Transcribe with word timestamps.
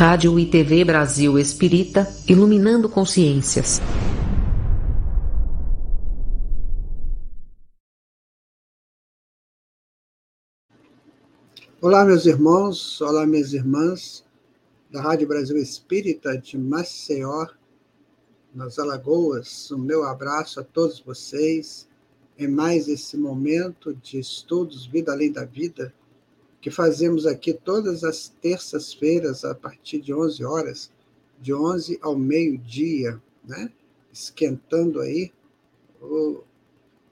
Rádio 0.00 0.38
e 0.38 0.46
TV 0.46 0.82
Brasil 0.82 1.38
Espírita, 1.38 2.08
iluminando 2.26 2.88
consciências. 2.88 3.82
Olá, 11.82 12.02
meus 12.06 12.24
irmãos, 12.24 12.98
olá, 13.02 13.26
minhas 13.26 13.52
irmãs 13.52 14.24
da 14.90 15.02
Rádio 15.02 15.28
Brasil 15.28 15.58
Espírita 15.58 16.34
de 16.38 16.56
Maceió, 16.56 17.48
nas 18.54 18.78
Alagoas. 18.78 19.70
O 19.70 19.76
meu 19.76 20.04
abraço 20.04 20.60
a 20.60 20.64
todos 20.64 20.98
vocês 21.00 21.86
em 22.38 22.48
mais 22.48 22.88
esse 22.88 23.18
momento 23.18 23.94
de 23.96 24.18
estudos 24.18 24.86
Vida 24.86 25.12
Além 25.12 25.30
da 25.30 25.44
Vida 25.44 25.92
que 26.60 26.70
fazemos 26.70 27.26
aqui 27.26 27.54
todas 27.54 28.04
as 28.04 28.28
terças-feiras, 28.28 29.44
a 29.44 29.54
partir 29.54 30.00
de 30.00 30.12
11 30.12 30.44
horas, 30.44 30.90
de 31.40 31.54
11 31.54 31.98
ao 32.02 32.16
meio-dia, 32.16 33.20
né? 33.42 33.72
esquentando 34.12 35.00
aí 35.00 35.32
o 36.02 36.42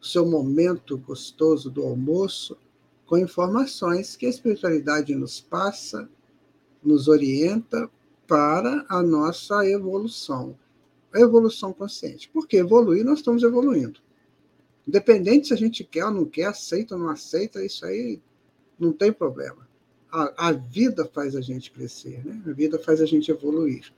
seu 0.02 0.26
momento 0.26 0.98
gostoso 0.98 1.70
do 1.70 1.82
almoço, 1.82 2.56
com 3.06 3.16
informações 3.16 4.16
que 4.16 4.26
a 4.26 4.30
espiritualidade 4.30 5.14
nos 5.14 5.40
passa, 5.40 6.08
nos 6.82 7.08
orienta 7.08 7.90
para 8.26 8.84
a 8.88 9.02
nossa 9.02 9.66
evolução, 9.66 10.54
a 11.12 11.20
evolução 11.20 11.72
consciente. 11.72 12.28
Porque 12.28 12.58
evoluir, 12.58 13.02
nós 13.02 13.20
estamos 13.20 13.42
evoluindo. 13.42 13.98
Independente 14.86 15.48
se 15.48 15.54
a 15.54 15.56
gente 15.56 15.84
quer 15.84 16.04
ou 16.04 16.10
não 16.10 16.24
quer, 16.26 16.46
aceita 16.46 16.94
ou 16.94 17.00
não 17.00 17.08
aceita, 17.08 17.64
isso 17.64 17.86
aí 17.86 18.20
não 18.78 18.92
tem 18.92 19.12
problema. 19.12 19.68
A, 20.10 20.48
a 20.48 20.52
vida 20.52 21.04
faz 21.04 21.36
a 21.36 21.40
gente 21.40 21.70
crescer, 21.70 22.24
né? 22.24 22.42
a 22.46 22.52
vida 22.52 22.78
faz 22.78 23.00
a 23.00 23.06
gente 23.06 23.30
evoluir. 23.30 23.92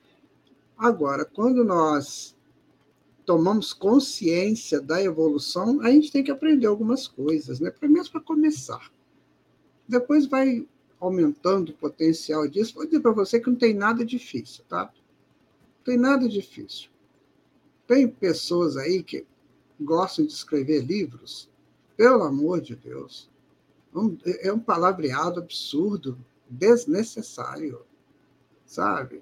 Agora, 0.77 1.23
quando 1.23 1.63
nós 1.63 2.35
tomamos 3.25 3.71
consciência 3.71 4.81
da 4.81 5.01
evolução, 5.01 5.79
a 5.81 5.89
gente 5.89 6.11
tem 6.11 6.23
que 6.23 6.31
aprender 6.31 6.67
algumas 6.67 7.07
coisas, 7.07 7.59
né? 7.59 7.71
pelo 7.71 7.93
menos 7.93 8.09
para 8.09 8.19
começar. 8.19 8.91
Depois 9.87 10.25
vai 10.25 10.67
aumentando 10.99 11.71
o 11.71 11.75
potencial 11.75 12.47
disso. 12.47 12.75
Vou 12.75 12.85
dizer 12.85 12.99
para 12.99 13.11
você 13.11 13.39
que 13.39 13.49
não 13.49 13.57
tem 13.57 13.73
nada 13.73 14.05
difícil, 14.05 14.63
tá? 14.69 14.85
Não 14.85 15.83
tem 15.83 15.97
nada 15.97 16.29
difícil. 16.29 16.89
Tem 17.87 18.07
pessoas 18.07 18.77
aí 18.77 19.01
que 19.01 19.25
gostam 19.79 20.25
de 20.25 20.31
escrever 20.31 20.85
livros, 20.85 21.49
pelo 21.97 22.23
amor 22.23 22.61
de 22.61 22.75
Deus, 22.75 23.30
é 24.41 24.51
um 24.51 24.59
palavreado 24.59 25.39
absurdo, 25.39 26.17
desnecessário, 26.49 27.81
sabe? 28.65 29.21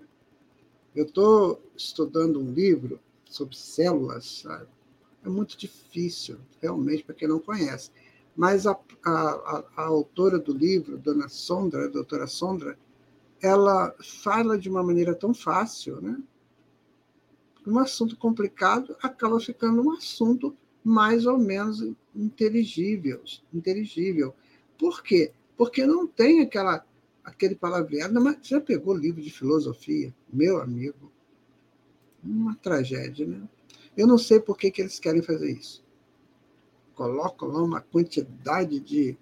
Eu 0.95 1.05
estou 1.05 1.61
estudando 1.75 2.39
um 2.39 2.51
livro 2.51 2.99
sobre 3.25 3.55
células, 3.55 4.41
sabe? 4.41 4.67
É 5.23 5.29
muito 5.29 5.57
difícil, 5.57 6.39
realmente, 6.61 7.03
para 7.03 7.15
quem 7.15 7.27
não 7.27 7.39
conhece. 7.39 7.91
Mas 8.35 8.65
a, 8.65 8.77
a, 9.05 9.63
a, 9.75 9.83
autora 9.83 10.39
do 10.39 10.53
livro, 10.53 10.97
Dona 10.97 11.27
Sondra, 11.27 11.85
a 11.85 11.89
doutora 11.89 12.25
Sondra, 12.25 12.77
ela 13.41 13.93
fala 14.01 14.57
de 14.57 14.69
uma 14.69 14.83
maneira 14.83 15.13
tão 15.13 15.33
fácil, 15.33 16.01
né? 16.01 16.21
Um 17.67 17.77
assunto 17.77 18.15
complicado 18.17 18.95
acaba 19.01 19.39
ficando 19.39 19.81
um 19.81 19.91
assunto 19.91 20.55
mais 20.83 21.25
ou 21.25 21.37
menos 21.37 21.85
inteligível, 22.15 23.21
inteligível. 23.53 24.33
Por 24.79 25.03
quê? 25.03 25.33
Porque 25.57 25.85
não 25.85 26.07
tem 26.07 26.41
aquela, 26.41 26.85
aquele 27.21 27.53
palavreado. 27.53 28.19
Mas 28.21 28.37
já 28.41 28.61
pegou 28.61 28.95
livro 28.95 29.21
de 29.21 29.29
filosofia? 29.29 30.15
Meu 30.31 30.61
amigo, 30.61 31.11
uma 32.23 32.55
tragédia, 32.55 33.27
né? 33.27 33.41
Eu 33.97 34.07
não 34.07 34.17
sei 34.17 34.39
por 34.39 34.57
que, 34.57 34.71
que 34.71 34.81
eles 34.81 34.97
querem 34.97 35.21
fazer 35.21 35.51
isso. 35.51 35.83
Colocam 36.95 37.49
lá 37.49 37.61
uma 37.61 37.81
quantidade 37.81 38.79
de 38.79 39.17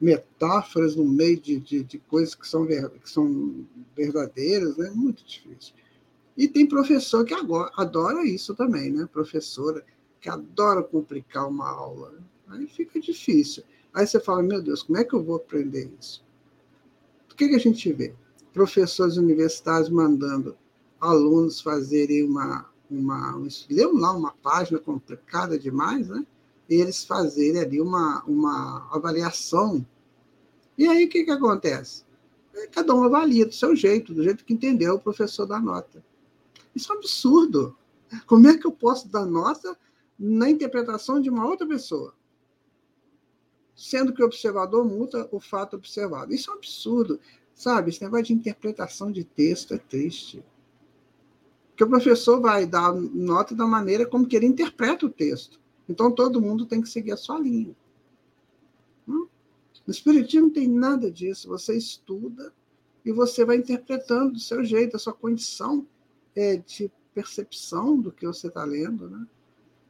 metáforas 0.00 0.96
no 0.96 1.04
meio 1.04 1.38
de, 1.38 1.60
de, 1.60 1.84
de 1.84 1.98
coisas 1.98 2.34
que 2.34 2.48
são, 2.48 2.64
ver, 2.64 2.88
que 2.90 3.10
são 3.10 3.66
verdadeiras, 3.94 4.78
né? 4.78 4.90
Muito 4.94 5.22
difícil. 5.24 5.74
E 6.36 6.48
tem 6.48 6.66
professor 6.66 7.24
que 7.24 7.34
agora, 7.34 7.70
adora 7.76 8.24
isso 8.24 8.54
também, 8.54 8.90
né? 8.90 9.06
Professora 9.10 9.84
que 10.20 10.28
adora 10.30 10.82
complicar 10.82 11.48
uma 11.48 11.68
aula. 11.68 12.14
Aí 12.48 12.66
fica 12.66 12.98
difícil. 12.98 13.62
Aí 13.96 14.06
você 14.06 14.20
fala, 14.20 14.42
meu 14.42 14.60
Deus, 14.60 14.82
como 14.82 14.98
é 14.98 15.04
que 15.04 15.14
eu 15.14 15.24
vou 15.24 15.36
aprender 15.36 15.90
isso? 15.98 16.22
O 17.32 17.34
que, 17.34 17.48
que 17.48 17.54
a 17.54 17.58
gente 17.58 17.90
vê? 17.94 18.14
Professores 18.52 19.16
universitários 19.16 19.88
mandando 19.88 20.54
alunos 21.00 21.62
fazerem 21.62 22.22
uma, 22.22 22.68
uma 22.90 23.34
ler 23.70 23.86
lá 23.86 24.12
uma 24.12 24.32
página 24.32 24.78
complicada 24.78 25.58
demais, 25.58 26.08
né? 26.08 26.26
E 26.68 26.74
eles 26.74 27.04
fazerem 27.04 27.58
ali 27.58 27.80
uma, 27.80 28.22
uma 28.24 28.86
avaliação. 28.92 29.84
E 30.76 30.86
aí 30.86 31.06
o 31.06 31.08
que, 31.08 31.24
que 31.24 31.30
acontece? 31.30 32.04
É, 32.52 32.66
cada 32.66 32.94
um 32.94 33.02
avalia 33.02 33.46
do 33.46 33.54
seu 33.54 33.74
jeito, 33.74 34.12
do 34.12 34.22
jeito 34.22 34.44
que 34.44 34.52
entendeu 34.52 34.96
o 34.96 35.00
professor 35.00 35.46
da 35.46 35.58
nota. 35.58 36.04
Isso 36.74 36.92
é 36.92 36.96
um 36.96 36.98
absurdo. 36.98 37.74
Como 38.26 38.46
é 38.46 38.58
que 38.58 38.66
eu 38.66 38.72
posso 38.72 39.08
dar 39.08 39.24
nota 39.24 39.74
na 40.18 40.50
interpretação 40.50 41.18
de 41.18 41.30
uma 41.30 41.46
outra 41.46 41.66
pessoa? 41.66 42.12
Sendo 43.76 44.12
que 44.12 44.22
o 44.22 44.26
observador 44.26 44.84
muda 44.84 45.28
o 45.30 45.38
fato 45.38 45.76
observado. 45.76 46.32
Isso 46.32 46.50
é 46.50 46.54
um 46.54 46.56
absurdo, 46.56 47.20
sabe? 47.54 47.90
Esse 47.90 48.02
negócio 48.02 48.24
de 48.24 48.32
interpretação 48.32 49.12
de 49.12 49.22
texto 49.22 49.74
é 49.74 49.78
triste. 49.78 50.42
Porque 51.68 51.84
o 51.84 51.88
professor 51.88 52.40
vai 52.40 52.64
dar 52.64 52.94
nota 52.94 53.54
da 53.54 53.66
maneira 53.66 54.06
como 54.06 54.26
que 54.26 54.34
ele 54.34 54.46
interpreta 54.46 55.04
o 55.04 55.10
texto. 55.10 55.60
Então, 55.86 56.10
todo 56.10 56.40
mundo 56.40 56.64
tem 56.64 56.80
que 56.80 56.88
seguir 56.88 57.12
a 57.12 57.18
sua 57.18 57.38
linha. 57.38 57.76
Hum? 59.06 59.28
No 59.86 59.92
Espiritismo 59.92 60.46
não 60.46 60.54
tem 60.54 60.66
nada 60.66 61.10
disso. 61.10 61.48
Você 61.48 61.76
estuda 61.76 62.52
e 63.04 63.12
você 63.12 63.44
vai 63.44 63.58
interpretando 63.58 64.32
do 64.32 64.40
seu 64.40 64.64
jeito, 64.64 64.96
a 64.96 64.98
sua 64.98 65.12
condição 65.12 65.86
é, 66.34 66.56
de 66.56 66.90
percepção 67.14 68.00
do 68.00 68.10
que 68.10 68.26
você 68.26 68.48
está 68.48 68.64
lendo. 68.64 69.08
Né? 69.08 69.26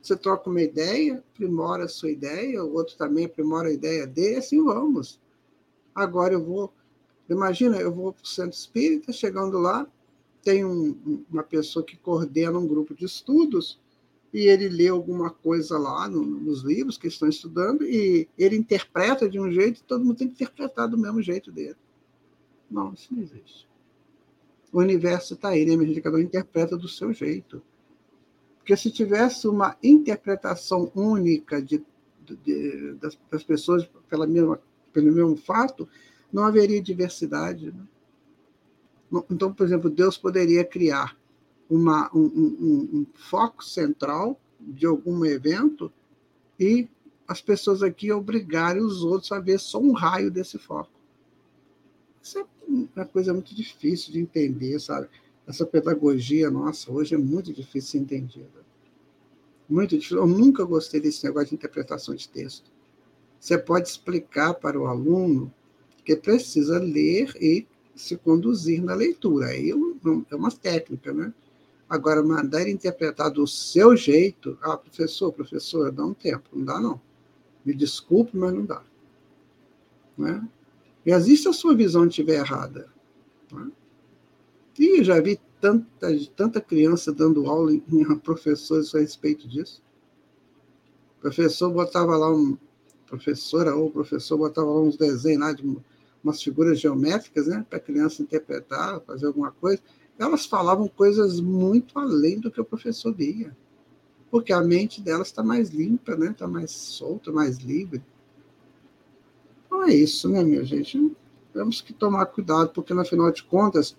Você 0.07 0.17
troca 0.17 0.49
uma 0.49 0.63
ideia, 0.63 1.17
aprimora 1.35 1.87
a 1.87 1.89
sua 1.89 2.09
ideia, 2.09 2.63
o 2.65 2.75
outro 2.75 2.97
também 2.97 3.25
aprimora 3.25 3.67
a 3.67 3.73
ideia 3.73 4.07
dele, 4.07 4.37
assim 4.37 4.63
vamos. 4.63 5.21
Agora 5.93 6.33
eu 6.33 6.45
vou. 6.45 6.73
Imagina, 7.29 7.77
eu 7.79 7.93
vou 7.93 8.13
para 8.13 8.23
o 8.23 8.27
centro 8.27 8.57
espírita, 8.57 9.13
chegando 9.13 9.59
lá, 9.59 9.85
tem 10.45 10.65
um, 10.65 11.25
uma 11.29 11.43
pessoa 11.43 11.85
que 11.85 11.97
coordena 11.97 12.57
um 12.57 12.69
grupo 12.69 12.95
de 12.95 13.05
estudos, 13.05 13.81
e 14.33 14.47
ele 14.47 14.69
lê 14.69 14.87
alguma 14.87 15.29
coisa 15.29 15.77
lá 15.77 16.09
no, 16.09 16.23
nos 16.23 16.63
livros 16.63 16.97
que 16.97 17.09
estão 17.09 17.29
estudando, 17.29 17.83
e 17.83 18.29
ele 18.39 18.55
interpreta 18.55 19.29
de 19.29 19.41
um 19.41 19.51
jeito, 19.51 19.81
e 19.81 19.83
todo 19.83 20.05
mundo 20.05 20.19
tem 20.19 20.29
que 20.29 20.35
interpretar 20.35 20.89
do 20.89 20.97
mesmo 20.97 21.21
jeito 21.21 21.51
dele. 21.51 21.75
Não, 22.71 22.93
isso 22.93 23.13
não 23.13 23.21
existe. 23.21 23.69
O 24.73 24.79
universo 24.79 25.35
está 25.35 25.49
aí, 25.49 25.67
né? 25.67 26.01
Cada 26.01 26.17
um 26.17 26.21
interpreta 26.21 26.77
do 26.77 26.87
seu 26.87 27.13
jeito. 27.13 27.61
Porque 28.67 28.77
se 28.77 28.91
tivesse 28.91 29.47
uma 29.47 29.77
interpretação 29.81 30.91
única 30.93 31.63
de, 31.63 31.81
de, 32.43 32.95
das, 32.95 33.17
das, 33.31 33.45
pessoas 33.45 33.89
pela 34.09 34.27
mesma, 34.27 34.61
pelo 34.93 35.13
mesmo 35.13 35.37
fato, 35.37 35.89
não 36.33 36.43
haveria 36.43 36.83
diversidade. 36.83 37.67
Né? 37.71 39.23
Então, 39.31 39.55
por 39.55 39.65
exemplo, 39.65 39.89
Deus 39.89 40.19
poderia 40.19 40.65
criar 40.65 41.17
uma, 41.71 42.11
um, 42.13 42.25
um, 42.25 42.89
um 42.93 43.07
foco 43.15 43.63
central 43.63 44.37
de 44.59 44.85
algum 44.85 45.25
evento 45.25 45.93
e 46.59 46.89
as 47.29 47.41
pessoas 47.41 47.85
aqui 47.85 48.11
obrigarem 48.11 48.83
os 48.83 49.05
outros 49.05 49.31
a 49.31 49.39
ver 49.39 49.61
só 49.61 49.79
um 49.79 49.93
raio 49.93 50.29
desse 50.29 50.59
foco. 50.59 50.91
Isso 52.21 52.41
é 52.41 52.45
uma 52.67 53.07
coisa 53.07 53.33
muito 53.33 53.55
difícil 53.55 54.13
de 54.13 54.19
entender, 54.19 54.81
sabe? 54.81 55.09
essa 55.47 55.65
pedagogia 55.65 56.51
nossa 56.51 56.91
hoje 56.91 57.15
é 57.15 57.19
muito 57.19 57.53
difícil 57.53 57.81
de 57.81 57.91
ser 57.91 57.99
entendida. 58.17 58.66
Muito 59.69 59.97
difícil. 59.97 60.19
Eu 60.19 60.27
nunca 60.27 60.65
gostei 60.65 61.01
desse 61.01 61.25
negócio 61.25 61.49
de 61.49 61.55
interpretação 61.55 62.15
de 62.15 62.29
texto. 62.29 62.71
Você 63.39 63.59
pode 63.59 63.89
explicar 63.89 64.55
para 64.55 64.79
o 64.79 64.87
aluno 64.87 65.53
que 66.05 66.17
precisa 66.17 66.79
ler 66.79 67.35
e 67.41 67.67
se 67.95 68.17
conduzir 68.17 68.83
na 68.83 68.95
leitura. 68.95 69.47
Aí 69.47 69.71
é 69.71 70.35
uma 70.35 70.51
técnica, 70.51 71.13
né? 71.13 71.33
Agora, 71.89 72.23
mandar 72.23 72.69
interpretar 72.69 73.31
do 73.31 73.47
seu 73.47 73.97
jeito, 73.97 74.59
ah, 74.61 74.77
professor, 74.77 75.33
professora, 75.33 75.93
dá 75.93 76.05
um 76.05 76.15
tempo. 76.15 76.49
Não 76.53 76.65
dá, 76.65 76.81
não. 76.81 77.01
Me 77.65 77.75
desculpe, 77.75 78.37
mas 78.37 78.53
não 78.53 78.65
dá. 78.65 78.83
Né? 80.19 80.47
E 81.05 81.13
existe 81.13 81.49
a 81.49 81.53
sua 81.53 81.77
visão 81.77 82.07
estiver 82.07 82.39
errada. 82.41 82.89
Né? 83.53 83.71
E 84.79 85.05
já 85.05 85.21
vi 85.21 85.41
tanta, 85.67 86.27
tanta 86.37 86.61
criança 86.61 87.13
dando 87.13 87.47
aula 87.47 87.73
em, 87.73 87.83
em 87.89 88.05
professores 88.19 88.95
a 88.95 89.01
respeito 89.01 89.49
disso. 89.49 89.83
O 91.19 91.23
professor 91.23 91.71
botava 91.73 92.17
lá 92.17 92.33
um. 92.33 92.57
Professora 93.07 93.75
ou 93.75 93.91
professor 93.91 94.37
botava 94.37 94.69
lá 94.69 94.81
uns 94.81 94.97
desenhos 94.97 95.41
lá 95.41 95.53
de 95.53 95.65
umas 96.23 96.43
figuras 96.43 96.81
geométricas, 96.81 97.47
né, 97.47 97.65
para 97.69 97.79
a 97.79 97.81
criança 97.81 98.21
interpretar, 98.21 99.01
fazer 99.03 99.27
alguma 99.27 99.53
coisa, 99.53 99.81
elas 100.19 100.45
falavam 100.45 100.89
coisas 100.89 101.39
muito 101.39 101.97
além 101.97 102.41
do 102.41 102.51
que 102.51 102.61
o 102.61 102.65
professor 102.65 103.15
via, 103.15 103.57
porque 104.29 104.53
a 104.53 104.61
mente 104.61 105.01
delas 105.01 105.29
está 105.29 105.41
mais 105.45 105.71
limpa, 105.71 106.17
né, 106.17 106.31
está 106.33 106.49
mais 106.49 106.73
solta, 106.73 107.31
mais 107.31 107.59
livre. 107.59 108.03
Então 109.67 109.85
é 109.85 109.95
isso, 109.95 110.29
né, 110.29 110.43
minha 110.43 110.65
gente? 110.65 111.15
Temos 111.53 111.81
que 111.81 111.93
tomar 111.93 112.27
cuidado, 112.27 112.71
porque, 112.71 112.93
no 112.93 113.05
final 113.05 113.31
de 113.31 113.45
contas, 113.45 113.97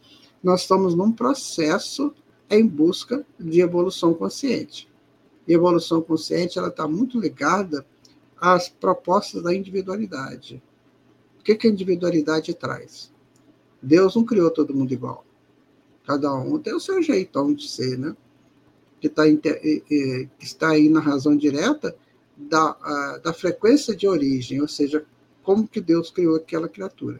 nós 0.47 0.61
estamos 0.61 0.95
num 0.95 1.11
processo 1.11 2.13
em 2.49 2.65
busca 2.65 3.25
de 3.37 3.59
evolução 3.59 4.13
consciente. 4.13 4.89
E 5.45 5.51
evolução 5.51 6.01
consciente 6.01 6.57
ela 6.57 6.69
está 6.69 6.87
muito 6.87 7.19
ligada 7.19 7.85
às 8.39 8.69
propostas 8.69 9.43
da 9.43 9.53
individualidade. 9.53 10.63
O 11.37 11.43
que, 11.43 11.53
que 11.53 11.67
a 11.67 11.69
individualidade 11.69 12.53
traz? 12.53 13.11
Deus 13.81 14.15
não 14.15 14.23
criou 14.23 14.49
todo 14.49 14.73
mundo 14.73 14.93
igual. 14.93 15.25
Cada 16.05 16.33
um 16.33 16.57
tem 16.57 16.73
o 16.73 16.79
seu 16.79 17.01
jeitão 17.01 17.53
de 17.53 17.67
ser, 17.67 17.97
né? 17.97 18.15
Que, 19.01 19.09
tá, 19.09 19.23
está 20.39 20.69
aí 20.69 20.87
na 20.87 21.01
razão 21.01 21.35
direta 21.35 21.93
da, 22.37 23.17
da 23.21 23.33
frequência 23.33 23.93
de 23.93 24.07
origem, 24.07 24.61
ou 24.61 24.67
seja, 24.69 25.05
como 25.43 25.67
que 25.67 25.81
Deus 25.81 26.09
criou 26.09 26.37
aquela 26.37 26.69
criatura. 26.69 27.19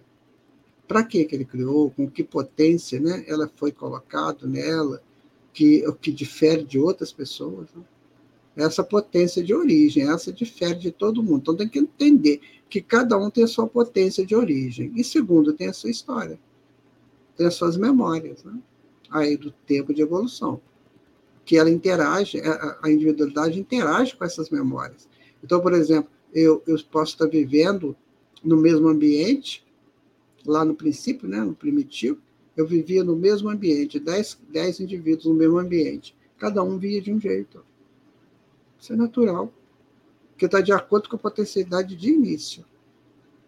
Para 0.87 1.03
que 1.03 1.25
que 1.25 1.35
ele 1.35 1.45
criou, 1.45 1.91
com 1.91 2.09
que 2.09 2.23
potência 2.23 2.99
né, 2.99 3.25
ela 3.27 3.51
foi 3.55 3.71
colocada 3.71 4.47
nela, 4.47 5.01
que, 5.53 5.85
o 5.87 5.93
que 5.93 6.11
difere 6.11 6.63
de 6.63 6.79
outras 6.79 7.11
pessoas. 7.11 7.67
Né? 7.75 7.83
Essa 8.65 8.83
potência 8.83 9.43
de 9.43 9.53
origem, 9.53 10.09
essa 10.09 10.31
difere 10.31 10.75
de 10.75 10.91
todo 10.91 11.23
mundo. 11.23 11.41
Então 11.41 11.55
tem 11.55 11.67
que 11.67 11.79
entender 11.79 12.41
que 12.69 12.81
cada 12.81 13.17
um 13.17 13.29
tem 13.29 13.43
a 13.43 13.47
sua 13.47 13.67
potência 13.67 14.25
de 14.25 14.35
origem. 14.35 14.91
E 14.95 15.03
segundo, 15.03 15.53
tem 15.53 15.67
a 15.67 15.73
sua 15.73 15.89
história, 15.89 16.39
tem 17.35 17.47
as 17.47 17.55
suas 17.55 17.77
memórias, 17.77 18.43
né? 18.43 18.59
aí 19.09 19.37
do 19.37 19.51
tempo 19.51 19.93
de 19.93 20.01
evolução. 20.01 20.61
Que 21.45 21.57
ela 21.57 21.69
interage, 21.69 22.41
a 22.81 22.89
individualidade 22.89 23.59
interage 23.59 24.15
com 24.15 24.25
essas 24.25 24.49
memórias. 24.49 25.07
Então, 25.43 25.61
por 25.61 25.73
exemplo, 25.73 26.11
eu, 26.33 26.61
eu 26.67 26.77
posso 26.91 27.13
estar 27.13 27.27
vivendo 27.27 27.95
no 28.43 28.57
mesmo 28.57 28.87
ambiente, 28.87 29.65
lá 30.51 30.65
no 30.65 30.73
princípio, 30.73 31.27
né, 31.27 31.39
no 31.41 31.53
primitivo, 31.53 32.19
eu 32.55 32.65
vivia 32.65 33.03
no 33.03 33.15
mesmo 33.15 33.49
ambiente, 33.49 33.99
dez, 33.99 34.39
dez 34.49 34.79
indivíduos 34.79 35.25
no 35.25 35.33
mesmo 35.35 35.59
ambiente. 35.59 36.15
Cada 36.37 36.63
um 36.63 36.77
via 36.79 37.01
de 37.01 37.13
um 37.13 37.19
jeito. 37.19 37.63
Isso 38.79 38.93
é 38.93 38.95
natural. 38.95 39.53
Porque 40.31 40.45
está 40.45 40.61
de 40.61 40.71
acordo 40.71 41.09
com 41.09 41.15
a 41.15 41.19
potencialidade 41.19 41.95
de 41.95 42.09
início. 42.09 42.65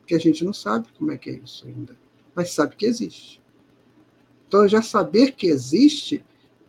Que 0.05 0.15
a 0.15 0.19
gente 0.19 0.43
não 0.43 0.53
sabe 0.53 0.87
como 0.97 1.11
é 1.11 1.17
que 1.17 1.29
é 1.29 1.33
isso 1.33 1.65
ainda. 1.67 1.97
Mas 2.35 2.51
sabe 2.51 2.75
que 2.75 2.85
existe. 2.85 3.41
Então, 4.47 4.67
já 4.67 4.81
saber 4.81 5.33
que 5.33 5.47
existe 5.47 6.23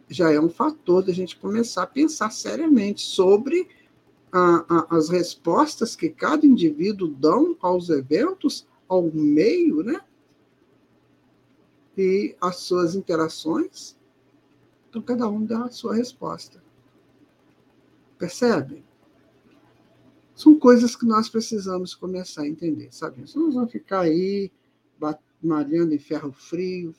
já 0.09 0.31
é 0.33 0.41
um 0.41 0.51
fator 0.51 1.03
da 1.03 1.13
gente 1.13 1.37
começar 1.37 1.85
a 1.85 1.87
pensar 1.87 2.31
seriamente 2.31 3.01
sobre 3.01 3.69
a, 4.33 4.65
a, 4.69 4.97
as 4.97 5.09
respostas 5.09 5.95
que 5.95 6.09
cada 6.09 6.45
indivíduo 6.45 7.09
dão 7.09 7.57
aos 7.61 7.89
eventos, 7.89 8.67
ao 8.89 9.03
meio, 9.03 9.83
né? 9.83 10.01
E 12.01 12.37
as 12.41 12.57
suas 12.57 12.95
interações. 12.95 13.97
Então, 14.89 15.03
cada 15.03 15.29
um 15.29 15.45
dá 15.45 15.65
a 15.65 15.71
sua 15.71 15.95
resposta. 15.95 16.63
Percebe? 18.19 18.83
São 20.35 20.59
coisas 20.59 20.97
que 20.97 21.05
nós 21.05 21.29
precisamos 21.29 21.95
começar 21.95 22.43
a 22.43 22.49
entender, 22.49 22.89
sabe? 22.91 23.21
Nós 23.21 23.35
não 23.35 23.53
vamos 23.53 23.71
ficar 23.71 24.01
aí 24.01 24.51
malhando 25.43 25.95
em 25.95 25.99
ferro 25.99 26.33
frio, 26.33 26.95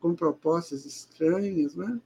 com 0.00 0.14
propostas 0.14 0.84
estranhas, 0.84 1.74
né? 1.74 2.00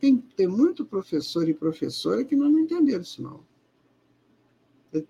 Tem, 0.00 0.16
tem 0.16 0.48
muito 0.48 0.84
professor 0.84 1.48
e 1.48 1.54
professora 1.54 2.24
que 2.24 2.34
não 2.34 2.58
entenderam 2.58 3.02
isso, 3.02 3.22
não. 3.22 3.40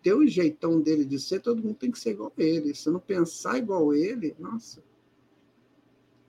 Tem 0.03 0.13
o 0.13 0.27
jeitão 0.27 0.81
dele 0.81 1.05
de 1.05 1.19
ser, 1.19 1.41
todo 1.41 1.63
mundo 1.63 1.77
tem 1.77 1.91
que 1.91 1.99
ser 1.99 2.11
igual 2.11 2.33
a 2.37 2.43
ele. 2.43 2.75
Se 2.75 2.91
não 2.91 3.01
pensar 3.01 3.57
igual 3.57 3.91
a 3.91 3.97
ele, 3.97 4.37
nossa, 4.39 4.83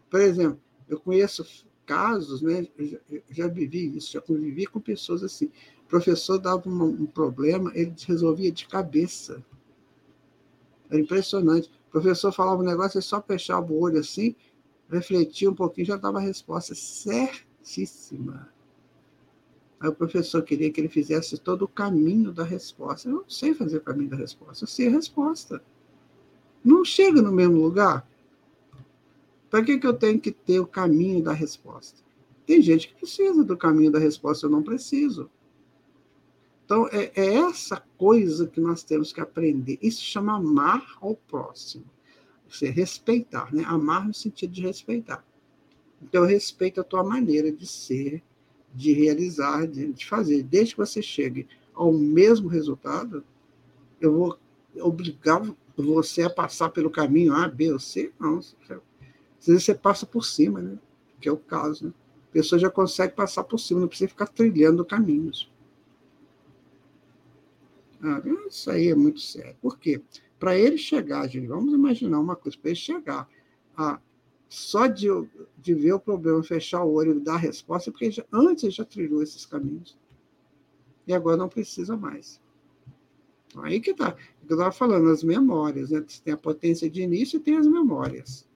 por 0.09 0.21
exemplo, 0.21 0.59
eu 0.87 0.99
conheço 0.99 1.45
casos, 1.85 2.41
né, 2.41 2.67
já, 2.79 2.99
já 3.29 3.47
vivi 3.47 3.97
isso, 3.97 4.13
já 4.13 4.21
convivi 4.21 4.65
com 4.65 4.79
pessoas 4.79 5.23
assim. 5.23 5.45
O 5.85 5.89
professor 5.89 6.37
dava 6.37 6.69
um 6.69 7.05
problema, 7.05 7.71
ele 7.73 7.93
resolvia 8.07 8.51
de 8.51 8.67
cabeça. 8.67 9.43
Era 10.89 10.99
impressionante. 10.99 11.69
O 11.87 11.91
professor 11.91 12.31
falava 12.31 12.61
um 12.61 12.65
negócio, 12.65 12.97
ele 12.97 13.05
só 13.05 13.21
fechava 13.21 13.71
o 13.71 13.79
olho 13.79 13.99
assim, 13.99 14.35
refletia 14.89 15.49
um 15.49 15.55
pouquinho, 15.55 15.87
já 15.87 15.95
dava 15.95 16.19
a 16.19 16.21
resposta 16.21 16.75
certíssima. 16.75 18.49
Aí 19.79 19.89
o 19.89 19.95
professor 19.95 20.41
queria 20.43 20.69
que 20.71 20.81
ele 20.81 20.89
fizesse 20.89 21.37
todo 21.37 21.63
o 21.63 21.67
caminho 21.67 22.33
da 22.33 22.43
resposta. 22.43 23.07
Eu 23.07 23.13
não 23.13 23.29
sei 23.29 23.53
fazer 23.53 23.77
o 23.77 23.81
caminho 23.81 24.09
da 24.09 24.17
resposta, 24.17 24.63
eu 24.63 24.67
sei 24.67 24.87
a 24.87 24.91
resposta. 24.91 25.63
Não 26.63 26.83
chega 26.83 27.21
no 27.21 27.31
mesmo 27.31 27.57
lugar. 27.57 28.08
Para 29.49 29.63
que, 29.63 29.77
que 29.77 29.87
eu 29.87 29.93
tenho 29.93 30.19
que 30.19 30.31
ter 30.31 30.59
o 30.59 30.67
caminho 30.67 31.23
da 31.23 31.33
resposta? 31.33 32.01
Tem 32.45 32.61
gente 32.61 32.87
que 32.87 32.95
precisa 32.95 33.43
do 33.43 33.57
caminho 33.57 33.91
da 33.91 33.99
resposta, 33.99 34.45
eu 34.45 34.49
não 34.49 34.63
preciso. 34.63 35.29
Então, 36.65 36.87
é, 36.91 37.11
é 37.15 37.35
essa 37.35 37.83
coisa 37.97 38.47
que 38.47 38.61
nós 38.61 38.83
temos 38.83 39.11
que 39.11 39.19
aprender. 39.19 39.79
Isso 39.81 40.03
chama 40.03 40.35
amar 40.35 40.97
ao 41.01 41.15
próximo. 41.15 41.85
Você 42.47 42.69
respeitar, 42.69 43.53
né? 43.53 43.63
Amar 43.65 44.07
no 44.07 44.13
sentido 44.13 44.51
de 44.51 44.61
respeitar. 44.61 45.25
Então, 46.01 46.23
eu 46.23 46.27
respeito 46.27 46.79
a 46.79 46.83
tua 46.83 47.03
maneira 47.03 47.51
de 47.51 47.65
ser, 47.65 48.23
de 48.73 48.93
realizar, 48.93 49.67
de, 49.67 49.91
de 49.91 50.05
fazer. 50.05 50.43
Desde 50.43 50.75
que 50.75 50.81
você 50.81 51.01
chegue 51.01 51.47
ao 51.73 51.91
mesmo 51.91 52.47
resultado, 52.47 53.23
eu 53.99 54.13
vou 54.13 54.39
obrigar 54.79 55.41
você 55.75 56.23
a 56.23 56.29
passar 56.29 56.69
pelo 56.69 56.89
caminho 56.89 57.33
A, 57.33 57.47
B 57.47 57.71
ou 57.71 57.79
C? 57.79 58.11
Não, 58.19 58.39
às 59.39 59.47
vezes 59.47 59.63
você 59.63 59.73
passa 59.73 60.05
por 60.05 60.25
cima, 60.25 60.61
né? 60.61 60.77
Que 61.19 61.29
é 61.29 61.31
o 61.31 61.37
caso, 61.37 61.87
né? 61.87 61.93
A 62.29 62.31
pessoa 62.31 62.59
já 62.59 62.69
consegue 62.69 63.15
passar 63.15 63.43
por 63.43 63.57
cima, 63.57 63.79
não 63.79 63.87
precisa 63.87 64.09
ficar 64.09 64.27
trilhando 64.27 64.85
caminhos. 64.85 65.51
Ah, 68.03 68.21
isso 68.47 68.69
aí 68.69 68.89
é 68.89 68.95
muito 68.95 69.19
sério. 69.19 69.55
Por 69.61 69.79
quê? 69.79 70.01
Para 70.37 70.57
ele 70.57 70.77
chegar, 70.77 71.27
gente, 71.27 71.47
vamos 71.47 71.73
imaginar 71.73 72.19
uma 72.19 72.35
coisa, 72.35 72.57
para 72.57 72.69
ele 72.69 72.79
chegar 72.79 73.27
a 73.75 73.99
só 74.47 74.87
de, 74.87 75.07
de 75.57 75.73
ver 75.75 75.93
o 75.93 75.99
problema, 75.99 76.41
fechar 76.43 76.83
o 76.83 76.91
olho 76.91 77.17
e 77.17 77.19
dar 77.19 77.35
a 77.35 77.37
resposta, 77.37 77.91
porque 77.91 78.09
já, 78.09 78.25
antes 78.31 78.63
ele 78.63 78.71
já 78.71 78.83
trilhou 78.83 79.21
esses 79.21 79.45
caminhos. 79.45 79.97
E 81.05 81.13
agora 81.13 81.37
não 81.37 81.47
precisa 81.47 81.95
mais. 81.95 82.41
Aí 83.57 83.79
que 83.79 83.91
está. 83.91 84.15
Eu 84.47 84.55
estava 84.55 84.71
falando, 84.71 85.09
as 85.09 85.23
memórias, 85.23 85.91
né? 85.91 86.03
Tem 86.23 86.33
a 86.33 86.37
potência 86.37 86.89
de 86.89 87.01
início 87.01 87.37
e 87.37 87.39
tem 87.39 87.57
as 87.57 87.67
memórias 87.67 88.48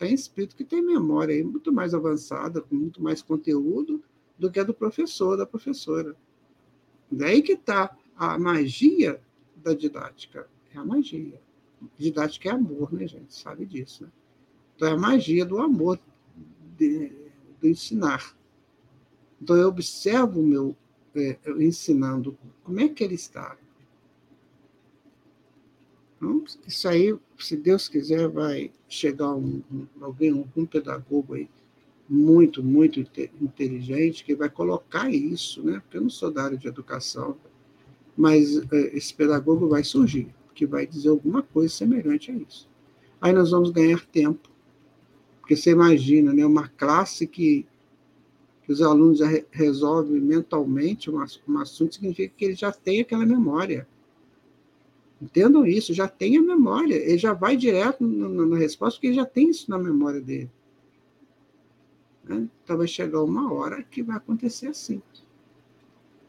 tem 0.00 0.14
espírito 0.14 0.56
que 0.56 0.64
tem 0.64 0.80
memória 0.80 1.34
aí 1.34 1.44
muito 1.44 1.70
mais 1.70 1.92
avançada, 1.92 2.62
com 2.62 2.74
muito 2.74 3.02
mais 3.02 3.20
conteúdo 3.20 4.02
do 4.38 4.50
que 4.50 4.58
a 4.58 4.64
do 4.64 4.72
professor, 4.72 5.36
da 5.36 5.44
professora. 5.44 6.16
Daí 7.12 7.42
que 7.42 7.52
está 7.52 7.94
a 8.16 8.38
magia 8.38 9.20
da 9.54 9.74
didática. 9.74 10.48
É 10.74 10.78
a 10.78 10.84
magia. 10.84 11.38
Didática 11.98 12.48
é 12.48 12.52
amor, 12.52 12.90
né, 12.94 13.06
gente? 13.06 13.34
Sabe 13.34 13.66
disso, 13.66 14.04
né? 14.04 14.10
Então 14.74 14.88
é 14.88 14.92
a 14.92 14.96
magia 14.96 15.44
do 15.44 15.58
amor, 15.58 16.00
de, 16.78 17.12
do 17.60 17.68
ensinar. 17.68 18.34
Então 19.38 19.54
eu 19.54 19.68
observo 19.68 20.40
o 20.40 20.46
meu 20.46 20.74
é, 21.14 21.38
ensinando 21.58 22.38
como 22.64 22.80
é 22.80 22.88
que 22.88 23.04
ele 23.04 23.16
está, 23.16 23.54
então, 26.20 26.44
isso 26.66 26.86
aí, 26.86 27.18
se 27.44 27.56
Deus 27.56 27.88
quiser, 27.88 28.28
vai 28.28 28.70
chegar 28.88 29.34
um, 29.34 29.62
alguém, 30.00 30.32
um 30.56 30.66
pedagogo 30.66 31.34
aí, 31.34 31.48
muito, 32.08 32.62
muito 32.62 32.98
inteligente, 33.40 34.24
que 34.24 34.34
vai 34.34 34.50
colocar 34.50 35.12
isso, 35.12 35.62
né? 35.62 35.80
Porque 35.80 35.96
eu 35.96 36.02
não 36.02 36.10
sou 36.10 36.30
da 36.30 36.44
área 36.44 36.58
de 36.58 36.66
educação, 36.66 37.36
mas 38.16 38.56
é, 38.72 38.96
esse 38.96 39.14
pedagogo 39.14 39.68
vai 39.68 39.84
surgir, 39.84 40.28
que 40.54 40.66
vai 40.66 40.86
dizer 40.86 41.08
alguma 41.08 41.42
coisa 41.42 41.72
semelhante 41.72 42.32
a 42.32 42.34
isso. 42.34 42.68
Aí 43.20 43.32
nós 43.32 43.52
vamos 43.52 43.70
ganhar 43.70 44.04
tempo. 44.06 44.50
Porque 45.40 45.54
você 45.54 45.70
imagina, 45.70 46.32
né? 46.32 46.44
Uma 46.44 46.68
classe 46.68 47.26
que, 47.26 47.64
que 48.64 48.72
os 48.72 48.82
alunos 48.82 49.20
resolvem 49.50 50.20
mentalmente 50.20 51.10
um, 51.10 51.24
um 51.48 51.58
assunto, 51.58 51.94
significa 51.94 52.34
que 52.36 52.44
ele 52.44 52.54
já 52.54 52.72
tem 52.72 53.00
aquela 53.00 53.24
memória 53.24 53.86
Entendam 55.20 55.66
isso, 55.66 55.92
já 55.92 56.08
tem 56.08 56.38
a 56.38 56.42
memória, 56.42 56.94
ele 56.94 57.18
já 57.18 57.34
vai 57.34 57.56
direto 57.56 58.02
na 58.02 58.56
resposta, 58.56 58.96
porque 58.96 59.08
ele 59.08 59.16
já 59.16 59.26
tem 59.26 59.50
isso 59.50 59.70
na 59.70 59.78
memória 59.78 60.20
dele. 60.20 60.50
Né? 62.24 62.48
Então 62.64 62.78
vai 62.78 62.88
chegar 62.88 63.22
uma 63.22 63.52
hora 63.52 63.82
que 63.82 64.02
vai 64.02 64.16
acontecer 64.16 64.68
assim. 64.68 65.02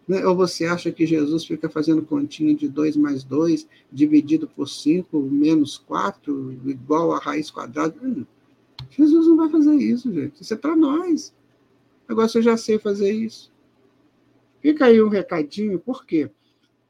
Né? 0.05 0.25
Ou 0.25 0.35
você 0.35 0.65
acha 0.65 0.91
que 0.91 1.05
Jesus 1.05 1.45
fica 1.45 1.69
fazendo 1.69 2.01
continha 2.01 2.53
de 2.53 2.67
2 2.67 2.97
mais 2.97 3.23
2, 3.23 3.65
dividido 3.89 4.45
por 4.45 4.67
5, 4.67 5.21
menos 5.21 5.77
4, 5.77 6.59
igual 6.65 7.13
a 7.13 7.19
raiz 7.19 7.49
quadrada? 7.49 7.95
Hum, 8.03 8.25
Jesus 8.89 9.25
não 9.25 9.37
vai 9.37 9.49
fazer 9.49 9.75
isso, 9.75 10.11
gente. 10.11 10.41
Isso 10.41 10.53
é 10.53 10.57
para 10.57 10.75
nós. 10.75 11.33
Agora, 12.09 12.29
eu 12.33 12.41
já 12.41 12.57
sei 12.57 12.77
fazer 12.77 13.13
isso. 13.13 13.49
Fica 14.61 14.85
aí 14.85 15.01
um 15.01 15.07
recadinho, 15.07 15.79
por 15.79 16.05
quê? 16.05 16.29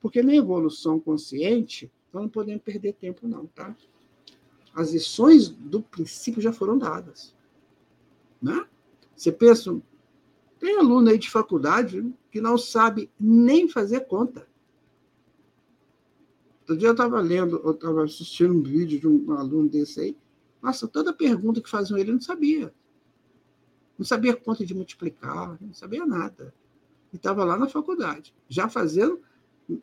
Porque 0.01 0.23
na 0.23 0.35
evolução 0.35 0.99
consciente, 0.99 1.91
nós 2.11 2.23
não 2.23 2.29
podemos 2.29 2.63
perder 2.63 2.93
tempo, 2.93 3.27
não, 3.27 3.45
tá? 3.45 3.75
As 4.73 4.91
lições 4.91 5.49
do 5.49 5.81
princípio 5.81 6.41
já 6.41 6.51
foram 6.51 6.77
dadas. 6.77 7.35
Né? 8.41 8.65
Você 9.15 9.31
pensa, 9.31 9.79
tem 10.59 10.77
aluno 10.77 11.09
aí 11.09 11.17
de 11.17 11.29
faculdade 11.29 12.13
que 12.31 12.41
não 12.41 12.57
sabe 12.57 13.09
nem 13.19 13.69
fazer 13.69 14.01
conta. 14.01 14.47
Outro 16.61 16.77
dia 16.77 16.87
eu 16.87 16.93
estava 16.93 17.19
lendo, 17.19 17.57
eu 17.63 17.71
estava 17.71 18.03
assistindo 18.03 18.53
um 18.53 18.63
vídeo 18.63 18.99
de 18.99 19.07
um 19.07 19.31
aluno 19.33 19.69
desse 19.69 19.99
aí. 19.99 20.17
Nossa, 20.61 20.87
toda 20.87 21.11
pergunta 21.11 21.61
que 21.61 21.69
faziam 21.69 21.97
ele 21.97 22.13
não 22.13 22.21
sabia. 22.21 22.73
Não 23.97 24.05
sabia 24.05 24.35
conta 24.35 24.65
de 24.65 24.73
multiplicar, 24.73 25.57
não 25.59 25.73
sabia 25.73 26.05
nada. 26.05 26.53
E 27.11 27.17
estava 27.17 27.43
lá 27.43 27.57
na 27.57 27.67
faculdade, 27.67 28.33
já 28.47 28.69
fazendo, 28.69 29.21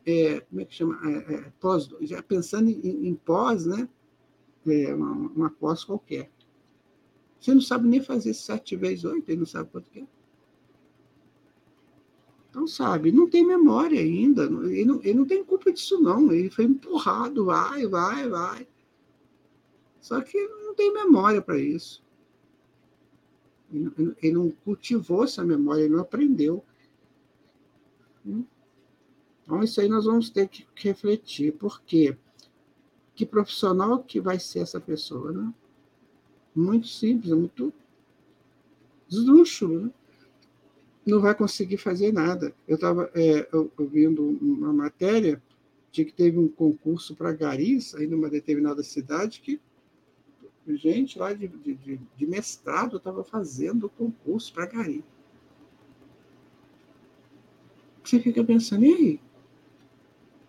é, 0.05 0.41
como 0.41 0.61
é 0.61 0.65
que 0.65 0.73
chama? 0.73 0.99
É, 1.03 1.33
é, 1.33 1.53
pós, 1.59 1.89
já 2.01 2.21
pensando 2.21 2.69
em, 2.69 3.07
em 3.07 3.15
pós, 3.15 3.65
né? 3.65 3.87
É, 4.67 4.93
uma, 4.93 5.11
uma 5.11 5.49
pós 5.49 5.83
qualquer. 5.83 6.29
Você 7.39 7.53
não 7.53 7.61
sabe 7.61 7.87
nem 7.87 8.01
fazer 8.01 8.33
sete 8.33 8.75
vezes 8.75 9.05
oito, 9.05 9.29
ele 9.29 9.39
não 9.39 9.45
sabe 9.45 9.69
quanto 9.71 9.89
que 9.89 10.01
é. 10.01 10.07
Então, 12.49 12.67
sabe, 12.67 13.11
não 13.11 13.29
tem 13.29 13.45
memória 13.45 13.99
ainda, 13.99 14.43
ele 14.45 14.85
não, 14.85 14.99
ele 15.03 15.13
não 15.13 15.25
tem 15.25 15.43
culpa 15.43 15.71
disso, 15.71 16.01
não. 16.01 16.31
Ele 16.31 16.49
foi 16.49 16.65
empurrado, 16.65 17.45
vai, 17.45 17.85
vai, 17.87 18.27
vai. 18.27 18.67
Só 20.01 20.19
que 20.21 20.37
não 20.47 20.73
tem 20.73 20.91
memória 20.91 21.41
para 21.41 21.59
isso. 21.59 22.03
Ele, 23.71 24.15
ele, 24.21 24.33
não 24.33 24.49
cultivou 24.49 25.23
essa 25.23 25.45
memória, 25.45 25.83
ele 25.83 25.93
não 25.93 26.01
aprendeu. 26.01 26.65
Então, 29.49 29.63
isso 29.63 29.81
aí 29.81 29.89
nós 29.89 30.05
vamos 30.05 30.29
ter 30.29 30.47
que 30.47 30.67
refletir. 30.75 31.53
Por 31.53 31.81
quê? 31.81 32.15
Que 33.15 33.25
profissional 33.25 34.03
que 34.03 34.21
vai 34.21 34.39
ser 34.39 34.59
essa 34.59 34.79
pessoa, 34.79 35.31
né? 35.31 35.51
Muito 36.55 36.87
simples, 36.87 37.33
muito 37.33 37.73
esdrúxulo, 39.09 39.85
né? 39.85 39.91
Não 41.03 41.19
vai 41.19 41.33
conseguir 41.33 41.77
fazer 41.77 42.13
nada. 42.13 42.53
Eu 42.67 42.75
estava 42.75 43.09
é, 43.15 43.49
ouvindo 43.75 44.23
uma 44.39 44.71
matéria 44.71 45.41
de 45.91 46.05
que 46.05 46.13
teve 46.13 46.37
um 46.37 46.47
concurso 46.47 47.15
para 47.15 47.33
garis 47.33 47.95
aí 47.95 48.05
numa 48.05 48.29
determinada 48.29 48.83
cidade 48.83 49.41
que 49.41 49.59
gente 50.67 51.17
lá 51.17 51.33
de, 51.33 51.47
de, 51.47 51.99
de 52.15 52.27
mestrado 52.27 52.97
estava 52.97 53.23
fazendo 53.23 53.89
concurso 53.89 54.53
para 54.53 54.67
gari. 54.67 55.03
Você 58.03 58.19
fica 58.19 58.43
pensando, 58.43 58.85
e 58.85 58.93
aí? 58.93 59.28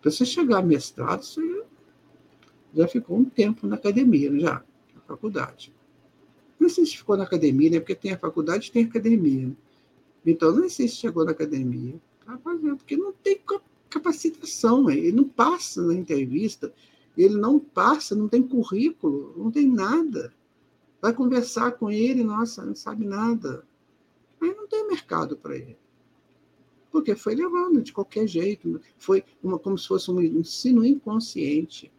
Para 0.01 0.09
você 0.09 0.25
chegar 0.25 0.59
a 0.59 0.61
mestrado, 0.61 1.23
você 1.23 1.63
já 2.73 2.87
ficou 2.87 3.17
um 3.17 3.25
tempo 3.25 3.67
na 3.67 3.75
academia, 3.75 4.37
já, 4.39 4.63
na 4.95 5.01
faculdade. 5.01 5.73
Não 6.59 6.69
sei 6.69 6.85
se 6.85 6.97
ficou 6.97 7.17
na 7.17 7.23
academia, 7.23 7.69
né? 7.69 7.79
Porque 7.79 7.95
tem 7.95 8.11
a 8.11 8.17
faculdade 8.17 8.67
e 8.67 8.71
tem 8.71 8.83
a 8.85 8.87
academia. 8.87 9.47
Né? 9.47 9.55
Então, 10.25 10.55
não 10.55 10.69
sei 10.69 10.87
se 10.87 10.95
chegou 10.95 11.25
na 11.25 11.31
academia. 11.31 11.99
Tá 12.25 12.37
fazendo, 12.37 12.77
porque 12.77 12.95
não 12.95 13.11
tem 13.13 13.39
capacitação, 13.89 14.85
né? 14.85 14.95
ele 14.95 15.11
não 15.11 15.27
passa 15.27 15.81
na 15.81 15.93
entrevista, 15.93 16.71
ele 17.17 17.35
não 17.35 17.59
passa, 17.59 18.15
não 18.15 18.27
tem 18.27 18.41
currículo, 18.41 19.33
não 19.35 19.51
tem 19.51 19.67
nada. 19.67 20.33
Vai 21.01 21.13
conversar 21.13 21.71
com 21.73 21.91
ele, 21.91 22.23
nossa, 22.23 22.63
não 22.63 22.75
sabe 22.75 23.05
nada. 23.05 23.65
Aí 24.39 24.53
não 24.53 24.67
tem 24.67 24.87
mercado 24.87 25.35
para 25.35 25.55
ele. 25.55 25.77
Porque 26.91 27.15
foi 27.15 27.35
levando 27.35 27.81
de 27.81 27.93
qualquer 27.93 28.27
jeito. 28.27 28.81
Foi 28.97 29.23
uma, 29.41 29.57
como 29.57 29.77
se 29.77 29.87
fosse 29.87 30.11
um 30.11 30.21
ensino 30.21 30.85
inconsciente. 30.85 31.91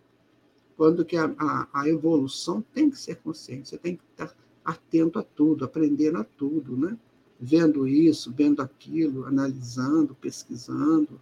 Quando 0.77 1.05
que 1.05 1.17
a, 1.17 1.35
a, 1.39 1.69
a 1.73 1.89
evolução 1.89 2.63
tem 2.75 2.91
que 2.91 2.99
ser 2.99 3.17
consciente. 3.17 3.69
Você 3.69 3.79
tem 3.79 3.97
que 3.97 4.03
estar 4.11 4.35
atento 4.65 5.19
a 5.19 5.23
tudo, 5.23 5.65
aprendendo 5.65 6.19
a 6.19 6.25
tudo, 6.25 6.77
né? 6.77 6.97
Vendo 7.41 7.89
isso, 7.89 8.33
vendo 8.33 8.61
aquilo, 8.61 9.25
analisando, 9.25 10.15
pesquisando 10.15 11.21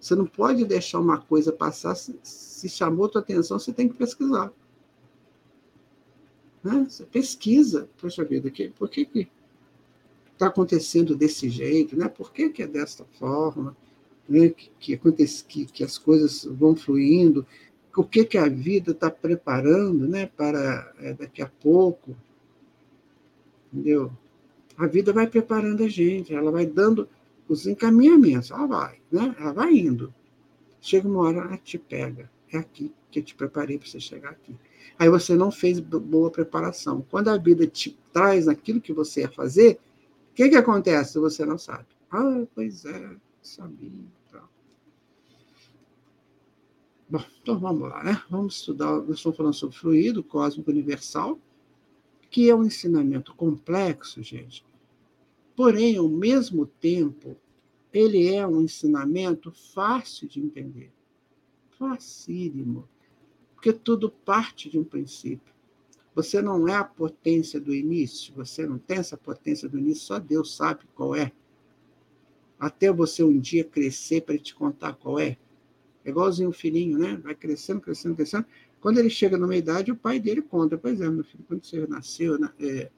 você 0.00 0.14
não 0.14 0.26
pode 0.26 0.64
deixar 0.64 1.00
uma 1.00 1.18
coisa 1.20 1.52
passar, 1.52 1.94
se, 1.94 2.16
se 2.22 2.68
chamou 2.68 3.08
tua 3.08 3.20
atenção, 3.20 3.58
você 3.58 3.72
tem 3.72 3.88
que 3.88 3.94
pesquisar. 3.94 4.52
Né? 6.62 6.86
Você 6.88 7.04
pesquisa, 7.04 7.88
poxa 8.00 8.24
vida, 8.24 8.50
que, 8.50 8.68
por 8.68 8.88
que 8.88 9.04
que 9.04 9.28
está 10.36 10.46
acontecendo 10.46 11.16
desse 11.16 11.48
jeito, 11.48 11.96
né? 11.96 12.08
Por 12.08 12.32
que, 12.32 12.50
que 12.50 12.62
é 12.62 12.66
desta 12.66 13.04
forma, 13.18 13.76
né? 14.28 14.50
que, 14.50 14.70
que, 14.78 14.94
acontece, 14.94 15.44
que, 15.44 15.64
que 15.64 15.82
as 15.82 15.98
coisas 15.98 16.44
vão 16.44 16.76
fluindo, 16.76 17.44
o 17.96 18.04
que, 18.04 18.24
que 18.24 18.36
a 18.36 18.46
vida 18.46 18.92
está 18.92 19.10
preparando 19.10 20.06
né? 20.06 20.26
para 20.26 20.92
é, 21.00 21.14
daqui 21.14 21.40
a 21.40 21.48
pouco, 21.48 22.14
entendeu? 23.72 24.12
A 24.76 24.86
vida 24.86 25.12
vai 25.12 25.26
preparando 25.26 25.82
a 25.82 25.88
gente, 25.88 26.34
ela 26.34 26.50
vai 26.50 26.66
dando 26.66 27.08
os 27.48 27.66
encaminhamentos. 27.66 28.50
Ela 28.50 28.66
vai, 28.66 28.98
né? 29.10 29.34
Ela 29.38 29.52
vai 29.52 29.72
indo. 29.72 30.12
Chega 30.80 31.08
uma 31.08 31.20
hora, 31.20 31.38
ela 31.38 31.56
te 31.56 31.78
pega. 31.78 32.30
É 32.52 32.58
aqui 32.58 32.92
que 33.10 33.20
eu 33.20 33.22
te 33.22 33.34
preparei 33.34 33.78
para 33.78 33.88
você 33.88 33.98
chegar 33.98 34.30
aqui. 34.30 34.54
Aí 34.98 35.08
você 35.08 35.34
não 35.34 35.50
fez 35.50 35.80
boa 35.80 36.30
preparação. 36.30 37.04
Quando 37.10 37.28
a 37.28 37.38
vida 37.38 37.66
te 37.66 37.98
traz 38.12 38.48
aquilo 38.48 38.80
que 38.80 38.92
você 38.92 39.22
ia 39.22 39.30
fazer, 39.30 39.78
que, 40.36 40.50
que 40.50 40.56
acontece? 40.56 41.18
Você 41.18 41.46
não 41.46 41.56
sabe. 41.56 41.86
Ah, 42.10 42.46
pois 42.54 42.84
é, 42.84 43.16
sabia. 43.42 43.90
Bom, 47.08 47.24
então 47.40 47.58
vamos 47.58 47.88
lá, 47.88 48.02
né? 48.02 48.20
Vamos 48.28 48.56
estudar, 48.56 48.90
nós 49.02 49.16
estamos 49.18 49.36
falando 49.36 49.54
sobre 49.54 49.76
fluido 49.76 50.24
cósmico 50.24 50.70
universal, 50.70 51.38
que 52.28 52.50
é 52.50 52.54
um 52.54 52.64
ensinamento 52.64 53.32
complexo, 53.34 54.20
gente, 54.22 54.66
Porém, 55.54 55.96
ao 55.96 56.08
mesmo 56.08 56.66
tempo, 56.66 57.34
ele 57.90 58.34
é 58.34 58.46
um 58.46 58.60
ensinamento 58.60 59.50
fácil 59.50 60.28
de 60.28 60.38
entender. 60.38 60.92
Facílimo. 61.78 62.86
Porque 63.54 63.72
tudo 63.72 64.10
parte 64.10 64.68
de 64.68 64.78
um 64.78 64.84
princípio. 64.84 65.54
Você 66.16 66.40
não 66.40 66.66
é 66.66 66.74
a 66.74 66.82
potência 66.82 67.60
do 67.60 67.74
início, 67.74 68.32
você 68.34 68.66
não 68.66 68.78
tem 68.78 68.96
essa 68.96 69.18
potência 69.18 69.68
do 69.68 69.78
início, 69.78 70.02
só 70.04 70.18
Deus 70.18 70.56
sabe 70.56 70.86
qual 70.94 71.14
é. 71.14 71.30
Até 72.58 72.90
você 72.90 73.22
um 73.22 73.38
dia 73.38 73.62
crescer 73.62 74.22
para 74.22 74.38
te 74.38 74.54
contar 74.54 74.94
qual 74.94 75.20
é. 75.20 75.36
É 76.02 76.08
igualzinho 76.08 76.48
o 76.48 76.54
filhinho, 76.54 76.96
né? 76.96 77.20
Vai 77.22 77.34
crescendo, 77.34 77.82
crescendo, 77.82 78.16
crescendo. 78.16 78.46
Quando 78.80 78.96
ele 78.96 79.10
chega 79.10 79.36
numa 79.36 79.54
idade, 79.54 79.92
o 79.92 79.96
pai 79.96 80.18
dele 80.18 80.40
conta. 80.40 80.78
Pois 80.78 81.02
é, 81.02 81.10
meu 81.10 81.22
filho, 81.22 81.44
quando 81.46 81.62
você 81.62 81.86
nasceu, 81.86 82.38
é, 82.60 82.90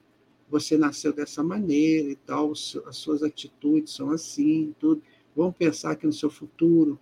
você 0.49 0.77
nasceu 0.77 1.11
dessa 1.11 1.43
maneira 1.43 2.09
e 2.09 2.15
tal, 2.15 2.53
as 2.53 2.77
suas 2.93 3.21
atitudes 3.21 3.93
são 3.93 4.11
assim, 4.11 4.73
tudo. 4.79 5.03
Vamos 5.35 5.57
pensar 5.57 5.91
aqui 5.91 6.05
no 6.05 6.13
seu 6.13 6.29
futuro. 6.29 6.97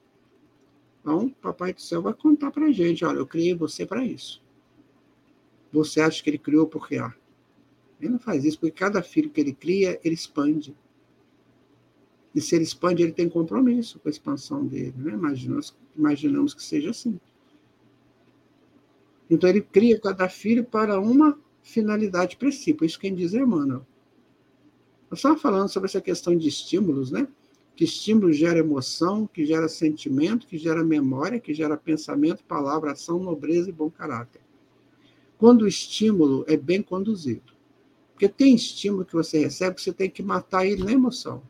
Então, 1.00 1.30
Papai 1.30 1.74
do 1.74 1.82
Céu 1.82 2.02
vai 2.02 2.16
contar 2.16 2.50
para 2.50 2.72
gente: 2.72 3.06
olha, 3.06 3.20
eu 3.20 3.28
criei 3.28 3.54
você 3.54 3.86
para 3.86 4.04
isso. 4.04 4.42
Você 5.72 6.02
acha 6.02 6.24
que 6.24 6.30
ele 6.30 6.38
criou 6.38 6.68
porque 6.68 7.00
ó, 7.00 7.12
ele 8.00 8.12
não 8.12 8.20
faz 8.20 8.46
isso, 8.46 8.60
porque 8.60 8.78
cada 8.78 9.02
filho 9.02 9.30
que 9.30 9.42
ele 9.42 9.54
cria, 9.54 10.00
ele 10.04 10.16
expande. 10.16 10.76
E 12.34 12.42
se 12.42 12.56
ele 12.56 12.64
expande, 12.64 13.02
ele 13.02 13.12
tem 13.12 13.28
compromisso 13.28 14.00
com 14.00 14.08
a 14.08 14.12
expansão 14.12 14.66
dele. 14.66 14.94
Né? 14.96 15.14
Imaginamos, 15.14 15.76
imaginamos 15.96 16.54
que 16.54 16.64
seja 16.64 16.92
assim. 16.92 17.20
Então, 19.30 19.50
ele 19.50 19.62
cria 19.62 20.00
cada 20.00 20.30
filho 20.30 20.64
para 20.64 21.00
uma 21.00 21.38
finalidade 21.64 22.38
princípio. 22.38 22.86
Isso 22.86 23.00
quem 23.00 23.14
diz 23.14 23.34
é 23.34 23.40
Emmanuel. 23.40 23.86
Nós 25.10 25.20
estamos 25.20 25.42
falando 25.42 25.70
sobre 25.70 25.88
essa 25.88 26.00
questão 26.00 26.38
de 26.38 26.48
estímulos, 26.48 27.12
né? 27.12 27.28
Que 27.76 27.84
estímulo 27.84 28.32
gera 28.32 28.60
emoção, 28.60 29.28
que 29.28 29.46
gera 29.46 29.68
sentimento, 29.68 30.48
que 30.48 30.58
gera 30.58 30.84
memória, 30.84 31.40
que 31.40 31.54
gera 31.54 31.76
pensamento, 31.76 32.44
palavra, 32.44 32.92
ação, 32.92 33.20
nobreza 33.20 33.70
e 33.70 33.74
bom 33.74 33.90
caráter. 33.90 34.42
Quando 35.38 35.64
o 35.64 35.68
estímulo 35.68 36.44
é 36.48 36.58
bem 36.58 36.82
conduzido. 36.82 37.54
Porque 38.14 38.28
tem 38.28 38.56
estímulo 38.56 39.06
que 39.06 39.14
você 39.14 39.40
recebe 39.40 39.76
que 39.76 39.82
você 39.82 39.94
tem 39.94 40.10
que 40.10 40.24
matar 40.24 40.66
ele 40.66 40.84
na 40.84 40.92
emoção. 40.92 41.44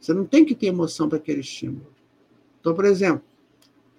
Você 0.00 0.14
não 0.14 0.24
tem 0.24 0.44
que 0.44 0.54
ter 0.54 0.66
emoção 0.66 1.08
para 1.08 1.18
aquele 1.18 1.40
estímulo. 1.40 1.92
Então, 2.60 2.74
por 2.74 2.84
exemplo, 2.84 3.24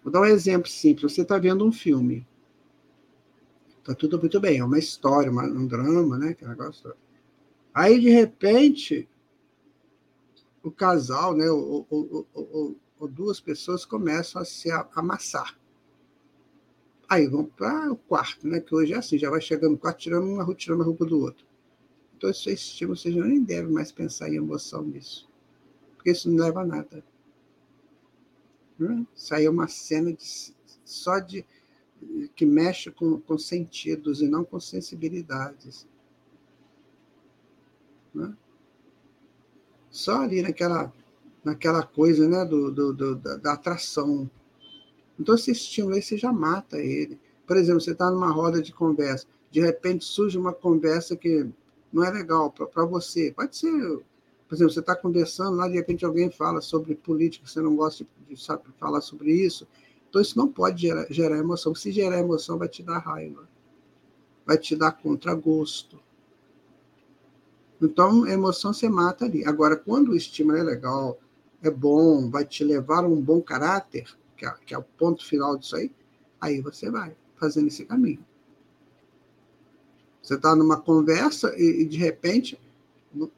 vou 0.02 0.12
dar 0.12 0.22
um 0.22 0.26
exemplo 0.26 0.70
simples. 0.70 1.14
Você 1.14 1.24
está 1.24 1.38
vendo 1.38 1.66
um 1.66 1.72
filme. 1.72 2.26
Tá 3.84 3.94
tudo 3.94 4.20
muito 4.20 4.40
bem, 4.40 4.60
é 4.60 4.64
uma 4.64 4.80
história, 4.80 5.32
uma, 5.32 5.44
um 5.44 5.66
drama, 5.66 6.18
né? 6.18 6.34
Que 6.34 6.46
negócio. 6.46 6.94
Aí, 7.74 8.00
de 8.00 8.10
repente, 8.10 9.08
o 10.64 10.72
casal, 10.72 11.36
né, 11.36 11.50
ou 11.50 13.08
duas 13.10 13.40
pessoas 13.40 13.86
começam 13.86 14.42
a 14.42 14.46
se 14.46 14.70
amassar. 14.96 15.58
Aí 17.10 17.28
vão 17.28 17.46
para 17.46 17.92
o 17.92 17.96
quarto, 17.96 18.48
né, 18.48 18.60
que 18.60 18.76
hoje 18.76 18.94
é 18.94 18.98
assim, 18.98 19.18
já 19.18 19.30
vai 19.30 19.40
chegando 19.40 19.72
no 19.72 19.78
quarto, 19.78 20.00
tirando 20.00 20.28
uma 20.28 20.44
roupa, 20.44 20.60
tirando 20.60 20.82
a 20.82 20.86
roupa 20.86 21.06
do 21.06 21.20
outro. 21.20 21.46
Então, 22.18 22.30
esse 22.30 22.52
estímulo, 22.52 22.98
você 22.98 23.12
já 23.12 23.24
nem 23.24 23.44
deve 23.44 23.72
mais 23.72 23.92
pensar 23.92 24.30
em 24.30 24.36
emoção 24.36 24.84
nisso. 24.84 25.30
Porque 25.96 26.12
isso 26.12 26.30
não 26.30 26.44
leva 26.44 26.62
a 26.62 26.66
nada. 26.66 27.04
Né? 28.78 29.06
Isso 29.16 29.34
aí 29.34 29.46
é 29.46 29.50
uma 29.50 29.68
cena 29.68 30.12
de, 30.12 30.54
só 30.84 31.20
de 31.20 31.46
que 32.36 32.46
mexe 32.46 32.92
com, 32.92 33.20
com 33.20 33.38
sentidos 33.38 34.22
e 34.22 34.28
não 34.28 34.44
com 34.44 34.60
sensibilidades. 34.60 35.88
Né? 38.14 38.36
Só 39.90 40.22
ali 40.22 40.42
naquela, 40.42 40.94
naquela 41.44 41.84
coisa 41.84 42.28
né, 42.28 42.46
do, 42.46 42.72
do, 42.72 42.94
do 42.94 43.16
da, 43.16 43.38
da, 43.38 43.54
atração. 43.54 44.30
Então, 45.20 45.36
esse 45.36 45.52
estímulo 45.52 45.96
aí, 45.96 46.02
você 46.02 46.18
já 46.18 46.32
mata 46.32 46.78
ele. 46.78 47.20
Por 47.46 47.58
exemplo, 47.58 47.82
você 47.82 47.92
está 47.92 48.12
numa 48.12 48.30
roda 48.30 48.62
de 48.62 48.74
conversa, 48.74 49.26
de 49.50 49.62
repente 49.62 50.04
surge 50.04 50.38
uma 50.38 50.54
conversa 50.54 51.16
que 51.16 51.50
não 51.92 52.04
é 52.04 52.12
legal 52.12 52.52
para 52.52 52.86
você. 52.86 53.32
Pode 53.32 53.56
ser, 53.56 53.72
por 54.48 54.56
exemplo, 54.56 54.74
você 54.74 54.82
está 54.82 54.96
conversando 54.96 55.56
lá, 55.56 55.68
de 55.68 55.76
repente 55.76 56.06
alguém 56.06 56.30
fala 56.30 56.62
sobre 56.62 56.94
política, 56.94 57.48
você 57.48 57.62
não 57.62 57.76
gosta 57.76 58.06
de, 58.28 58.42
sabe, 58.42 58.64
falar 58.78 59.02
sobre 59.02 59.32
isso. 59.32 59.68
Então, 60.10 60.22
isso 60.22 60.38
não 60.38 60.48
pode 60.48 60.82
gerar, 60.82 61.08
gerar 61.10 61.38
emoção. 61.38 61.74
Se 61.74 61.92
gerar 61.92 62.20
emoção, 62.20 62.58
vai 62.58 62.68
te 62.68 62.84
dar 62.84 63.00
raiva, 63.00 63.48
vai 64.46 64.58
te 64.58 64.76
dar 64.76 64.92
contragosto. 64.92 66.00
Então, 67.82 68.28
emoção 68.28 68.74
você 68.74 68.90
mata 68.90 69.26
ali. 69.26 69.46
Agora, 69.46 69.76
quando 69.76 70.10
o 70.10 70.16
estímulo 70.16 70.58
é 70.58 70.64
legal, 70.64 71.20
é 71.62 71.70
bom, 71.70 72.30
vai 72.30 72.44
te 72.44 72.64
levar 72.64 73.04
a 73.04 73.08
um 73.08 73.22
bom 73.22 73.42
caráter, 73.42 74.08
que 74.38 74.46
é, 74.46 74.54
que 74.66 74.74
é 74.74 74.78
o 74.78 74.84
ponto 74.84 75.26
final 75.26 75.58
disso 75.58 75.76
aí, 75.76 75.92
aí 76.40 76.62
você 76.62 76.90
vai 76.90 77.16
fazendo 77.36 77.68
esse 77.68 77.86
caminho. 77.86 78.24
Você 80.22 80.36
está 80.36 80.56
numa 80.56 80.80
conversa 80.80 81.54
e, 81.58 81.82
e, 81.82 81.86
de 81.86 81.98
repente, 81.98 82.60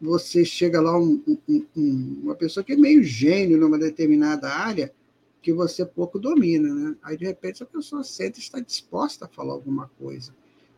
você 0.01 0.43
chega 0.43 0.81
lá, 0.81 0.97
um, 0.97 1.21
um, 1.47 1.65
um, 1.75 2.19
uma 2.23 2.35
pessoa 2.35 2.63
que 2.63 2.73
é 2.73 2.75
meio 2.75 3.03
gênio 3.03 3.57
numa 3.57 3.77
determinada 3.77 4.49
área, 4.49 4.91
que 5.41 5.53
você 5.53 5.85
pouco 5.85 6.19
domina, 6.19 6.73
né? 6.73 6.95
Aí, 7.01 7.15
de 7.15 7.25
repente, 7.25 7.63
a 7.63 7.65
pessoa 7.65 8.03
sente 8.03 8.39
está 8.39 8.59
disposta 8.59 9.25
a 9.25 9.27
falar 9.27 9.53
alguma 9.53 9.89
coisa. 9.99 10.33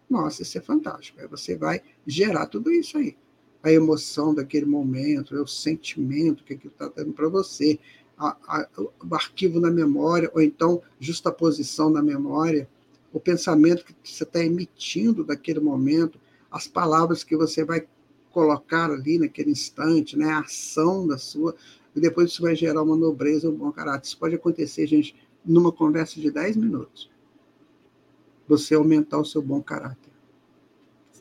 Nossa, 0.09 0.41
isso 0.41 0.57
é 0.57 0.61
fantástico. 0.61 1.21
Aí 1.21 1.27
você 1.27 1.55
vai 1.55 1.81
gerar 2.05 2.45
tudo 2.47 2.69
isso 2.69 2.97
aí. 2.97 3.15
A 3.63 3.71
emoção 3.71 4.35
daquele 4.35 4.65
momento, 4.65 5.33
o 5.35 5.47
sentimento 5.47 6.43
que 6.43 6.53
aquilo 6.53 6.73
está 6.73 6.89
dando 6.89 7.13
para 7.13 7.29
você, 7.29 7.79
a, 8.27 8.37
a, 8.47 8.67
o 8.77 9.15
arquivo 9.15 9.59
na 9.59 9.71
memória, 9.71 10.29
ou 10.33 10.41
então 10.41 10.81
justaposição 10.99 11.89
na 11.89 12.01
memória, 12.01 12.69
o 13.11 13.19
pensamento 13.19 13.83
que 13.83 13.95
você 14.03 14.23
está 14.23 14.43
emitindo 14.43 15.23
daquele 15.23 15.59
momento, 15.59 16.19
as 16.49 16.67
palavras 16.67 17.23
que 17.23 17.35
você 17.35 17.63
vai 17.63 17.87
colocar 18.31 18.91
ali 18.91 19.19
naquele 19.19 19.51
instante, 19.51 20.17
né? 20.17 20.29
a 20.29 20.39
ação 20.39 21.07
da 21.07 21.17
sua 21.17 21.55
e 21.95 21.99
depois 21.99 22.31
isso 22.31 22.41
vai 22.41 22.55
gerar 22.55 22.81
uma 22.81 22.95
nobreza, 22.95 23.49
um 23.49 23.55
bom 23.55 23.71
caráter. 23.71 24.07
Isso 24.07 24.17
pode 24.17 24.35
acontecer, 24.35 24.87
gente, 24.87 25.15
numa 25.45 25.71
conversa 25.71 26.19
de 26.19 26.31
10 26.31 26.55
minutos. 26.55 27.09
Você 28.47 28.75
aumentar 28.75 29.19
o 29.19 29.25
seu 29.25 29.41
bom 29.41 29.61
caráter. 29.61 30.11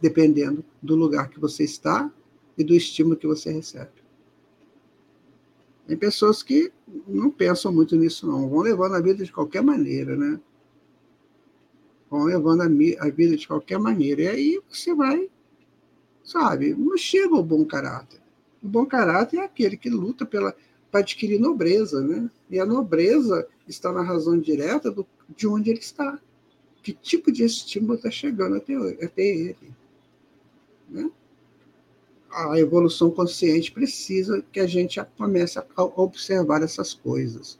Dependendo 0.00 0.64
do 0.80 0.94
lugar 0.94 1.28
que 1.28 1.40
você 1.40 1.64
está 1.64 2.10
e 2.56 2.64
do 2.64 2.74
estímulo 2.74 3.16
que 3.16 3.26
você 3.26 3.50
recebe. 3.50 3.99
Tem 5.90 5.96
pessoas 5.96 6.40
que 6.40 6.72
não 7.04 7.32
pensam 7.32 7.72
muito 7.72 7.96
nisso, 7.96 8.24
não. 8.24 8.48
Vão 8.48 8.60
levando 8.60 8.94
a 8.94 9.00
vida 9.00 9.24
de 9.24 9.32
qualquer 9.32 9.60
maneira, 9.60 10.14
né? 10.14 10.38
Vão 12.08 12.22
levando 12.22 12.62
a 12.62 13.08
vida 13.08 13.36
de 13.36 13.48
qualquer 13.48 13.76
maneira. 13.76 14.22
E 14.22 14.28
aí 14.28 14.60
você 14.68 14.94
vai, 14.94 15.28
sabe, 16.22 16.74
não 16.74 16.96
chega 16.96 17.34
ao 17.34 17.42
bom 17.42 17.64
caráter. 17.64 18.20
O 18.62 18.68
bom 18.68 18.86
caráter 18.86 19.38
é 19.38 19.44
aquele 19.44 19.76
que 19.76 19.90
luta 19.90 20.24
pela 20.24 20.54
para 20.92 21.00
adquirir 21.00 21.40
nobreza, 21.40 22.00
né? 22.00 22.30
E 22.48 22.60
a 22.60 22.64
nobreza 22.64 23.48
está 23.66 23.90
na 23.90 24.02
razão 24.02 24.38
direta 24.38 24.92
do, 24.92 25.04
de 25.36 25.48
onde 25.48 25.70
ele 25.70 25.80
está. 25.80 26.20
Que 26.84 26.92
tipo 26.92 27.32
de 27.32 27.42
estímulo 27.42 27.94
está 27.94 28.12
chegando 28.12 28.54
até, 28.54 28.74
até 29.04 29.22
ele. 29.26 29.74
Né? 30.88 31.10
A 32.30 32.58
evolução 32.58 33.10
consciente 33.10 33.72
precisa 33.72 34.44
que 34.52 34.60
a 34.60 34.66
gente 34.66 35.02
comece 35.16 35.58
a 35.58 35.82
observar 35.82 36.62
essas 36.62 36.94
coisas. 36.94 37.58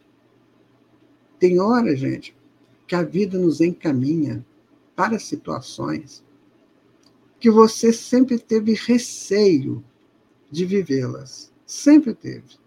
Tem 1.39 1.59
hora, 1.59 1.97
gente, 1.97 2.37
que 2.87 2.95
a 2.95 3.03
vida 3.03 3.39
nos 3.39 3.61
encaminha 3.61 4.45
para 4.95 5.19
situações 5.19 6.23
que 7.41 7.51
você 7.51 7.91
sempre 7.93 8.39
teve 8.39 8.75
receio 8.75 9.83
de 10.51 10.67
vivê-las. 10.67 11.51
Sempre 11.65 12.13
teve. 12.13 12.61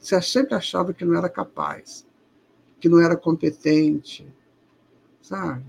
Você 0.00 0.20
sempre 0.22 0.54
achava 0.54 0.94
que 0.94 1.04
não 1.04 1.14
era 1.14 1.28
capaz, 1.28 2.06
que 2.80 2.88
não 2.88 3.00
era 3.00 3.16
competente, 3.16 4.26
sabe? 5.20 5.66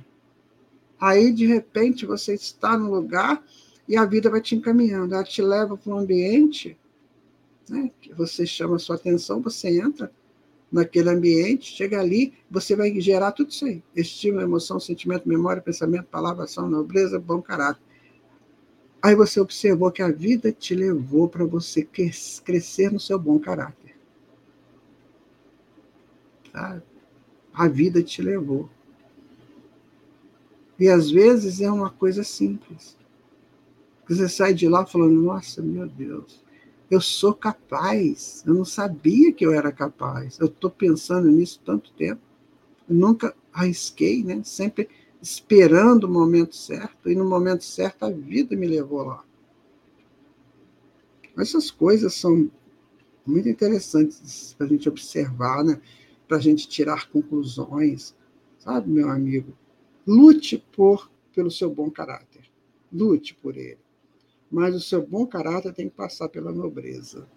Aí, 0.97 1.33
de 1.33 1.45
repente, 1.45 2.05
você 2.05 2.33
está 2.33 2.77
no 2.77 2.89
lugar 2.89 3.43
e 3.89 3.97
a 3.97 4.05
vida 4.05 4.29
vai 4.29 4.39
te 4.39 4.55
encaminhando. 4.55 5.15
Ela 5.15 5.23
te 5.23 5.41
leva 5.41 5.75
para 5.75 5.91
um 5.91 5.97
ambiente 5.97 6.77
né, 7.67 7.91
que 7.99 8.13
você 8.13 8.45
chama 8.45 8.75
a 8.75 8.79
sua 8.79 8.95
atenção, 8.95 9.41
você 9.41 9.81
entra 9.81 10.11
naquele 10.71 11.09
ambiente, 11.09 11.75
chega 11.75 11.99
ali, 11.99 12.31
você 12.49 12.75
vai 12.75 13.01
gerar 13.01 13.31
tudo 13.31 13.49
isso 13.49 13.65
aí. 13.65 13.81
Estímulo, 13.95 14.43
emoção, 14.43 14.79
sentimento, 14.79 15.27
memória, 15.27 15.59
pensamento, 15.59 16.05
palavra, 16.05 16.43
ação, 16.43 16.69
nobreza, 16.69 17.19
bom 17.19 17.41
caráter. 17.41 17.81
Aí 19.01 19.15
você 19.15 19.39
observou 19.39 19.91
que 19.91 20.03
a 20.03 20.11
vida 20.11 20.51
te 20.51 20.75
levou 20.75 21.27
para 21.27 21.43
você 21.43 21.83
crescer 21.83 22.91
no 22.91 22.99
seu 22.99 23.17
bom 23.17 23.39
caráter. 23.39 23.95
Tá? 26.51 26.79
A 27.51 27.67
vida 27.67 28.03
te 28.03 28.21
levou. 28.21 28.69
E 30.77 30.87
às 30.87 31.09
vezes 31.09 31.59
é 31.59 31.71
uma 31.71 31.89
coisa 31.89 32.23
simples. 32.23 32.98
Você 34.09 34.27
sai 34.27 34.53
de 34.55 34.67
lá 34.67 34.85
falando: 34.85 35.21
Nossa, 35.21 35.61
meu 35.61 35.87
Deus, 35.87 36.43
eu 36.89 36.99
sou 36.99 37.33
capaz. 37.33 38.43
Eu 38.45 38.55
não 38.55 38.65
sabia 38.65 39.31
que 39.31 39.45
eu 39.45 39.53
era 39.53 39.71
capaz. 39.71 40.39
Eu 40.39 40.47
estou 40.47 40.71
pensando 40.71 41.29
nisso 41.29 41.61
tanto 41.63 41.93
tempo. 41.93 42.21
Eu 42.89 42.95
nunca 42.95 43.35
arrisquei, 43.53 44.23
né? 44.23 44.41
Sempre 44.43 44.89
esperando 45.21 46.05
o 46.05 46.09
momento 46.09 46.55
certo, 46.55 47.09
e 47.09 47.15
no 47.15 47.25
momento 47.25 47.63
certo 47.63 48.03
a 48.03 48.09
vida 48.09 48.55
me 48.55 48.67
levou 48.67 49.03
lá. 49.03 49.23
Essas 51.37 51.69
coisas 51.69 52.13
são 52.13 52.49
muito 53.25 53.47
interessantes 53.47 54.55
para 54.57 54.65
a 54.65 54.69
gente 54.69 54.89
observar, 54.89 55.63
né? 55.63 55.79
para 56.27 56.37
a 56.37 56.41
gente 56.41 56.69
tirar 56.69 57.09
conclusões, 57.09 58.15
sabe, 58.59 58.89
meu 58.89 59.09
amigo? 59.09 59.57
Lute 60.05 60.63
por, 60.71 61.11
pelo 61.33 61.49
seu 61.49 61.69
bom 61.73 61.89
caráter, 61.89 62.43
lute 62.93 63.33
por 63.33 63.57
ele. 63.57 63.79
Mas 64.51 64.75
o 64.75 64.79
seu 64.79 65.05
bom 65.05 65.25
caráter 65.25 65.73
tem 65.73 65.89
que 65.89 65.95
passar 65.95 66.29
pela 66.29 66.51
nobreza. 66.51 67.27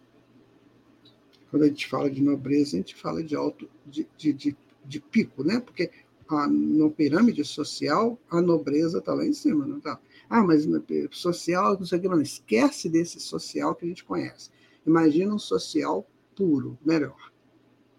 Quando 1.51 1.65
a 1.65 1.69
gente 1.69 1.87
fala 1.87 2.11
de 2.11 2.23
nobreza, 2.23 2.77
a 2.77 2.79
gente 2.79 2.95
fala 2.95 3.23
de 3.23 3.37
alto, 3.37 3.69
de, 3.87 4.09
de, 4.17 4.33
de, 4.33 4.57
de 4.85 5.01
pico, 5.01 5.45
né? 5.45 5.61
Porque 5.61 5.91
a, 6.27 6.49
no 6.49 6.91
pirâmide 6.91 7.45
social, 7.45 8.19
a 8.31 8.41
nobreza 8.41 8.99
está 8.99 9.13
lá 9.13 9.27
em 9.27 9.35
cima, 9.35 9.67
não 9.67 9.79
está? 9.79 10.01
Ah, 10.31 10.43
mas 10.43 10.67
social, 11.11 11.77
não 11.79 11.85
sei 11.85 11.99
o 11.99 12.03
que, 12.03 12.09
não. 12.09 12.23
Esquece 12.23 12.89
desse 12.89 13.21
social 13.21 13.75
que 13.75 13.85
a 13.85 13.89
gente 13.89 14.05
conhece. 14.05 14.51
Imagina 14.87 15.35
um 15.35 15.39
social 15.39 16.07
puro, 16.35 16.79
melhor. 16.85 17.31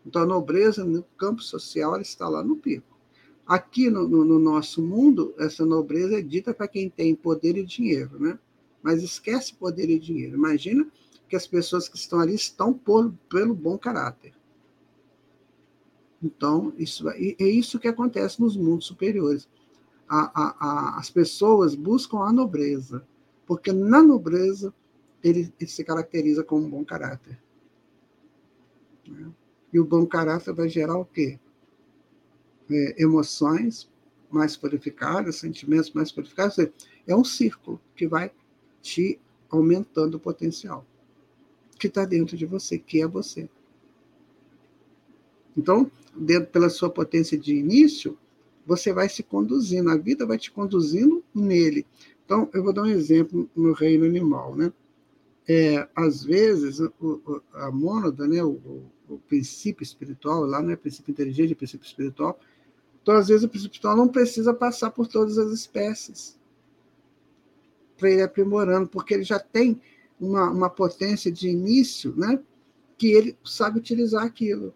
Então, 0.06 0.24
a 0.24 0.26
nobreza 0.26 0.84
no 0.84 1.04
campo 1.18 1.42
social 1.42 1.94
ela 1.94 2.02
está 2.02 2.28
lá 2.28 2.44
no 2.44 2.58
pico. 2.58 2.98
Aqui 3.46 3.90
no, 3.90 4.08
no, 4.08 4.26
no 4.26 4.40
nosso 4.40 4.82
mundo, 4.82 5.34
essa 5.38 5.66
nobreza 5.66 6.18
é 6.18 6.22
dita 6.22 6.54
para 6.54 6.68
quem 6.68 6.90
tem 6.90 7.16
poder 7.16 7.58
e 7.58 7.64
dinheiro, 7.64 8.20
né? 8.20 8.40
Mas 8.84 9.02
esquece 9.02 9.54
poder 9.54 9.90
e 9.90 9.98
dinheiro. 9.98 10.36
Imagina 10.36 10.86
que 11.28 11.36
as 11.36 11.48
pessoas 11.48 11.90
que 11.90 11.98
estão 11.98 12.20
ali 12.20 12.36
estão 12.36 12.74
por, 12.74 13.12
pelo 13.30 13.56
bom 13.56 13.78
caráter. 13.78 14.34
Então, 16.22 16.74
isso, 16.78 17.10
é 17.10 17.44
isso 17.44 17.80
que 17.80 17.88
acontece 17.88 18.40
nos 18.40 18.56
mundos 18.56 18.86
superiores. 18.86 19.50
A, 20.08 20.20
a, 20.42 20.56
a, 20.60 21.00
as 21.00 21.10
pessoas 21.10 21.76
buscam 21.76 22.20
a 22.20 22.32
nobreza, 22.32 23.06
porque 23.48 23.72
na 23.72 24.04
nobreza 24.04 24.74
ele, 25.24 25.54
ele 25.60 25.70
se 25.70 25.84
caracteriza 25.84 26.44
como 26.44 26.66
um 26.66 26.70
bom 26.70 26.86
caráter. 26.86 27.42
Né? 29.08 29.32
E 29.74 29.80
o 29.80 29.86
bom 29.86 30.06
caráter 30.06 30.54
vai 30.54 30.70
gerar 30.70 30.98
o 30.98 31.06
quê? 31.06 31.40
É, 32.70 33.04
emoções 33.04 33.90
mais 34.30 34.56
purificadas, 34.56 35.38
sentimentos 35.38 35.92
mais 35.92 36.12
purificados. 36.12 36.58
É 37.08 37.16
um 37.16 37.24
círculo 37.24 37.82
que 37.96 38.08
vai 38.08 38.32
te 38.84 39.18
aumentando 39.50 40.16
o 40.16 40.20
potencial. 40.20 40.86
que 41.80 41.88
está 41.88 42.06
dentro 42.06 42.38
de 42.38 42.46
você, 42.46 42.78
que 42.78 43.02
é 43.02 43.08
você. 43.08 43.50
Então, 45.58 45.92
dentro, 46.16 46.50
pela 46.50 46.70
sua 46.70 46.90
potência 46.90 47.38
de 47.38 47.56
início, 47.56 48.18
você 48.66 48.94
vai 48.94 49.10
se 49.10 49.22
conduzindo, 49.22 49.90
a 49.90 49.98
vida 49.98 50.26
vai 50.26 50.38
te 50.38 50.50
conduzindo 50.50 51.24
nele. 51.34 51.86
Então, 52.24 52.50
eu 52.54 52.64
vou 52.64 52.72
dar 52.72 52.84
um 52.84 52.88
exemplo 52.88 53.50
no 53.56 53.74
reino 53.74 54.06
animal, 54.06 54.56
né? 54.56 54.72
É, 55.46 55.88
às 55.94 56.24
vezes, 56.24 56.80
o, 56.80 57.42
a 57.54 57.70
mônada, 57.70 58.26
né, 58.26 58.42
o, 58.42 58.86
o, 59.10 59.18
princípio 59.28 59.84
espiritual, 59.84 60.46
lá 60.46 60.62
não 60.62 60.72
é 60.72 60.76
princípio 60.78 61.12
inteligente, 61.12 61.52
é 61.52 61.56
princípio 61.56 61.86
espiritual, 61.86 62.40
então, 63.02 63.16
às 63.16 63.28
vezes, 63.28 63.44
o 63.44 63.50
princípio 63.50 63.74
espiritual 63.74 63.98
não 63.98 64.08
precisa 64.08 64.54
passar 64.54 64.92
por 64.92 65.06
todas 65.06 65.38
as 65.38 65.52
espécies 65.52 66.40
para 67.98 68.10
ele 68.10 68.22
aprimorando, 68.22 68.88
porque 68.88 69.14
ele 69.14 69.24
já 69.24 69.40
tem 69.40 69.82
uma, 70.20 70.50
uma 70.50 70.70
potência 70.70 71.32
de 71.32 71.50
início, 71.50 72.14
né, 72.16 72.40
que 72.98 73.12
ele 73.12 73.38
sabe 73.44 73.80
utilizar 73.80 74.24
aquilo. 74.24 74.74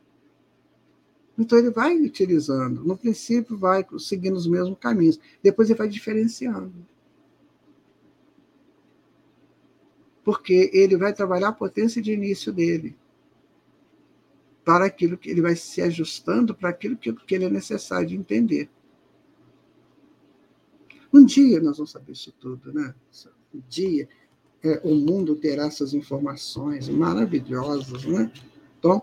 Então 1.38 1.58
ele 1.58 1.70
vai 1.70 1.96
utilizando. 1.96 2.84
No 2.84 2.98
princípio, 2.98 3.58
vai 3.58 3.86
seguindo 4.00 4.36
os 4.36 4.48
mesmos 4.48 4.78
caminhos. 4.80 5.20
Depois 5.42 5.70
ele 5.70 5.78
vai 5.78 5.88
diferenciando. 5.88 6.74
Porque 10.24 10.72
ele 10.74 10.98
vai 10.98 11.14
trabalhar 11.14 11.50
a 11.50 11.54
potência 11.54 12.02
de 12.02 12.12
início 12.12 12.52
dele. 12.52 12.98
Para 14.66 14.86
aquilo 14.86 15.18
que 15.18 15.30
ele 15.30 15.42
vai 15.42 15.56
se 15.56 15.82
ajustando 15.82 16.56
para 16.56 16.70
aquilo 16.70 16.98
que, 16.98 17.14
que 17.14 17.36
ele 17.36 17.46
é 17.46 17.50
necessário 17.50 18.08
de 18.08 18.16
entender. 18.16 18.68
Um 21.14 21.26
dia 21.26 21.62
nós 21.62 21.78
vamos 21.78 21.92
saber 21.92 22.12
isso 22.12 22.34
tudo, 22.40 22.74
né? 22.74 22.94
Um 23.54 23.62
dia 23.68 24.08
é, 24.64 24.82
o 24.84 24.96
mundo 24.96 25.36
terá 25.36 25.66
essas 25.66 25.94
informações 25.94 26.90
maravilhosas, 26.90 28.06
né? 28.06 28.32
Então, 28.80 29.02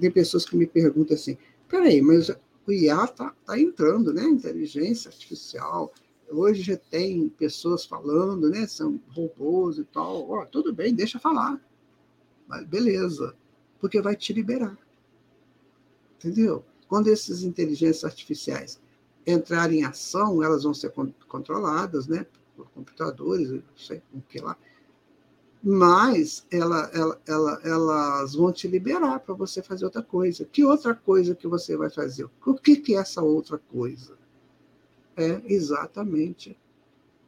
tem 0.00 0.10
pessoas 0.10 0.44
que 0.44 0.56
me 0.56 0.66
perguntam 0.66 1.14
assim: 1.14 1.36
peraí, 1.68 2.00
mas 2.00 2.30
o 2.66 2.72
IA 2.72 3.04
está 3.04 3.34
tá 3.44 3.58
entrando, 3.58 4.12
né? 4.12 4.24
Inteligência 4.24 5.08
artificial. 5.10 5.92
Hoje 6.30 6.62
já 6.62 6.76
tem 6.76 7.28
pessoas 7.28 7.84
falando, 7.84 8.48
né? 8.48 8.66
São 8.66 9.00
robôs 9.10 9.78
e 9.78 9.84
tal. 9.84 10.30
Oh, 10.30 10.46
tudo 10.46 10.72
bem, 10.72 10.94
deixa 10.94 11.18
falar. 11.18 11.60
Mas 12.48 12.66
beleza, 12.66 13.34
porque 13.80 14.00
vai 14.00 14.16
te 14.16 14.32
liberar. 14.32 14.78
Entendeu? 16.16 16.64
Quando 16.88 17.08
essas 17.08 17.42
inteligências 17.42 18.04
artificiais 18.04 18.80
entrarem 19.26 19.80
em 19.80 19.84
ação, 19.84 20.42
elas 20.42 20.64
vão 20.64 20.74
ser 20.74 20.92
controladas, 21.28 22.06
né? 22.06 22.26
Por 22.56 22.68
computadores, 22.70 23.50
não 23.50 23.62
sei 23.76 24.02
o 24.12 24.20
que 24.20 24.40
lá 24.40 24.56
mas 25.62 26.44
ela, 26.50 26.90
ela, 26.92 27.20
ela, 27.24 27.60
elas 27.62 28.34
vão 28.34 28.52
te 28.52 28.66
liberar 28.66 29.20
para 29.20 29.32
você 29.34 29.62
fazer 29.62 29.84
outra 29.84 30.02
coisa. 30.02 30.44
Que 30.44 30.64
outra 30.64 30.92
coisa 30.92 31.36
que 31.36 31.46
você 31.46 31.76
vai 31.76 31.88
fazer? 31.88 32.28
O 32.44 32.54
que, 32.54 32.76
que 32.76 32.96
é 32.96 32.98
essa 32.98 33.22
outra 33.22 33.58
coisa? 33.58 34.18
É 35.16 35.40
exatamente 35.44 36.58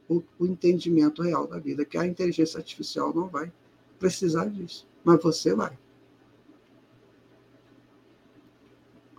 o, 0.09 0.21
o 0.39 0.47
entendimento 0.47 1.23
real 1.23 1.47
da 1.47 1.59
vida, 1.59 1.85
que 1.85 1.97
a 1.97 2.05
inteligência 2.05 2.59
artificial 2.59 3.15
não 3.15 3.29
vai 3.29 3.53
precisar 4.01 4.47
disso, 4.47 4.87
mas 5.05 5.23
você 5.23 5.55
vai. 5.55 5.79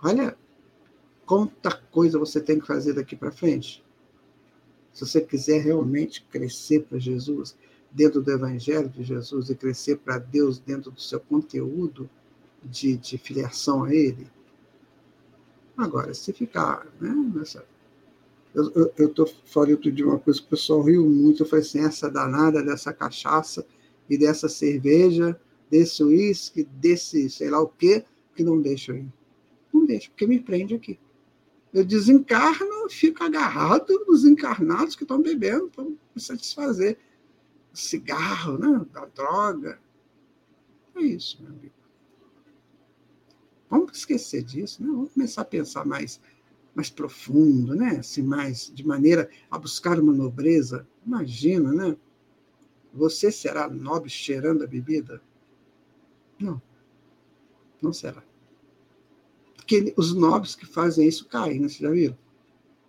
Olha 0.03 0.37
quanta 1.25 1.71
coisa 1.91 2.19
você 2.19 2.39
tem 2.39 2.59
que 2.59 2.67
fazer 2.67 2.93
daqui 2.93 3.15
para 3.15 3.31
frente. 3.31 3.83
Se 4.93 5.05
você 5.05 5.21
quiser 5.21 5.61
realmente 5.61 6.25
crescer 6.29 6.81
para 6.83 6.97
Jesus, 6.97 7.55
dentro 7.91 8.21
do 8.21 8.29
Evangelho 8.29 8.89
de 8.89 9.03
Jesus 9.03 9.49
e 9.49 9.55
crescer 9.55 9.97
para 9.97 10.17
Deus 10.17 10.59
dentro 10.59 10.91
do 10.91 10.99
seu 10.99 11.19
conteúdo 11.19 12.09
de, 12.61 12.97
de 12.97 13.17
filiação 13.17 13.85
a 13.85 13.93
Ele. 13.93 14.27
Agora, 15.77 16.13
se 16.13 16.33
ficar 16.33 16.85
né, 16.99 17.13
nessa. 17.33 17.65
Eu 18.53 19.07
estou 19.07 19.27
falando 19.45 19.91
de 19.91 20.03
uma 20.03 20.17
coisa 20.17 20.39
que 20.39 20.47
o 20.47 20.49
pessoal 20.49 20.81
riu 20.81 21.05
muito. 21.05 21.43
Eu 21.43 21.47
falei 21.47 21.63
assim: 21.63 21.79
essa 21.79 22.09
danada 22.09 22.63
dessa 22.63 22.93
cachaça 22.93 23.65
e 24.09 24.17
dessa 24.17 24.47
cerveja, 24.47 25.39
desse 25.69 26.01
uísque, 26.01 26.63
desse 26.63 27.29
sei 27.29 27.49
lá 27.49 27.61
o 27.61 27.67
quê, 27.67 28.05
que 28.33 28.43
não 28.43 28.61
deixa 28.61 28.93
ir. 28.93 29.11
Não 29.73 29.85
deixa, 29.85 30.09
porque 30.09 30.25
me 30.25 30.39
prende 30.39 30.73
aqui. 30.73 30.97
Eu 31.75 31.83
desencarno, 31.83 32.89
fico 32.89 33.21
agarrado 33.21 34.05
nos 34.07 34.23
encarnados 34.23 34.95
que 34.95 35.03
estão 35.03 35.21
bebendo 35.21 35.69
para 35.69 35.83
me 35.83 35.97
satisfazer 36.15 36.97
cigarro, 37.73 38.57
né? 38.57 38.85
da 38.93 39.05
droga. 39.07 39.77
É 40.95 41.01
isso, 41.01 41.43
meu 41.43 41.51
amigo. 41.51 41.75
Vamos 43.69 43.97
esquecer 43.97 44.41
disso, 44.41 44.81
né? 44.81 44.89
vamos 44.89 45.11
começar 45.11 45.41
a 45.41 45.45
pensar 45.45 45.85
mais, 45.85 46.21
mais 46.73 46.89
profundo, 46.89 47.75
né? 47.75 47.97
assim, 47.97 48.23
mais 48.23 48.71
de 48.73 48.87
maneira 48.87 49.29
a 49.51 49.59
buscar 49.59 49.99
uma 49.99 50.13
nobreza. 50.13 50.87
Imagina, 51.05 51.73
né? 51.73 51.97
Você 52.93 53.29
será 53.29 53.69
nobre 53.69 54.09
cheirando 54.09 54.63
a 54.63 54.67
bebida? 54.67 55.21
Não, 56.39 56.61
não 57.81 57.91
será. 57.91 58.23
Porque 59.65 59.93
os 59.97 60.13
nobres 60.13 60.55
que 60.55 60.65
fazem 60.65 61.07
isso 61.07 61.25
caem, 61.25 61.59
né? 61.59 61.67
Vocês 61.67 61.79
já 61.79 61.89
viram? 61.89 62.17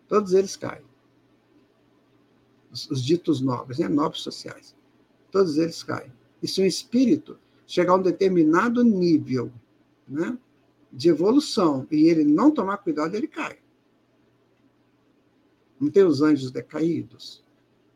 Todos 0.06 0.34
eles 0.34 0.56
caem. 0.56 0.84
Os, 2.70 2.90
os 2.90 3.02
ditos 3.02 3.40
nobres, 3.40 3.78
né? 3.78 3.88
nobres 3.88 4.22
sociais 4.22 4.76
todos 5.36 5.58
eles 5.58 5.82
caem. 5.82 6.10
E 6.42 6.48
se 6.48 6.62
um 6.62 6.64
espírito 6.64 7.38
chegar 7.66 7.92
a 7.92 7.96
um 7.96 8.02
determinado 8.02 8.82
nível 8.82 9.52
né, 10.08 10.38
de 10.90 11.10
evolução 11.10 11.86
e 11.90 12.08
ele 12.08 12.24
não 12.24 12.50
tomar 12.50 12.78
cuidado, 12.78 13.14
ele 13.14 13.26
cai. 13.26 13.58
Não 15.78 15.90
tem 15.90 16.04
os 16.04 16.22
anjos 16.22 16.50
decaídos? 16.50 17.44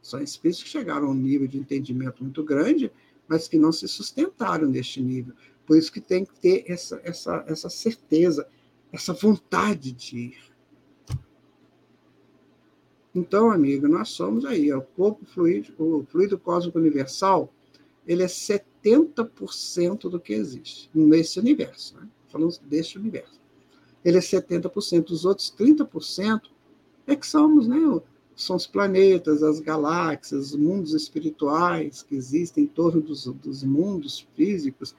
São 0.02 0.20
espíritos 0.20 0.62
que 0.62 0.68
chegaram 0.68 1.06
a 1.06 1.10
um 1.10 1.14
nível 1.14 1.48
de 1.48 1.56
entendimento 1.56 2.22
muito 2.22 2.44
grande, 2.44 2.92
mas 3.26 3.48
que 3.48 3.58
não 3.58 3.72
se 3.72 3.88
sustentaram 3.88 4.68
neste 4.68 5.00
nível. 5.00 5.34
Por 5.64 5.78
isso 5.78 5.90
que 5.90 6.00
tem 6.00 6.26
que 6.26 6.38
ter 6.40 6.64
essa, 6.66 7.00
essa, 7.02 7.42
essa 7.46 7.70
certeza, 7.70 8.46
essa 8.92 9.12
vontade 9.12 9.92
de 9.92 10.18
ir. 10.18 10.50
Então, 13.14 13.50
amigo, 13.50 13.88
nós 13.88 14.10
somos 14.10 14.44
aí, 14.44 14.72
o 14.72 14.82
corpo 14.82 15.24
fluido, 15.26 15.72
o 15.78 16.04
fluido 16.04 16.38
cósmico 16.38 16.78
universal, 16.78 17.52
ele 18.06 18.22
é 18.22 18.26
70% 18.26 20.08
do 20.08 20.20
que 20.20 20.32
existe 20.32 20.88
nesse 20.94 21.38
universo, 21.38 21.96
né? 21.96 22.08
falando 22.28 22.56
deste 22.62 22.98
universo. 22.98 23.40
Ele 24.04 24.16
é 24.16 24.20
70%, 24.20 25.10
os 25.10 25.24
outros 25.24 25.52
30% 25.56 26.42
é 27.06 27.16
que 27.16 27.26
somos, 27.26 27.66
né? 27.66 27.78
São 28.34 28.56
os 28.56 28.66
planetas, 28.66 29.42
as 29.42 29.60
galáxias, 29.60 30.52
os 30.52 30.56
mundos 30.56 30.94
espirituais 30.94 32.02
que 32.02 32.14
existem 32.14 32.64
em 32.64 32.66
torno 32.66 33.02
dos, 33.02 33.26
dos 33.26 33.62
mundos 33.62 34.26
físicos. 34.34 34.94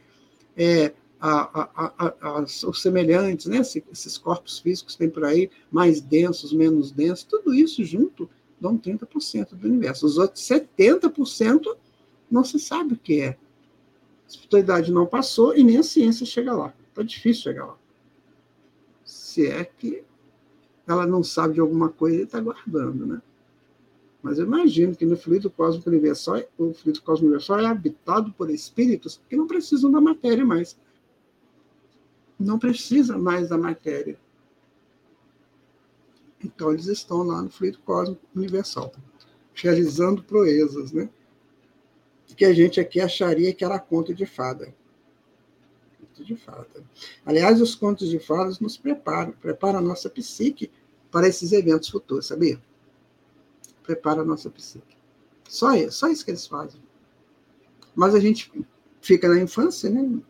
É, 0.56 0.94
a, 1.22 1.70
a, 1.76 2.14
a, 2.20 2.42
os 2.42 2.82
semelhantes, 2.82 3.46
né? 3.46 3.60
esses 3.60 4.18
corpos 4.18 4.58
físicos 4.58 4.96
que 4.96 5.00
tem 5.00 5.10
por 5.10 5.24
aí, 5.24 5.52
mais 5.72 6.02
densos, 6.02 6.52
menos 6.52 6.92
densos, 6.92 7.24
tudo 7.24 7.54
isso 7.54 7.84
junto 7.84 8.28
dão 8.60 8.76
30% 8.78 9.56
do 9.56 9.68
universo. 9.68 10.06
Os 10.06 10.18
outros 10.18 10.44
70% 10.44 11.78
não 12.30 12.44
se 12.44 12.60
sabe 12.60 12.96
o 12.96 12.98
que 12.98 13.22
é. 13.22 13.30
A 13.30 13.38
espiritualidade 14.28 14.92
não 14.92 15.06
passou 15.06 15.56
e 15.56 15.64
nem 15.64 15.78
a 15.78 15.84
ciência 15.84 16.26
chega 16.26 16.54
lá. 16.54 16.74
Está 16.90 17.04
difícil 17.04 17.44
chegar 17.44 17.66
lá. 17.66 17.78
Se 19.06 19.46
é 19.46 19.64
que 19.64 20.04
ela 20.88 21.06
não 21.06 21.24
sabe 21.24 21.54
de 21.54 21.60
alguma 21.60 21.90
coisa 21.90 22.18
e 22.18 22.24
está 22.24 22.40
guardando, 22.40 23.06
né? 23.06 23.22
Mas 24.24 24.38
eu 24.38 24.46
imagino 24.46 24.96
que 24.96 25.06
no 25.06 25.18
fluido 25.18 25.50
cósmico 25.50 25.90
universal, 25.90 26.42
o 26.58 26.74
fluido 26.74 27.02
cósmico 27.02 27.28
universal 27.28 27.60
é 27.60 27.66
habitado 27.66 28.32
por 28.34 28.50
espíritos 28.50 29.20
que 29.28 29.36
não 29.36 29.48
precisam 29.48 29.92
da 29.92 30.00
matéria 30.00 30.46
mais 30.46 30.78
não 32.42 32.60
precisa 32.60 33.18
mais 33.18 33.50
da 33.50 33.58
matéria. 33.58 34.20
Então, 36.44 36.72
eles 36.72 36.88
estão 36.88 37.24
lá 37.24 37.42
no 37.42 37.50
fluido 37.50 37.80
cósmico 37.80 38.22
universal, 38.36 38.92
realizando 39.54 40.24
proezas, 40.24 40.92
né? 40.92 41.10
Que 42.36 42.46
a 42.46 42.54
gente 42.54 42.80
aqui 42.80 43.00
acharia 43.00 43.54
que 43.54 43.64
era 43.64 43.78
conto 43.78 44.14
de 44.14 44.26
fada. 44.26 44.74
Conto 46.00 46.26
de 46.26 46.36
fada. 46.36 46.84
Aliás, 47.26 47.62
os 47.62 47.76
contos 47.76 48.10
de 48.10 48.20
fadas 48.20 48.60
nos 48.60 48.78
preparam, 48.78 49.34
preparam 49.34 49.80
a 49.80 49.82
nossa 49.82 50.10
psique 50.10 50.72
para 51.12 51.28
esses 51.28 51.52
eventos 51.52 51.90
futuros, 51.90 52.26
sabia? 52.26 52.60
Prepara 53.84 54.22
a 54.22 54.26
nossa 54.26 54.50
psique. 54.50 54.98
Só 55.48 55.74
isso, 55.74 55.92
só 55.92 56.08
isso 56.08 56.24
que 56.24 56.32
eles 56.32 56.48
fazem. 56.48 56.82
Mas 57.94 58.16
a 58.16 58.20
gente 58.20 58.52
fica 59.02 59.28
na 59.28 59.40
infância, 59.40 59.90
né? 59.90 60.22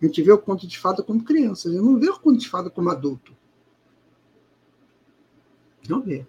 A 0.00 0.06
gente 0.06 0.22
vê 0.22 0.30
o 0.30 0.38
conto 0.38 0.66
de 0.66 0.78
fada 0.78 1.02
como 1.02 1.24
criança, 1.24 1.68
a 1.68 1.72
gente 1.72 1.82
não 1.82 1.98
vê 1.98 2.08
o 2.08 2.18
conto 2.18 2.38
de 2.38 2.48
fada 2.48 2.70
como 2.70 2.88
adulto. 2.88 3.36
Não 5.88 6.00
vê. 6.00 6.24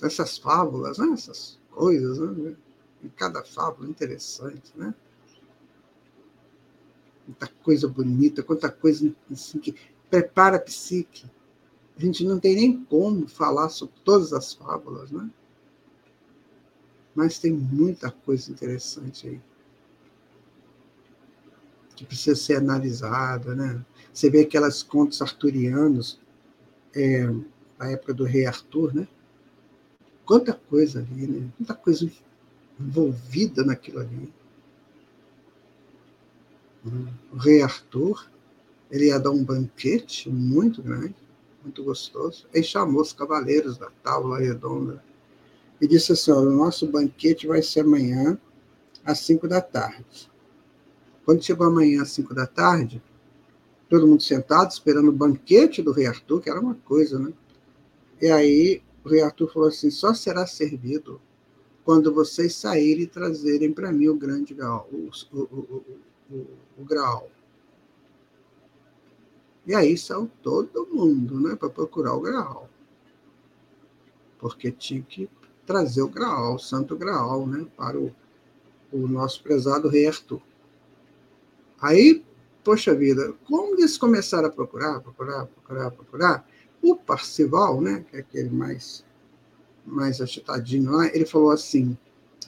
Essas 0.00 0.38
fábulas, 0.38 0.98
né? 0.98 1.08
essas 1.12 1.58
coisas, 1.70 2.18
né? 2.18 2.56
em 3.02 3.08
cada 3.08 3.42
fábula 3.42 3.88
interessante, 3.88 4.72
né? 4.76 4.94
Quanta 7.26 7.48
coisa 7.62 7.88
bonita, 7.88 8.42
quanta 8.42 8.70
coisa 8.70 9.14
assim, 9.30 9.58
que 9.58 9.74
prepara 10.10 10.56
a 10.56 10.60
psique. 10.60 11.26
A 11.96 12.00
gente 12.00 12.24
não 12.24 12.38
tem 12.38 12.54
nem 12.54 12.84
como 12.84 13.26
falar 13.26 13.70
sobre 13.70 13.94
todas 14.04 14.32
as 14.32 14.52
fábulas, 14.52 15.10
né? 15.10 15.28
Mas 17.14 17.38
tem 17.38 17.52
muita 17.52 18.10
coisa 18.10 18.50
interessante 18.50 19.28
aí 19.28 19.40
que 21.94 22.04
precisa 22.04 22.36
ser 22.36 22.56
analisada, 22.56 23.54
né? 23.54 23.84
Você 24.12 24.30
vê 24.30 24.40
aquelas 24.40 24.82
contos 24.82 25.20
arturianos, 25.22 26.20
é, 26.94 27.26
da 27.78 27.90
época 27.90 28.14
do 28.14 28.24
rei 28.24 28.46
Arthur, 28.46 28.94
né? 28.94 29.08
Quanta 30.24 30.52
coisa 30.52 31.00
ali, 31.00 31.26
né? 31.26 31.48
Quanta 31.58 31.74
coisa 31.74 32.10
envolvida 32.78 33.64
naquilo 33.64 34.00
ali. 34.00 34.32
O 37.32 37.36
rei 37.36 37.62
Arthur, 37.62 38.28
ele 38.90 39.06
ia 39.06 39.18
dar 39.18 39.30
um 39.30 39.44
banquete 39.44 40.28
muito 40.28 40.82
grande, 40.82 41.14
muito 41.62 41.82
gostoso. 41.82 42.46
Ele 42.52 42.64
chamou 42.64 43.00
os 43.00 43.12
cavaleiros 43.12 43.78
da 43.78 43.90
tábua 44.02 44.38
redonda 44.38 45.02
e 45.80 45.86
disse 45.86 46.12
assim: 46.12 46.30
o 46.30 46.50
nosso 46.50 46.86
banquete 46.86 47.46
vai 47.46 47.62
ser 47.62 47.80
amanhã 47.80 48.38
às 49.04 49.20
cinco 49.20 49.48
da 49.48 49.60
tarde. 49.60 50.30
Quando 51.24 51.42
chegou 51.42 51.66
amanhã 51.66 52.02
às 52.02 52.10
cinco 52.10 52.34
da 52.34 52.46
tarde, 52.46 53.02
todo 53.88 54.06
mundo 54.06 54.22
sentado 54.22 54.70
esperando 54.70 55.08
o 55.08 55.12
banquete 55.12 55.82
do 55.82 55.92
rei 55.92 56.06
Arthur, 56.06 56.40
que 56.40 56.50
era 56.50 56.60
uma 56.60 56.74
coisa, 56.74 57.18
né? 57.18 57.32
E 58.20 58.28
aí 58.28 58.82
o 59.04 59.08
rei 59.08 59.22
Arthur 59.22 59.52
falou 59.52 59.68
assim: 59.68 59.90
só 59.90 60.12
será 60.12 60.46
servido 60.46 61.20
quando 61.84 62.12
vocês 62.12 62.54
saírem 62.54 63.04
e 63.04 63.06
trazerem 63.06 63.72
para 63.72 63.92
mim 63.92 64.08
o 64.08 64.16
grande 64.16 64.54
grau, 64.54 64.88
o, 64.90 65.10
o, 65.36 65.84
o, 66.30 66.46
o, 66.78 66.84
grau. 66.84 67.28
E 69.66 69.74
aí 69.74 69.96
saiu 69.96 70.30
todo 70.42 70.88
mundo 70.90 71.38
né, 71.38 71.56
para 71.56 71.70
procurar 71.70 72.14
o 72.14 72.20
Graal. 72.20 72.68
Porque 74.38 74.70
tinha 74.70 75.02
que 75.02 75.28
trazer 75.64 76.02
o 76.02 76.08
Graal, 76.08 76.56
o 76.56 76.58
Santo 76.58 76.96
Graal, 76.96 77.46
né, 77.46 77.66
para 77.76 77.98
o, 77.98 78.14
o 78.92 79.06
nosso 79.06 79.42
prezado 79.42 79.88
rei 79.88 80.06
Arthur. 80.06 80.42
Aí, 81.84 82.24
poxa 82.64 82.94
vida, 82.94 83.34
como 83.46 83.74
eles 83.74 83.98
começaram 83.98 84.48
a 84.48 84.50
procurar, 84.50 85.00
procurar, 85.00 85.44
procurar, 85.44 85.90
procurar, 85.90 86.48
o 86.80 86.96
Parcival, 86.96 87.78
né, 87.82 88.06
que 88.08 88.16
é 88.16 88.20
aquele 88.20 88.48
mais, 88.48 89.04
mais 89.84 90.18
agitadinho 90.18 90.90
lá, 90.90 91.06
ele 91.08 91.26
falou 91.26 91.50
assim: 91.50 91.94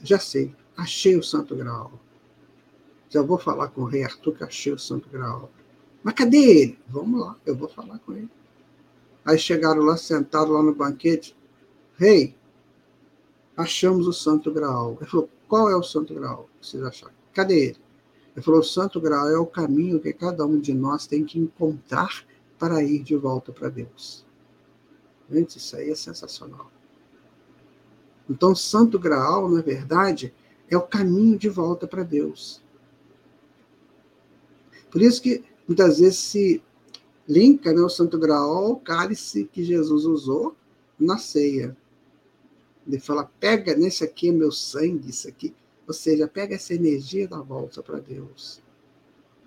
já 0.03 0.19
sei, 0.19 0.57
achei 0.75 1.19
o 1.19 1.23
Santo 1.23 1.55
Graal. 1.55 1.93
Já 3.11 3.21
vou 3.21 3.37
falar 3.37 3.69
com 3.69 3.83
o 3.83 3.85
rei 3.85 4.05
Arthur 4.05 4.33
que 4.33 4.43
achei 4.43 4.73
o 4.73 4.79
Santo 4.79 5.07
Graal. 5.11 5.51
Mas 6.03 6.15
cadê 6.15 6.39
ele? 6.39 6.79
Vamos 6.89 7.21
lá, 7.21 7.37
eu 7.45 7.55
vou 7.55 7.69
falar 7.69 7.99
com 7.99 8.15
ele. 8.15 8.31
Aí 9.23 9.39
chegaram 9.39 9.83
lá, 9.83 9.99
sentaram 9.99 10.53
lá 10.53 10.63
no 10.63 10.75
banquete. 10.75 11.37
Rei, 11.99 12.35
achamos 13.55 14.07
o 14.07 14.15
Santo 14.15 14.51
Graal. 14.51 14.97
Ele 14.99 15.11
falou, 15.11 15.29
qual 15.47 15.71
é 15.71 15.77
o 15.77 15.83
Santo 15.83 16.15
Graal? 16.15 16.49
Vocês 16.59 16.83
acharam? 16.83 17.13
Cadê 17.35 17.67
ele? 17.67 17.86
Ele 18.37 18.45
falou, 18.45 18.61
o 18.61 18.65
Santo 18.65 19.01
Graal 19.01 19.31
é 19.31 19.39
o 19.39 19.47
caminho 19.47 19.99
que 19.99 20.13
cada 20.13 20.45
um 20.45 20.61
de 20.61 20.75
nós 20.75 21.07
tem 21.07 21.25
que 21.25 21.39
encontrar 21.39 22.23
para 22.59 22.83
ir 22.83 23.03
de 23.03 23.17
volta 23.17 23.51
para 23.51 23.71
Deus. 23.71 24.27
Gente, 25.31 25.57
isso 25.57 25.75
aí 25.75 25.91
é 25.91 25.95
sensacional. 25.95 26.71
Então, 28.29 28.53
o 28.53 28.57
Santo 28.57 28.99
Graal, 28.99 29.49
na 29.49 29.63
verdade, 29.63 30.35
é 30.69 30.77
o 30.77 30.83
caminho 30.83 31.39
de 31.39 31.49
volta 31.49 31.87
para 31.87 32.03
Deus. 32.03 32.63
Por 34.91 35.01
isso 35.01 35.23
que 35.23 35.43
muitas 35.67 35.99
vezes 35.99 36.19
se 36.19 36.63
linka 37.27 37.73
né, 37.73 37.81
o 37.81 37.89
Santo 37.89 38.19
Graal 38.19 38.67
ao 38.67 38.77
cálice 38.77 39.49
que 39.51 39.65
Jesus 39.65 40.05
usou 40.05 40.55
na 40.99 41.17
ceia. 41.17 41.77
Ele 42.87 43.01
fala: 43.01 43.31
pega 43.41 43.75
nesse 43.75 44.05
aqui, 44.05 44.31
meu 44.31 44.53
sangue, 44.53 45.09
isso 45.09 45.27
aqui. 45.27 45.55
Ou 45.87 45.95
seja, 45.95 46.27
pega 46.27 46.55
essa 46.55 46.75
energia 46.75 47.29
da 47.29 47.41
volta 47.41 47.83
para 47.83 47.99
Deus. 47.99 48.63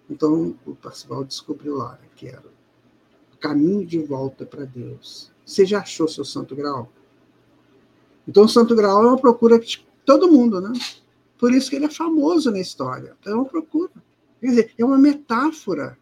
Então, 0.10 0.58
o 0.66 0.76
Parcival 0.76 1.24
descobriu 1.24 1.76
lá 1.76 1.94
né, 1.94 2.08
que 2.16 2.28
era 2.28 2.44
o 3.34 3.38
caminho 3.38 3.86
de 3.86 4.00
volta 4.00 4.46
para 4.46 4.66
Deus. 4.66 5.32
Você 5.46 5.66
já 5.66 5.80
achou 5.80 6.08
seu 6.08 6.26
Santo 6.26 6.56
Graal? 6.56 6.92
Então, 8.28 8.46
o 8.46 8.50
Santo 8.50 8.76
Graal 8.76 9.04
é 9.04 9.08
uma 9.08 9.18
procura 9.18 9.60
de 9.60 9.86
todo 10.06 10.32
mundo, 10.32 10.62
né? 10.62 10.72
Por 11.38 11.54
isso 11.54 11.70
que 11.70 11.76
ele 11.76 11.86
é 11.86 11.92
famoso 11.92 12.52
na 12.52 12.60
história. 12.60 13.18
É 13.26 13.34
uma 13.34 13.46
procura. 13.46 13.92
Quer 14.40 14.48
dizer, 14.48 14.74
é 14.78 14.86
uma 14.86 14.98
metáfora 14.98 15.98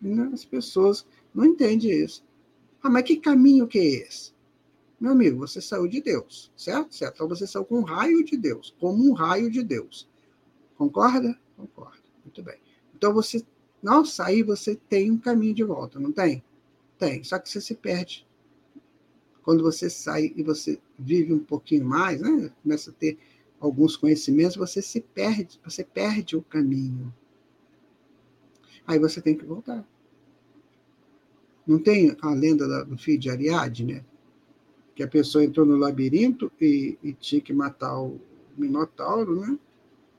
né? 0.00 0.30
As 0.32 0.44
pessoas 0.44 1.06
não 1.34 1.44
entendem 1.44 1.90
isso. 1.90 2.24
Ah, 2.82 2.88
mas 2.88 3.04
que 3.04 3.16
caminho 3.16 3.66
que 3.66 3.78
é 3.78 3.84
esse? 3.84 4.32
Meu 5.00 5.12
amigo, 5.12 5.38
você 5.38 5.62
saiu 5.62 5.88
de 5.88 6.02
Deus, 6.02 6.52
certo? 6.54 6.94
Certo. 6.94 7.14
Então 7.14 7.28
você 7.28 7.46
saiu 7.46 7.64
com 7.64 7.78
um 7.78 7.84
raio 7.84 8.22
de 8.22 8.36
Deus, 8.36 8.76
como 8.78 9.02
um 9.02 9.14
raio 9.14 9.50
de 9.50 9.62
Deus. 9.62 10.06
Concorda? 10.76 11.40
Concorda. 11.56 12.02
Muito 12.22 12.42
bem. 12.42 12.58
Então 12.94 13.14
você, 13.14 13.42
não 13.82 14.04
sair, 14.04 14.42
você 14.42 14.76
tem 14.76 15.10
um 15.10 15.16
caminho 15.16 15.54
de 15.54 15.64
volta, 15.64 15.98
não 15.98 16.12
tem? 16.12 16.44
Tem. 16.98 17.24
Só 17.24 17.38
que 17.38 17.48
você 17.48 17.62
se 17.62 17.74
perde. 17.74 18.28
Quando 19.42 19.62
você 19.62 19.88
sai 19.88 20.34
e 20.36 20.42
você 20.42 20.78
vive 20.98 21.32
um 21.32 21.38
pouquinho 21.38 21.86
mais, 21.86 22.20
né? 22.20 22.52
Começa 22.62 22.90
a 22.90 22.92
ter 22.92 23.18
alguns 23.58 23.96
conhecimentos, 23.96 24.56
você 24.56 24.82
se 24.82 25.00
perde, 25.00 25.58
você 25.64 25.82
perde 25.82 26.36
o 26.36 26.42
caminho. 26.42 27.12
Aí 28.86 28.98
você 28.98 29.22
tem 29.22 29.34
que 29.34 29.46
voltar. 29.46 29.82
Não 31.66 31.78
tem 31.78 32.14
a 32.20 32.30
lenda 32.34 32.84
do 32.84 32.98
filho 32.98 33.18
de 33.18 33.30
Ariadne, 33.30 33.94
né? 33.94 34.04
Que 34.94 35.02
a 35.02 35.08
pessoa 35.08 35.44
entrou 35.44 35.66
no 35.66 35.76
labirinto 35.76 36.50
e, 36.60 36.98
e 37.02 37.12
tinha 37.12 37.40
que 37.40 37.52
matar 37.52 38.00
o 38.00 38.20
Minotauro, 38.56 39.40
né? 39.40 39.58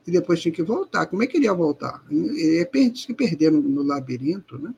E 0.05 0.11
depois 0.11 0.41
tinha 0.41 0.51
que 0.51 0.63
voltar. 0.63 1.05
Como 1.05 1.21
é 1.21 1.27
que 1.27 1.37
ele 1.37 1.45
ia 1.45 1.53
voltar? 1.53 2.03
Ele 2.09 2.57
ia 2.57 2.95
se 2.95 3.13
perder 3.13 3.51
no, 3.51 3.61
no 3.61 3.83
labirinto, 3.83 4.57
né? 4.57 4.73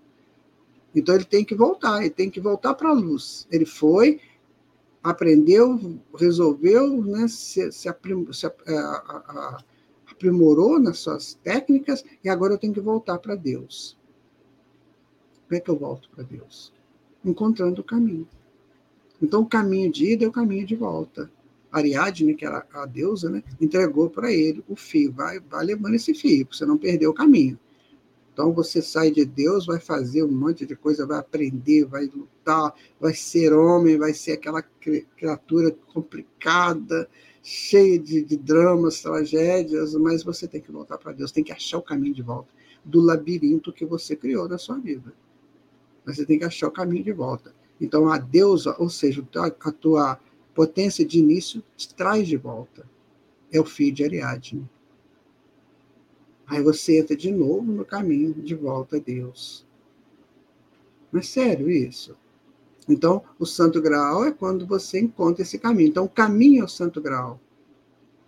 Então 0.95 1.15
ele 1.15 1.25
tem 1.25 1.43
que 1.43 1.55
voltar, 1.55 2.01
ele 2.01 2.09
tem 2.09 2.29
que 2.29 2.39
voltar 2.39 2.73
para 2.75 2.89
a 2.89 2.93
luz. 2.93 3.47
Ele 3.51 3.65
foi, 3.65 4.19
aprendeu, 5.01 5.99
resolveu, 6.15 7.03
né, 7.03 7.27
se, 7.27 7.71
se, 7.71 7.89
aprim, 7.89 8.31
se 8.31 8.45
a, 8.45 8.53
a, 8.67 8.73
a, 8.77 9.63
aprimorou 10.11 10.79
nas 10.79 10.99
suas 10.99 11.33
técnicas 11.43 12.03
e 12.23 12.29
agora 12.29 12.53
eu 12.53 12.57
tenho 12.57 12.73
que 12.73 12.79
voltar 12.79 13.17
para 13.17 13.35
Deus. 13.35 13.97
Como 15.47 15.57
é 15.57 15.59
que 15.59 15.69
eu 15.69 15.77
volto 15.77 16.09
para 16.09 16.23
Deus? 16.23 16.71
Encontrando 17.25 17.81
o 17.81 17.83
caminho. 17.83 18.27
Então, 19.23 19.41
o 19.41 19.45
caminho 19.45 19.89
de 19.89 20.11
ida 20.11 20.25
é 20.25 20.27
o 20.27 20.31
caminho 20.33 20.65
de 20.65 20.75
volta. 20.75 21.31
Ariadne, 21.71 22.35
que 22.35 22.45
era 22.45 22.67
a 22.73 22.85
deusa, 22.85 23.29
né, 23.29 23.41
entregou 23.59 24.09
para 24.09 24.29
ele 24.31 24.61
o 24.67 24.75
fio. 24.75 25.13
Vai, 25.13 25.39
vai 25.39 25.65
levando 25.65 25.95
esse 25.95 26.13
fio, 26.13 26.45
você 26.51 26.65
não 26.65 26.77
perder 26.77 27.07
o 27.07 27.13
caminho. 27.13 27.57
Então 28.33 28.51
você 28.51 28.81
sai 28.81 29.11
de 29.11 29.23
Deus, 29.23 29.65
vai 29.65 29.79
fazer 29.79 30.23
um 30.23 30.31
monte 30.31 30.65
de 30.65 30.75
coisa, 30.75 31.05
vai 31.05 31.19
aprender, 31.19 31.85
vai 31.85 32.05
lutar, 32.05 32.73
vai 32.99 33.13
ser 33.13 33.53
homem, 33.53 33.97
vai 33.97 34.13
ser 34.13 34.33
aquela 34.33 34.61
criatura 35.15 35.71
complicada, 35.93 37.07
cheia 37.41 37.97
de, 37.97 38.23
de 38.23 38.35
dramas, 38.35 39.01
tragédias, 39.01 39.93
mas 39.95 40.21
você 40.21 40.47
tem 40.47 40.59
que 40.59 40.71
voltar 40.71 40.97
para 40.97 41.13
Deus, 41.13 41.31
tem 41.31 41.43
que 41.43 41.51
achar 41.51 41.77
o 41.77 41.81
caminho 41.81 42.13
de 42.13 42.21
volta 42.21 42.49
do 42.83 42.99
labirinto 42.99 43.71
que 43.71 43.85
você 43.85 44.15
criou 44.15 44.49
na 44.49 44.57
sua 44.57 44.77
vida. 44.79 45.13
Você 46.05 46.25
tem 46.25 46.37
que 46.37 46.45
achar 46.45 46.67
o 46.67 46.71
caminho 46.71 47.03
de 47.03 47.13
volta. 47.13 47.53
Então 47.79 48.09
a 48.09 48.17
deusa, 48.17 48.75
ou 48.79 48.89
seja, 48.89 49.25
a 49.35 49.71
tua 49.71 50.19
potência 50.53 51.05
de 51.05 51.19
início, 51.19 51.63
te 51.75 51.93
traz 51.93 52.27
de 52.27 52.37
volta. 52.37 52.87
É 53.51 53.59
o 53.59 53.65
filho 53.65 53.93
de 53.93 54.03
Ariadne. 54.03 54.69
Aí 56.45 56.61
você 56.61 56.99
entra 56.99 57.15
de 57.15 57.31
novo 57.31 57.71
no 57.71 57.85
caminho 57.85 58.33
de 58.33 58.55
volta 58.55 58.97
a 58.97 58.99
Deus. 58.99 59.65
Não 61.11 61.19
é 61.19 61.23
sério 61.23 61.69
isso? 61.69 62.15
Então, 62.87 63.23
o 63.39 63.45
santo 63.45 63.81
grau 63.81 64.25
é 64.25 64.31
quando 64.31 64.65
você 64.65 64.99
encontra 64.99 65.41
esse 65.41 65.57
caminho. 65.57 65.89
Então, 65.89 66.05
o 66.05 66.09
caminho 66.09 66.63
ao 66.63 66.67
santo 66.67 67.01
grau 67.01 67.39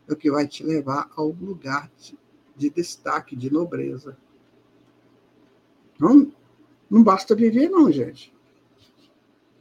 é 0.08 0.14
o 0.14 0.16
que 0.16 0.32
vai 0.32 0.48
te 0.48 0.64
levar 0.64 1.10
ao 1.16 1.30
lugar 1.30 1.92
de, 1.98 2.18
de 2.56 2.70
destaque, 2.70 3.36
de 3.36 3.52
nobreza. 3.52 4.18
Não, 6.00 6.32
não 6.90 7.04
basta 7.04 7.36
viver, 7.36 7.70
não, 7.70 7.92
gente. 7.92 8.35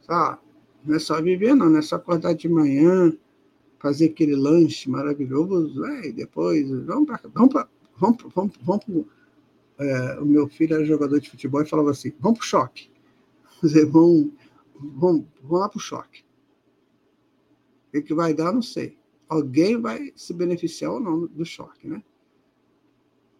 Sabe? 0.05 0.39
Não 0.83 0.95
é 0.95 0.99
só 0.99 1.21
viver, 1.21 1.55
não. 1.55 1.69
Não 1.69 1.79
é 1.79 1.81
só 1.81 1.95
acordar 1.95 2.33
de 2.33 2.47
manhã, 2.47 3.15
fazer 3.79 4.05
aquele 4.05 4.35
lanche 4.35 4.89
maravilhoso, 4.89 5.85
é, 5.85 6.07
e 6.07 6.13
depois 6.13 6.69
vamos 6.85 7.05
para 7.07 7.21
vamos 7.33 7.53
pra, 7.53 7.67
vamos, 7.97 8.23
vamos, 8.23 8.57
vamos, 8.61 8.85
vamos 8.87 9.05
é, 9.77 10.19
o 10.19 10.25
meu 10.25 10.47
filho 10.47 10.75
era 10.75 10.85
jogador 10.85 11.19
de 11.19 11.29
futebol 11.29 11.61
e 11.61 11.65
falava 11.65 11.91
assim, 11.91 12.13
vamos 12.19 12.39
para 12.39 12.45
o 12.45 12.47
choque. 12.47 12.89
Vocês 13.61 13.89
vão 13.89 14.31
vão, 14.79 15.27
vão 15.41 15.59
lá 15.59 15.69
para 15.69 15.77
o 15.77 15.81
choque. 15.81 16.23
O 17.93 18.01
que 18.01 18.13
vai 18.13 18.33
dar, 18.33 18.51
não 18.51 18.61
sei. 18.61 18.97
Alguém 19.27 19.79
vai 19.79 20.11
se 20.15 20.33
beneficiar 20.33 20.91
ou 20.91 20.99
não 20.99 21.25
do 21.27 21.45
choque, 21.45 21.87
né? 21.87 22.03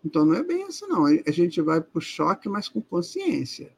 Então 0.04 0.26
não 0.26 0.36
é 0.36 0.44
bem 0.44 0.64
assim, 0.64 0.88
não. 0.88 1.06
A 1.06 1.32
gente 1.32 1.62
vai 1.62 1.82
para 1.82 1.98
o 1.98 2.02
choque, 2.02 2.48
mas 2.48 2.70
com 2.70 2.82
consciência. 2.82 3.76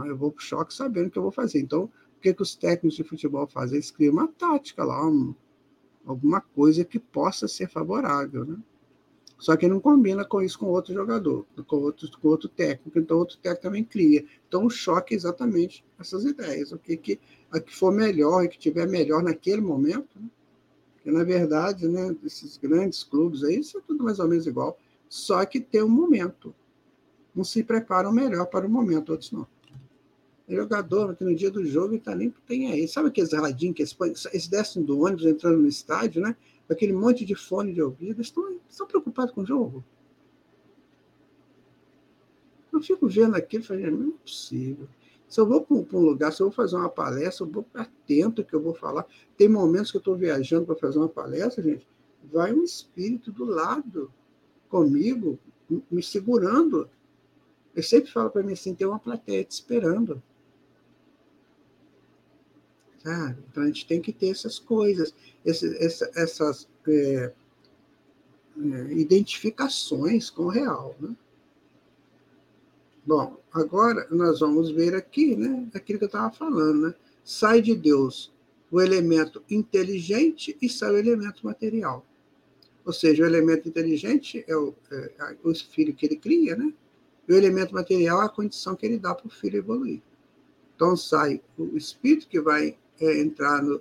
Não, 0.00 0.06
eu 0.06 0.16
vou 0.16 0.32
para 0.32 0.40
o 0.40 0.44
choque 0.44 0.74
sabendo 0.74 1.08
o 1.08 1.10
que 1.10 1.18
eu 1.18 1.22
vou 1.22 1.32
fazer. 1.32 1.60
Então, 1.60 1.84
o 1.84 2.20
que, 2.20 2.32
que 2.32 2.42
os 2.42 2.54
técnicos 2.54 2.96
de 2.96 3.04
futebol 3.04 3.46
fazem? 3.46 3.76
Eles 3.76 3.90
criam 3.90 4.14
uma 4.14 4.28
tática 4.28 4.84
lá, 4.84 5.06
um, 5.06 5.34
alguma 6.04 6.40
coisa 6.40 6.84
que 6.84 6.98
possa 6.98 7.46
ser 7.46 7.68
favorável. 7.68 8.44
Né? 8.44 8.56
Só 9.38 9.56
que 9.56 9.68
não 9.68 9.80
combina 9.80 10.24
com 10.24 10.42
isso 10.42 10.58
com 10.58 10.66
outro 10.66 10.92
jogador, 10.92 11.46
com 11.66 11.76
outro, 11.76 12.10
com 12.20 12.28
outro 12.28 12.48
técnico, 12.48 12.98
então 12.98 13.16
outro 13.16 13.38
técnico 13.38 13.62
também 13.62 13.84
cria. 13.84 14.24
Então 14.46 14.66
o 14.66 14.70
choque 14.70 15.14
é 15.14 15.16
exatamente 15.16 15.84
essas 15.98 16.24
ideias, 16.24 16.72
o 16.72 16.78
que, 16.78 16.96
que, 16.96 17.20
a 17.50 17.58
que 17.58 17.74
for 17.74 17.92
melhor 17.92 18.44
e 18.44 18.48
que 18.48 18.58
tiver 18.58 18.86
melhor 18.86 19.22
naquele 19.22 19.62
momento. 19.62 20.18
Né? 20.18 20.28
Porque, 20.94 21.10
na 21.10 21.24
verdade, 21.24 21.88
né, 21.88 22.14
esses 22.22 22.58
grandes 22.58 23.02
clubes 23.02 23.42
aí, 23.42 23.60
isso 23.60 23.78
é 23.78 23.80
tudo 23.80 24.04
mais 24.04 24.18
ou 24.18 24.28
menos 24.28 24.46
igual, 24.46 24.78
só 25.08 25.44
que 25.46 25.58
tem 25.58 25.82
um 25.82 25.88
momento. 25.88 26.54
Uns 27.34 27.50
se 27.50 27.62
preparam 27.62 28.12
melhor 28.12 28.44
para 28.46 28.66
o 28.66 28.70
momento, 28.70 29.10
outros 29.10 29.32
não. 29.32 29.46
Jogador, 30.50 31.14
que 31.14 31.24
no 31.24 31.34
dia 31.34 31.50
do 31.50 31.64
jogo, 31.64 31.94
está 31.94 32.14
nem 32.14 32.34
tem 32.46 32.72
aí. 32.72 32.88
Sabe 32.88 33.08
aqueles 33.08 33.32
radinhos 33.32 33.76
que 33.76 33.82
eles, 33.82 34.26
eles 34.26 34.48
descem 34.48 34.82
do 34.82 35.00
ônibus 35.00 35.24
entrando 35.24 35.58
no 35.58 35.68
estádio, 35.68 36.20
né? 36.20 36.36
aquele 36.72 36.92
monte 36.92 37.24
de 37.24 37.34
fone 37.34 37.72
de 37.72 37.82
ouvido, 37.82 38.20
estão, 38.20 38.58
estão 38.68 38.86
preocupados 38.86 39.34
com 39.34 39.42
o 39.42 39.46
jogo. 39.46 39.84
Eu 42.72 42.80
fico 42.80 43.08
vendo 43.08 43.34
aquilo 43.34 43.64
e 43.64 43.66
falei, 43.66 43.90
não 43.90 44.08
é 44.08 44.12
possível. 44.22 44.88
Se 45.28 45.40
eu 45.40 45.46
vou 45.46 45.62
para 45.62 45.76
um 45.76 46.00
lugar, 46.00 46.32
se 46.32 46.40
eu 46.40 46.46
vou 46.46 46.54
fazer 46.54 46.76
uma 46.76 46.88
palestra, 46.88 47.44
eu 47.44 47.50
vou 47.50 47.66
atento 47.74 48.44
que 48.44 48.54
eu 48.54 48.62
vou 48.62 48.74
falar. 48.74 49.06
Tem 49.36 49.48
momentos 49.48 49.90
que 49.90 49.96
eu 49.96 50.00
estou 50.00 50.16
viajando 50.16 50.66
para 50.66 50.76
fazer 50.76 50.98
uma 50.98 51.08
palestra, 51.08 51.62
gente, 51.62 51.86
vai 52.32 52.52
um 52.52 52.62
espírito 52.62 53.32
do 53.32 53.44
lado 53.44 54.12
comigo, 54.68 55.38
me 55.90 56.02
segurando. 56.02 56.88
Eu 57.74 57.82
sempre 57.82 58.10
falo 58.10 58.30
para 58.30 58.42
mim 58.42 58.52
assim, 58.52 58.74
tem 58.74 58.86
uma 58.86 58.98
plateia 58.98 59.44
te 59.44 59.52
esperando. 59.52 60.22
Sabe? 63.02 63.38
Então 63.50 63.62
a 63.62 63.66
gente 63.66 63.86
tem 63.86 64.00
que 64.00 64.12
ter 64.12 64.28
essas 64.28 64.58
coisas, 64.58 65.14
esse, 65.44 65.76
essa, 65.82 66.10
essas 66.14 66.68
é, 66.86 67.32
é, 68.58 68.92
identificações 68.92 70.28
com 70.28 70.44
o 70.44 70.48
real. 70.48 70.94
Né? 71.00 71.16
Bom, 73.06 73.40
agora 73.52 74.06
nós 74.10 74.40
vamos 74.40 74.70
ver 74.70 74.94
aqui 74.94 75.34
né, 75.34 75.66
aquilo 75.74 75.98
que 75.98 76.04
eu 76.04 76.06
estava 76.06 76.30
falando. 76.30 76.88
Né? 76.88 76.94
Sai 77.24 77.62
de 77.62 77.74
Deus 77.74 78.32
o 78.70 78.80
elemento 78.80 79.42
inteligente 79.50 80.56
e 80.60 80.68
sai 80.68 80.92
o 80.92 80.98
elemento 80.98 81.44
material. 81.44 82.04
Ou 82.84 82.92
seja, 82.92 83.22
o 83.22 83.26
elemento 83.26 83.68
inteligente 83.68 84.44
é 84.46 84.56
o, 84.56 84.74
é, 84.90 85.36
o 85.42 85.54
filho 85.54 85.94
que 85.94 86.06
ele 86.06 86.16
cria, 86.16 86.54
né? 86.54 86.72
e 87.26 87.32
o 87.32 87.36
elemento 87.36 87.72
material 87.72 88.20
é 88.22 88.26
a 88.26 88.28
condição 88.28 88.76
que 88.76 88.84
ele 88.84 88.98
dá 88.98 89.14
para 89.14 89.26
o 89.26 89.30
filho 89.30 89.56
evoluir. 89.56 90.02
Então 90.76 90.96
sai 90.96 91.40
o 91.58 91.76
espírito 91.76 92.28
que 92.28 92.40
vai 92.40 92.76
entrar 93.00 93.62
no, 93.62 93.80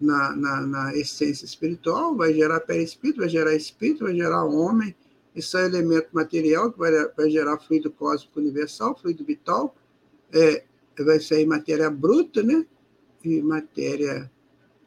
na, 0.00 0.36
na, 0.36 0.60
na, 0.60 0.96
essência 0.96 1.44
espiritual, 1.44 2.14
vai 2.14 2.32
gerar 2.34 2.60
perispírito, 2.60 3.20
vai 3.20 3.28
gerar 3.28 3.54
espírito, 3.54 4.04
vai 4.04 4.14
gerar 4.14 4.44
homem. 4.44 4.94
Isso 5.34 5.56
é 5.56 5.64
elemento 5.66 6.08
material 6.12 6.72
que 6.72 6.78
vai, 6.78 6.92
vai 7.16 7.30
gerar 7.30 7.58
fluido 7.58 7.90
cósmico 7.90 8.40
universal, 8.40 8.96
fluido 8.98 9.24
vital. 9.24 9.74
É, 10.32 10.64
vai 10.98 11.20
sair 11.20 11.46
matéria 11.46 11.90
bruta, 11.90 12.42
né? 12.42 12.66
E 13.24 13.40
matéria 13.42 14.30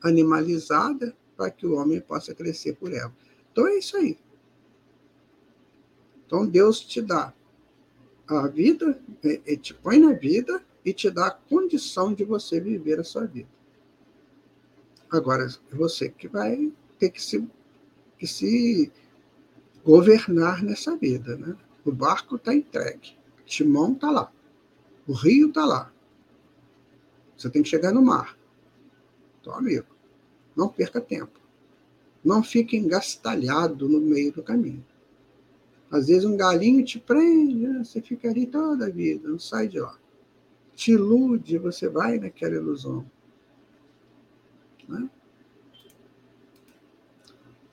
animalizada 0.02 1.16
para 1.36 1.50
que 1.52 1.66
o 1.66 1.76
homem 1.76 2.00
possa 2.00 2.34
crescer 2.34 2.74
por 2.74 2.94
ela. 2.94 3.14
Então 3.52 3.68
é 3.68 3.78
isso 3.78 3.98
aí. 3.98 4.18
Então 6.26 6.46
Deus 6.46 6.80
te 6.80 7.02
dá 7.02 7.34
a 8.28 8.48
vida, 8.48 9.00
é, 9.24 9.56
te 9.56 9.74
põe 9.74 10.00
na 10.00 10.14
vida 10.14 10.64
e 10.86 10.94
te 10.94 11.10
dá 11.10 11.28
a 11.28 11.32
condição 11.32 12.14
de 12.14 12.24
você 12.24 12.60
viver 12.60 13.00
a 13.00 13.04
sua 13.04 13.26
vida. 13.26 13.50
Agora, 15.12 15.46
é 15.46 15.76
você 15.76 16.10
que 16.10 16.30
vai 16.30 16.72
ter 16.98 17.10
que 17.10 17.22
se, 17.22 17.46
que 18.18 18.26
se 18.26 18.90
governar 19.84 20.64
nessa 20.64 20.96
vida. 20.96 21.36
Né? 21.36 21.56
O 21.84 21.92
barco 21.92 22.38
está 22.38 22.56
entregue, 22.56 23.18
o 23.40 23.44
timão 23.44 23.92
está 23.92 24.10
lá, 24.10 24.32
o 25.06 25.12
rio 25.12 25.50
está 25.50 25.66
lá. 25.66 25.92
Você 27.36 27.50
tem 27.50 27.62
que 27.62 27.70
chegar 27.70 27.92
no 27.92 28.02
mar. 28.02 28.38
Então, 29.42 29.54
amigo, 29.54 29.88
não 30.56 30.70
perca 30.70 31.02
tempo. 31.02 31.42
Não 32.24 32.44
fique 32.44 32.78
engastalhado 32.78 33.90
no 33.90 34.00
meio 34.00 34.32
do 34.32 34.44
caminho. 34.44 34.86
Às 35.90 36.08
vezes 36.08 36.24
um 36.24 36.38
galinho 36.38 36.86
te 36.86 37.00
prende, 37.00 37.68
né? 37.68 37.84
você 37.84 38.00
fica 38.00 38.30
ali 38.30 38.46
toda 38.46 38.86
a 38.86 38.90
vida, 38.90 39.28
não 39.28 39.40
sai 39.40 39.68
de 39.68 39.80
lá. 39.80 39.98
Te 40.74 40.92
ilude, 40.92 41.58
você 41.58 41.90
vai 41.90 42.18
naquela 42.18 42.56
ilusão. 42.56 43.06
Né? 44.92 45.10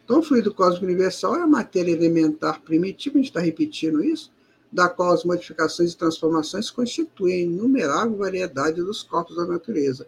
Então, 0.05 0.21
o 0.21 0.23
fluido 0.23 0.55
cósmico 0.55 0.87
universal 0.87 1.37
é 1.37 1.43
a 1.43 1.47
matéria 1.47 1.93
elementar 1.93 2.63
primitiva, 2.63 3.17
a 3.17 3.19
gente 3.19 3.29
está 3.29 3.41
repetindo 3.41 4.03
isso, 4.03 4.33
da 4.73 4.89
qual 4.89 5.13
as 5.13 5.25
modificações 5.25 5.93
e 5.93 5.97
transformações 5.97 6.71
constituem 6.71 7.43
inumerável 7.43 8.17
variedade 8.17 8.83
dos 8.83 9.03
corpos 9.03 9.37
da 9.37 9.45
natureza. 9.45 10.07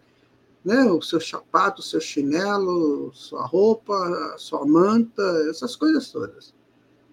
Né? 0.64 0.84
O 0.84 1.02
seu 1.02 1.20
sapato, 1.20 1.80
o 1.80 1.84
seu 1.84 2.00
chinelo, 2.00 3.10
sua 3.12 3.44
roupa, 3.44 4.34
sua 4.38 4.64
manta, 4.64 5.22
essas 5.50 5.76
coisas 5.76 6.10
todas. 6.10 6.54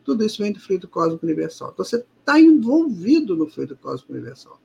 Tudo 0.03 0.23
isso 0.23 0.41
vem 0.41 0.53
do 0.53 0.59
fluido 0.59 0.87
cósmico 0.87 1.25
universal. 1.25 1.71
Então, 1.73 1.83
você 1.83 2.05
está 2.19 2.39
envolvido 2.39 3.35
no 3.35 3.49
fluido 3.49 3.75
cósmico 3.75 4.13
universal. 4.13 4.59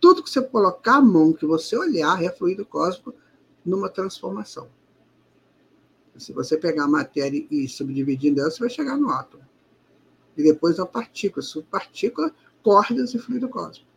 Tudo 0.00 0.22
que 0.22 0.30
você 0.30 0.40
colocar 0.40 0.96
a 0.96 1.00
mão, 1.00 1.32
que 1.32 1.46
você 1.46 1.76
olhar, 1.76 2.22
é 2.22 2.30
fluido 2.30 2.64
cósmico 2.64 3.12
numa 3.66 3.90
transformação. 3.90 4.68
Se 6.16 6.32
você 6.32 6.56
pegar 6.56 6.84
a 6.84 6.88
matéria 6.88 7.46
e 7.50 7.68
subdividir 7.68 8.34
dela, 8.34 8.50
você 8.50 8.60
vai 8.60 8.70
chegar 8.70 8.96
no 8.96 9.10
átomo. 9.10 9.44
E 10.36 10.42
depois 10.42 10.78
a 10.78 10.86
partícula, 10.86 11.42
subpartícula, 11.42 12.32
cordas 12.62 13.12
e 13.14 13.18
fluido 13.18 13.48
cósmico. 13.48 13.90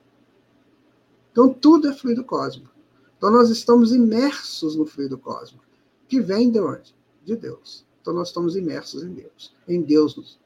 Então, 1.32 1.54
tudo 1.54 1.88
é 1.88 1.94
fluido 1.94 2.24
cósmico. 2.24 2.74
Então, 3.18 3.32
nós 3.32 3.50
estamos 3.50 3.94
imersos 3.94 4.76
no 4.76 4.86
fluido 4.86 5.18
cósmico, 5.18 5.64
que 6.08 6.20
vem 6.20 6.52
de 6.52 6.60
onde? 6.60 6.96
De 7.24 7.36
Deus. 7.36 7.86
Então, 8.02 8.14
nós 8.14 8.30
estamos 8.30 8.56
imersos 8.56 9.04
em 9.04 9.14
Deus. 9.14 9.54
Em 9.68 9.82
Deus 9.82 10.16
nos 10.16 10.40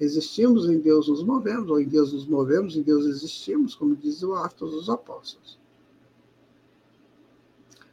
existimos, 0.00 0.66
em 0.66 0.78
Deus 0.78 1.08
nos 1.08 1.22
movemos, 1.22 1.68
ou 1.68 1.78
em 1.78 1.86
Deus 1.86 2.12
nos 2.12 2.26
movemos, 2.26 2.74
em 2.74 2.82
Deus 2.82 3.04
existimos, 3.04 3.74
como 3.74 3.94
diz 3.94 4.22
o 4.22 4.34
Atos 4.34 4.70
dos 4.70 4.88
Apóstolos. 4.88 5.59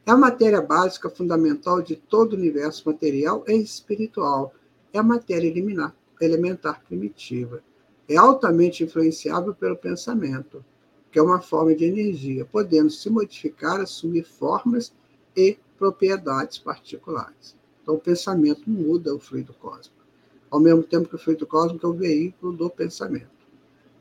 É 0.08 0.12
a 0.12 0.16
matéria 0.16 0.62
básica 0.62 1.10
fundamental 1.10 1.82
de 1.82 1.98
todo 1.98 2.32
o 2.32 2.38
universo 2.38 2.84
material 2.86 3.44
e 3.46 3.58
espiritual. 3.58 4.54
É 4.94 5.00
a 5.00 5.04
matéria 5.04 5.48
eliminar, 5.48 5.94
elementar 6.22 6.82
primitiva. 6.88 7.62
É 8.08 8.16
altamente 8.16 8.86
influenciável 8.86 9.54
pelo 9.54 9.76
pensamento, 9.76 10.64
que 11.12 11.20
é 11.20 11.22
uma 11.22 11.42
forma 11.42 11.76
de 11.76 11.84
energia, 11.84 12.46
podendo 12.46 12.90
se 12.90 13.10
modificar, 13.10 13.82
assumir 13.82 14.24
formas 14.24 14.94
e 15.36 15.58
propriedades 15.78 16.58
particulares. 16.58 17.54
Então, 17.84 17.96
o 17.96 18.00
pensamento 18.00 18.62
muda 18.66 19.14
o 19.14 19.20
fluido 19.20 19.54
cósmico. 19.56 20.06
Ao 20.50 20.62
mesmo 20.62 20.84
tempo 20.84 21.10
que 21.10 21.16
o 21.16 21.20
fluido 21.20 21.46
cósmico 21.46 21.86
é 21.86 21.90
o 21.90 21.94
veículo 21.94 22.54
do 22.54 22.70
pensamento. 22.70 23.26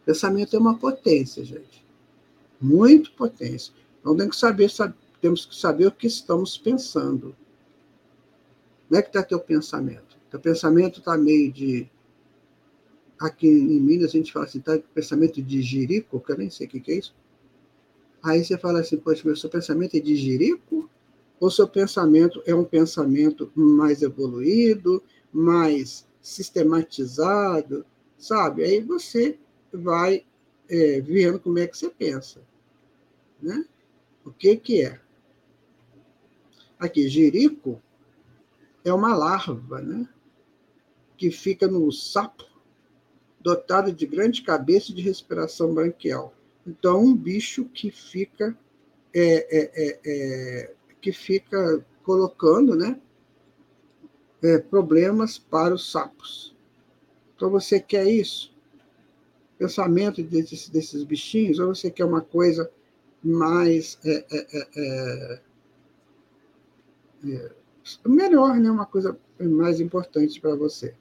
O 0.02 0.06
pensamento 0.06 0.54
é 0.54 0.58
uma 0.60 0.78
potência, 0.78 1.44
gente. 1.44 1.84
Muito 2.60 3.10
potência. 3.10 3.74
Então, 4.00 4.16
tem 4.16 4.28
que 4.28 4.36
saber, 4.36 4.70
saber 4.70 4.94
temos 5.26 5.44
que 5.44 5.56
saber 5.56 5.88
o 5.88 5.90
que 5.90 6.06
estamos 6.06 6.56
pensando. 6.56 7.34
Como 8.86 8.96
é 8.96 9.02
que 9.02 9.08
está 9.08 9.24
teu 9.24 9.40
pensamento? 9.40 10.16
Teu 10.30 10.38
pensamento 10.38 11.00
está 11.00 11.18
meio 11.18 11.52
de. 11.52 11.90
Aqui 13.18 13.48
em 13.48 13.80
Minas 13.80 14.10
a 14.10 14.12
gente 14.12 14.32
fala 14.32 14.44
assim, 14.44 14.60
tá 14.60 14.78
pensamento 14.94 15.42
de 15.42 15.62
jirico, 15.62 16.20
que 16.20 16.30
eu 16.30 16.38
nem 16.38 16.48
sei 16.48 16.68
o 16.68 16.70
que, 16.70 16.78
que 16.78 16.92
é 16.92 16.98
isso. 16.98 17.12
Aí 18.22 18.44
você 18.44 18.56
fala 18.56 18.78
assim, 18.78 18.98
poxa, 18.98 19.22
meu 19.24 19.34
seu 19.34 19.50
pensamento 19.50 19.96
é 19.96 20.00
de 20.00 20.14
jirico? 20.14 20.88
Ou 21.40 21.50
seu 21.50 21.66
pensamento 21.66 22.40
é 22.46 22.54
um 22.54 22.64
pensamento 22.64 23.50
mais 23.56 24.02
evoluído, 24.02 25.02
mais 25.32 26.06
sistematizado, 26.20 27.84
sabe? 28.16 28.62
Aí 28.62 28.80
você 28.80 29.36
vai 29.72 30.24
é, 30.68 31.00
vendo 31.00 31.40
como 31.40 31.58
é 31.58 31.66
que 31.66 31.76
você 31.76 31.90
pensa. 31.90 32.40
Né? 33.42 33.64
O 34.24 34.30
que, 34.30 34.56
que 34.56 34.82
é? 34.82 35.00
Aqui, 36.78 37.08
jerico 37.08 37.80
é 38.84 38.92
uma 38.92 39.14
larva, 39.14 39.80
né? 39.80 40.08
Que 41.16 41.30
fica 41.30 41.66
no 41.66 41.90
sapo, 41.90 42.44
dotado 43.40 43.92
de 43.92 44.06
grande 44.06 44.42
cabeça 44.42 44.92
e 44.92 44.94
de 44.94 45.02
respiração 45.02 45.74
branquial. 45.74 46.34
Então, 46.66 47.02
um 47.02 47.16
bicho 47.16 47.64
que 47.66 47.90
fica 47.90 48.56
é, 49.14 49.58
é, 49.58 49.70
é, 49.74 50.00
é 50.04 50.74
que 51.00 51.12
fica 51.12 51.84
colocando, 52.02 52.76
né? 52.76 53.00
É, 54.42 54.58
problemas 54.58 55.38
para 55.38 55.74
os 55.74 55.90
sapos. 55.90 56.54
Então, 57.34 57.50
você 57.50 57.80
quer 57.80 58.06
isso? 58.06 58.54
pensamento 59.58 60.22
desses, 60.22 60.68
desses 60.68 61.02
bichinhos, 61.02 61.58
ou 61.58 61.74
você 61.74 61.90
quer 61.90 62.04
uma 62.04 62.20
coisa 62.20 62.70
mais 63.22 63.98
é, 64.04 64.24
é, 64.30 64.46
é, 64.76 65.40
é, 67.34 67.50
melhor, 68.06 68.56
né? 68.56 68.70
uma 68.70 68.86
coisa 68.86 69.18
mais 69.40 69.80
importante 69.80 70.40
para 70.40 70.54
você. 70.54 70.94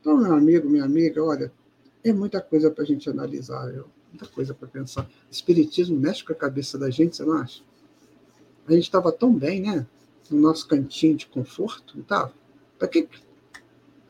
Então, 0.00 0.16
meu 0.18 0.34
amigo, 0.34 0.68
minha 0.68 0.84
amiga, 0.84 1.22
olha, 1.22 1.52
é 2.02 2.12
muita 2.12 2.40
coisa 2.40 2.70
para 2.70 2.84
a 2.84 2.86
gente 2.86 3.08
analisar, 3.08 3.72
viu? 3.72 3.86
muita 4.14 4.26
coisa 4.26 4.54
para 4.54 4.68
pensar. 4.68 5.08
Espiritismo 5.30 5.98
mexe 5.98 6.24
com 6.24 6.32
a 6.32 6.36
cabeça 6.36 6.78
da 6.78 6.88
gente, 6.88 7.16
você 7.16 7.24
não 7.24 7.34
acha? 7.34 7.62
A 8.66 8.72
gente 8.72 8.84
estava 8.84 9.12
tão 9.12 9.32
bem, 9.32 9.60
né? 9.60 9.86
No 10.30 10.40
nosso 10.40 10.66
cantinho 10.66 11.16
de 11.16 11.26
conforto, 11.26 11.94
não 11.96 12.02
estava? 12.02 12.32
Para 12.78 12.88
que 12.88 13.08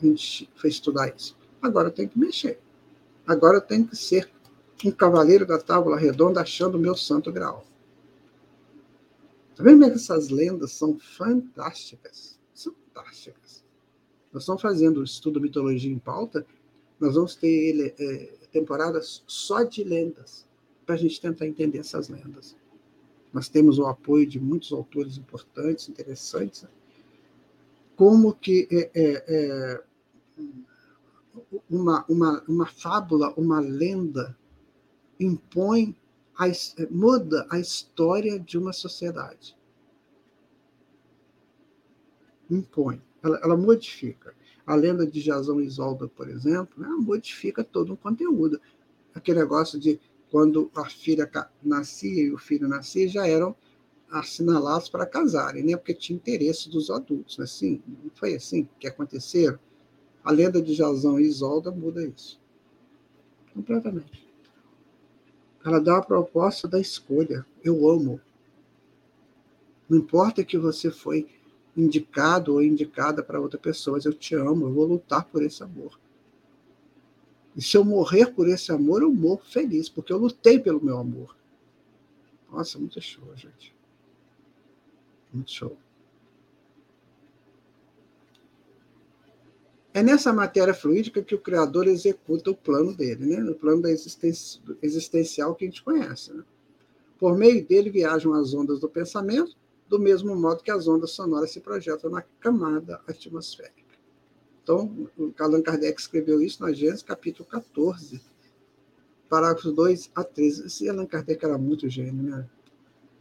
a 0.00 0.06
gente 0.06 0.48
foi 0.54 0.70
estudar 0.70 1.12
isso? 1.14 1.36
Agora 1.60 1.90
tem 1.90 2.06
que 2.06 2.18
mexer. 2.18 2.60
Agora 3.26 3.60
tem 3.60 3.84
que 3.84 3.96
ser 3.96 4.30
um 4.84 4.90
cavaleiro 4.90 5.46
da 5.46 5.58
tábua 5.58 5.98
redonda 5.98 6.40
achando 6.40 6.76
o 6.76 6.80
meu 6.80 6.94
santo 6.94 7.32
grau. 7.32 7.64
Tá 9.54 9.62
vendo 9.62 9.80
como 9.80 9.84
é 9.84 9.90
essas 9.94 10.28
lendas 10.28 10.72
são 10.72 10.98
fantásticas? 10.98 12.38
Fantásticas. 12.54 13.64
Nós 14.32 14.42
estamos 14.42 14.62
fazendo 14.62 15.00
o 15.00 15.04
estudo 15.04 15.40
mitologia 15.40 15.92
em 15.92 15.98
pauta, 15.98 16.44
nós 16.98 17.14
vamos 17.14 17.36
ter 17.36 17.94
é, 17.98 18.46
temporadas 18.50 19.22
só 19.26 19.62
de 19.62 19.84
lendas, 19.84 20.46
para 20.84 20.94
a 20.96 20.98
gente 20.98 21.20
tentar 21.20 21.46
entender 21.46 21.78
essas 21.78 22.08
lendas. 22.08 22.56
Nós 23.32 23.48
temos 23.48 23.78
o 23.78 23.86
apoio 23.86 24.26
de 24.26 24.38
muitos 24.38 24.72
autores 24.72 25.18
importantes, 25.18 25.88
interessantes, 25.88 26.66
como 27.96 28.34
que 28.34 28.68
é, 28.70 28.90
é, 28.94 29.24
é 29.26 29.82
uma, 31.68 32.04
uma, 32.08 32.44
uma 32.46 32.66
fábula, 32.66 33.32
uma 33.36 33.60
lenda 33.60 34.36
impõe, 35.18 35.96
a, 36.36 36.46
muda 36.90 37.46
a 37.50 37.58
história 37.58 38.38
de 38.38 38.58
uma 38.58 38.72
sociedade. 38.72 39.56
Impõe, 42.50 43.00
ela, 43.22 43.40
ela 43.42 43.56
modifica. 43.56 44.34
A 44.66 44.74
lenda 44.74 45.06
de 45.06 45.20
Jasão 45.20 45.60
e 45.60 45.66
Isolda, 45.66 46.08
por 46.08 46.28
exemplo, 46.28 46.82
né, 46.82 46.88
modifica 46.98 47.62
todo 47.62 47.92
um 47.92 47.96
conteúdo. 47.96 48.60
Aquele 49.14 49.40
negócio 49.40 49.78
de 49.78 50.00
quando 50.30 50.70
a 50.74 50.84
filha 50.86 51.30
nascia 51.62 52.24
e 52.24 52.32
o 52.32 52.38
filho 52.38 52.66
nascia, 52.66 53.06
já 53.06 53.26
eram 53.26 53.54
assinalados 54.10 54.88
para 54.88 55.06
casarem, 55.06 55.62
né? 55.62 55.76
porque 55.76 55.94
tinha 55.94 56.16
interesse 56.16 56.68
dos 56.68 56.90
adultos. 56.90 57.38
Assim, 57.38 57.82
não 57.86 58.10
foi 58.14 58.34
assim 58.34 58.68
que 58.78 58.86
aconteceu. 58.86 59.58
A 60.24 60.32
lenda 60.32 60.60
de 60.60 60.74
Jasão 60.74 61.20
e 61.20 61.24
Isolda 61.24 61.70
muda 61.70 62.04
isso. 62.04 62.40
Completamente. 63.52 64.23
Ela 65.64 65.80
dá 65.80 65.98
a 65.98 66.02
proposta 66.02 66.68
da 66.68 66.78
escolha. 66.78 67.44
Eu 67.62 67.88
amo. 67.88 68.20
Não 69.88 69.98
importa 69.98 70.44
que 70.44 70.58
você 70.58 70.90
foi 70.90 71.26
indicado 71.76 72.52
ou 72.52 72.62
indicada 72.62 73.22
para 73.22 73.40
outra 73.40 73.58
pessoa, 73.58 73.96
mas 73.96 74.04
eu 74.04 74.12
te 74.12 74.34
amo, 74.34 74.66
eu 74.66 74.72
vou 74.72 74.86
lutar 74.86 75.24
por 75.24 75.42
esse 75.42 75.62
amor. 75.62 75.98
E 77.56 77.62
se 77.62 77.76
eu 77.76 77.84
morrer 77.84 78.32
por 78.32 78.48
esse 78.48 78.72
amor, 78.72 79.02
eu 79.02 79.12
morro 79.12 79.42
feliz, 79.44 79.88
porque 79.88 80.12
eu 80.12 80.18
lutei 80.18 80.58
pelo 80.58 80.84
meu 80.84 80.98
amor. 80.98 81.36
Nossa, 82.50 82.78
muito 82.78 83.00
show, 83.00 83.24
gente. 83.36 83.74
Muito 85.32 85.50
show. 85.50 85.76
É 89.94 90.02
nessa 90.02 90.32
matéria 90.32 90.74
fluídica 90.74 91.22
que 91.22 91.36
o 91.36 91.40
Criador 91.40 91.86
executa 91.86 92.50
o 92.50 92.56
plano 92.56 92.92
dele, 92.92 93.26
né? 93.26 93.48
o 93.48 93.54
plano 93.54 93.80
da 93.80 93.92
existência, 93.92 94.60
existencial 94.82 95.54
que 95.54 95.64
a 95.64 95.68
gente 95.68 95.84
conhece. 95.84 96.32
Né? 96.32 96.42
Por 97.16 97.38
meio 97.38 97.64
dele 97.64 97.90
viajam 97.90 98.34
as 98.34 98.52
ondas 98.52 98.80
do 98.80 98.88
pensamento, 98.88 99.56
do 99.88 100.00
mesmo 100.00 100.34
modo 100.34 100.64
que 100.64 100.70
as 100.72 100.88
ondas 100.88 101.12
sonoras 101.12 101.52
se 101.52 101.60
projetam 101.60 102.10
na 102.10 102.22
camada 102.40 103.00
atmosférica. 103.06 103.94
Então, 104.64 105.08
Allan 105.38 105.62
Kardec 105.62 106.00
escreveu 106.00 106.42
isso 106.42 106.60
na 106.64 106.72
Gênesis, 106.72 107.02
capítulo 107.02 107.48
14, 107.48 108.20
parágrafos 109.28 109.72
2 109.72 110.10
a 110.12 110.24
13. 110.24 110.66
Esse 110.66 110.88
Allan 110.88 111.06
Kardec 111.06 111.44
era 111.44 111.56
muito 111.56 111.88
gênio, 111.88 112.20
né? 112.20 112.48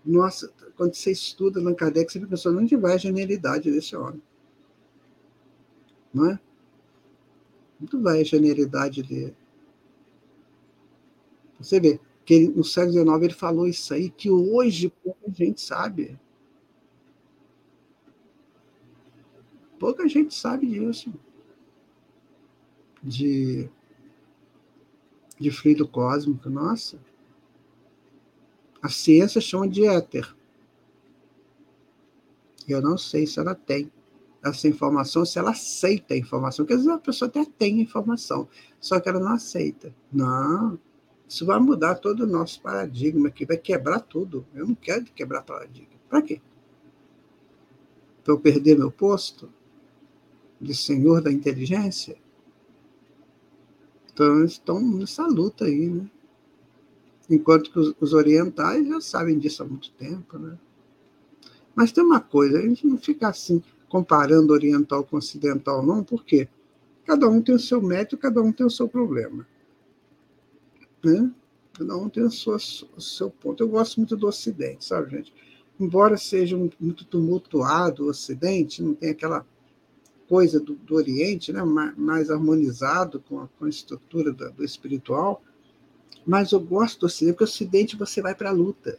Nossa, 0.03 0.51
quando 0.75 0.95
você 0.95 1.11
estuda 1.11 1.59
Allan 1.59 1.75
Kardec, 1.75 2.11
você 2.11 2.19
pensa, 2.25 2.49
onde 2.49 2.75
vai 2.75 2.95
a 2.95 2.97
genialidade 2.97 3.69
desse 3.69 3.95
homem? 3.95 4.23
Não 6.11 6.31
é? 6.31 6.39
Muito 7.83 8.01
vai 8.01 8.21
a 8.21 8.23
genialidade 8.23 9.03
dele. 9.03 9.35
Você 11.59 11.81
vê 11.81 11.99
que 12.23 12.33
ele, 12.33 12.47
no 12.47 12.63
século 12.63 12.93
XIX 12.93 13.23
ele 13.23 13.33
falou 13.33 13.67
isso 13.67 13.93
aí, 13.93 14.09
que 14.09 14.31
hoje 14.31 14.87
pouca 15.03 15.29
gente 15.29 15.59
sabe. 15.59 16.17
Pouca 19.77 20.07
gente 20.07 20.33
sabe 20.33 20.65
disso. 20.65 21.13
De, 23.03 23.69
de 25.37 25.51
fluido 25.51 25.85
cósmico, 25.85 26.49
nossa. 26.49 26.97
A 28.81 28.87
ciência 28.87 29.41
chama 29.41 29.67
de 29.67 29.85
éter. 29.85 30.33
Eu 32.65 32.81
não 32.81 32.97
sei 32.97 33.27
se 33.27 33.41
ela 33.41 33.53
tem 33.53 33.91
essa 34.43 34.67
informação, 34.67 35.25
se 35.25 35.39
ela 35.39 35.51
aceita 35.51 36.13
a 36.13 36.17
informação, 36.17 36.65
porque 36.65 36.73
às 36.73 36.83
vezes 36.83 36.93
a 36.93 36.99
pessoa 36.99 37.29
até 37.29 37.45
tem 37.45 37.79
informação, 37.79 38.47
só 38.79 38.99
que 38.99 39.07
ela 39.07 39.19
não 39.19 39.31
aceita. 39.31 39.95
Não, 40.11 40.77
isso 41.27 41.45
vai 41.45 41.59
mudar 41.59 41.95
todo 41.95 42.21
o 42.21 42.27
nosso 42.27 42.61
paradigma 42.61 43.29
aqui, 43.29 43.45
vai 43.45 43.57
quebrar 43.57 44.01
tudo. 44.01 44.45
Eu 44.53 44.67
não 44.67 44.75
quero 44.75 45.05
quebrar 45.05 45.43
paradigma. 45.43 45.93
Para 46.09 46.21
quê? 46.21 46.41
Para 48.23 48.33
eu 48.33 48.39
perder 48.39 48.77
meu 48.77 48.91
posto 48.91 49.49
de 50.59 50.75
senhor 50.75 51.21
da 51.21 51.31
inteligência? 51.31 52.17
Então, 54.11 54.43
estão 54.43 54.79
nessa 54.79 55.25
luta 55.25 55.65
aí, 55.65 55.87
né? 55.87 56.09
Enquanto 57.29 57.71
que 57.71 57.79
os, 57.79 57.95
os 57.99 58.13
orientais 58.13 58.87
já 58.87 59.01
sabem 59.01 59.39
disso 59.39 59.63
há 59.63 59.65
muito 59.65 59.91
tempo, 59.93 60.37
né? 60.37 60.57
Mas 61.73 61.91
tem 61.91 62.03
uma 62.03 62.19
coisa, 62.19 62.59
a 62.59 62.61
gente 62.61 62.85
não 62.85 62.97
fica 62.97 63.27
assim, 63.27 63.63
comparando 63.93 64.53
oriental 64.53 65.03
com 65.03 65.17
ocidental, 65.17 65.85
não, 65.85 66.03
por 66.03 66.25
quê? 66.25 66.49
Cada 67.05 67.29
um 67.29 67.39
tem 67.39 67.53
o 67.53 67.59
seu 67.59 67.79
método, 67.79 68.19
cada 68.19 68.41
um 68.41 68.51
tem 68.51 68.65
o 68.65 68.69
seu 68.71 68.89
problema. 68.89 69.45
Né? 71.03 71.31
Cada 71.73 71.95
um 71.95 72.09
tem 72.09 72.23
o 72.23 72.31
seu, 72.31 72.55
o 72.55 72.99
seu 72.99 73.29
ponto. 73.29 73.61
Eu 73.61 73.69
gosto 73.69 73.97
muito 73.97 74.17
do 74.17 74.25
Ocidente, 74.25 74.83
sabe, 74.83 75.11
gente? 75.11 75.31
Embora 75.79 76.17
seja 76.17 76.57
muito 76.79 77.05
tumultuado 77.05 78.05
o 78.05 78.09
Ocidente, 78.09 78.81
não 78.81 78.95
tem 78.95 79.11
aquela 79.11 79.45
coisa 80.27 80.59
do, 80.59 80.73
do 80.73 80.95
Oriente, 80.95 81.53
né? 81.53 81.61
mais, 81.95 82.31
harmonizado 82.31 83.19
com 83.19 83.41
a, 83.41 83.47
com 83.47 83.65
a 83.65 83.69
estrutura 83.69 84.33
do, 84.33 84.51
do 84.53 84.63
espiritual, 84.63 85.43
mas 86.25 86.51
eu 86.51 86.59
gosto 86.59 87.01
do 87.01 87.05
Ocidente, 87.05 87.33
porque 87.33 87.43
o 87.43 87.45
Ocidente 87.45 87.95
você 87.95 88.23
vai 88.23 88.33
para 88.33 88.49
a 88.49 88.53
luta. 88.53 88.97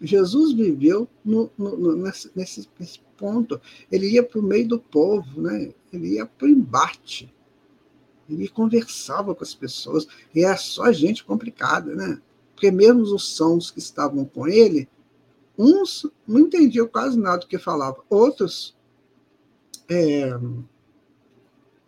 Jesus 0.00 0.54
viveu 0.54 1.06
no, 1.22 1.50
no, 1.58 1.76
no, 1.76 1.96
nesse, 1.96 2.30
nesse, 2.34 2.66
ponto. 3.16 3.60
Ele 3.90 4.10
ia 4.10 4.22
para 4.22 4.38
o 4.38 4.42
meio 4.42 4.68
do 4.68 4.78
povo, 4.78 5.40
né? 5.40 5.72
ele 5.92 6.14
ia 6.14 6.26
para 6.26 6.46
o 6.46 6.50
embate. 6.50 7.32
Ele 8.28 8.48
conversava 8.48 9.34
com 9.34 9.44
as 9.44 9.54
pessoas. 9.54 10.06
E 10.34 10.44
era 10.44 10.56
só 10.56 10.92
gente 10.92 11.24
complicada, 11.24 11.94
né? 11.94 12.20
Porque 12.54 12.70
mesmo 12.70 13.02
os 13.02 13.36
sons 13.36 13.70
que 13.70 13.78
estavam 13.78 14.24
com 14.24 14.48
ele, 14.48 14.88
uns 15.56 16.06
não 16.26 16.40
entendiam 16.40 16.86
quase 16.86 17.18
nada 17.18 17.38
do 17.38 17.46
que 17.46 17.58
falava. 17.58 18.02
Outros 18.08 18.76
é, 19.88 20.30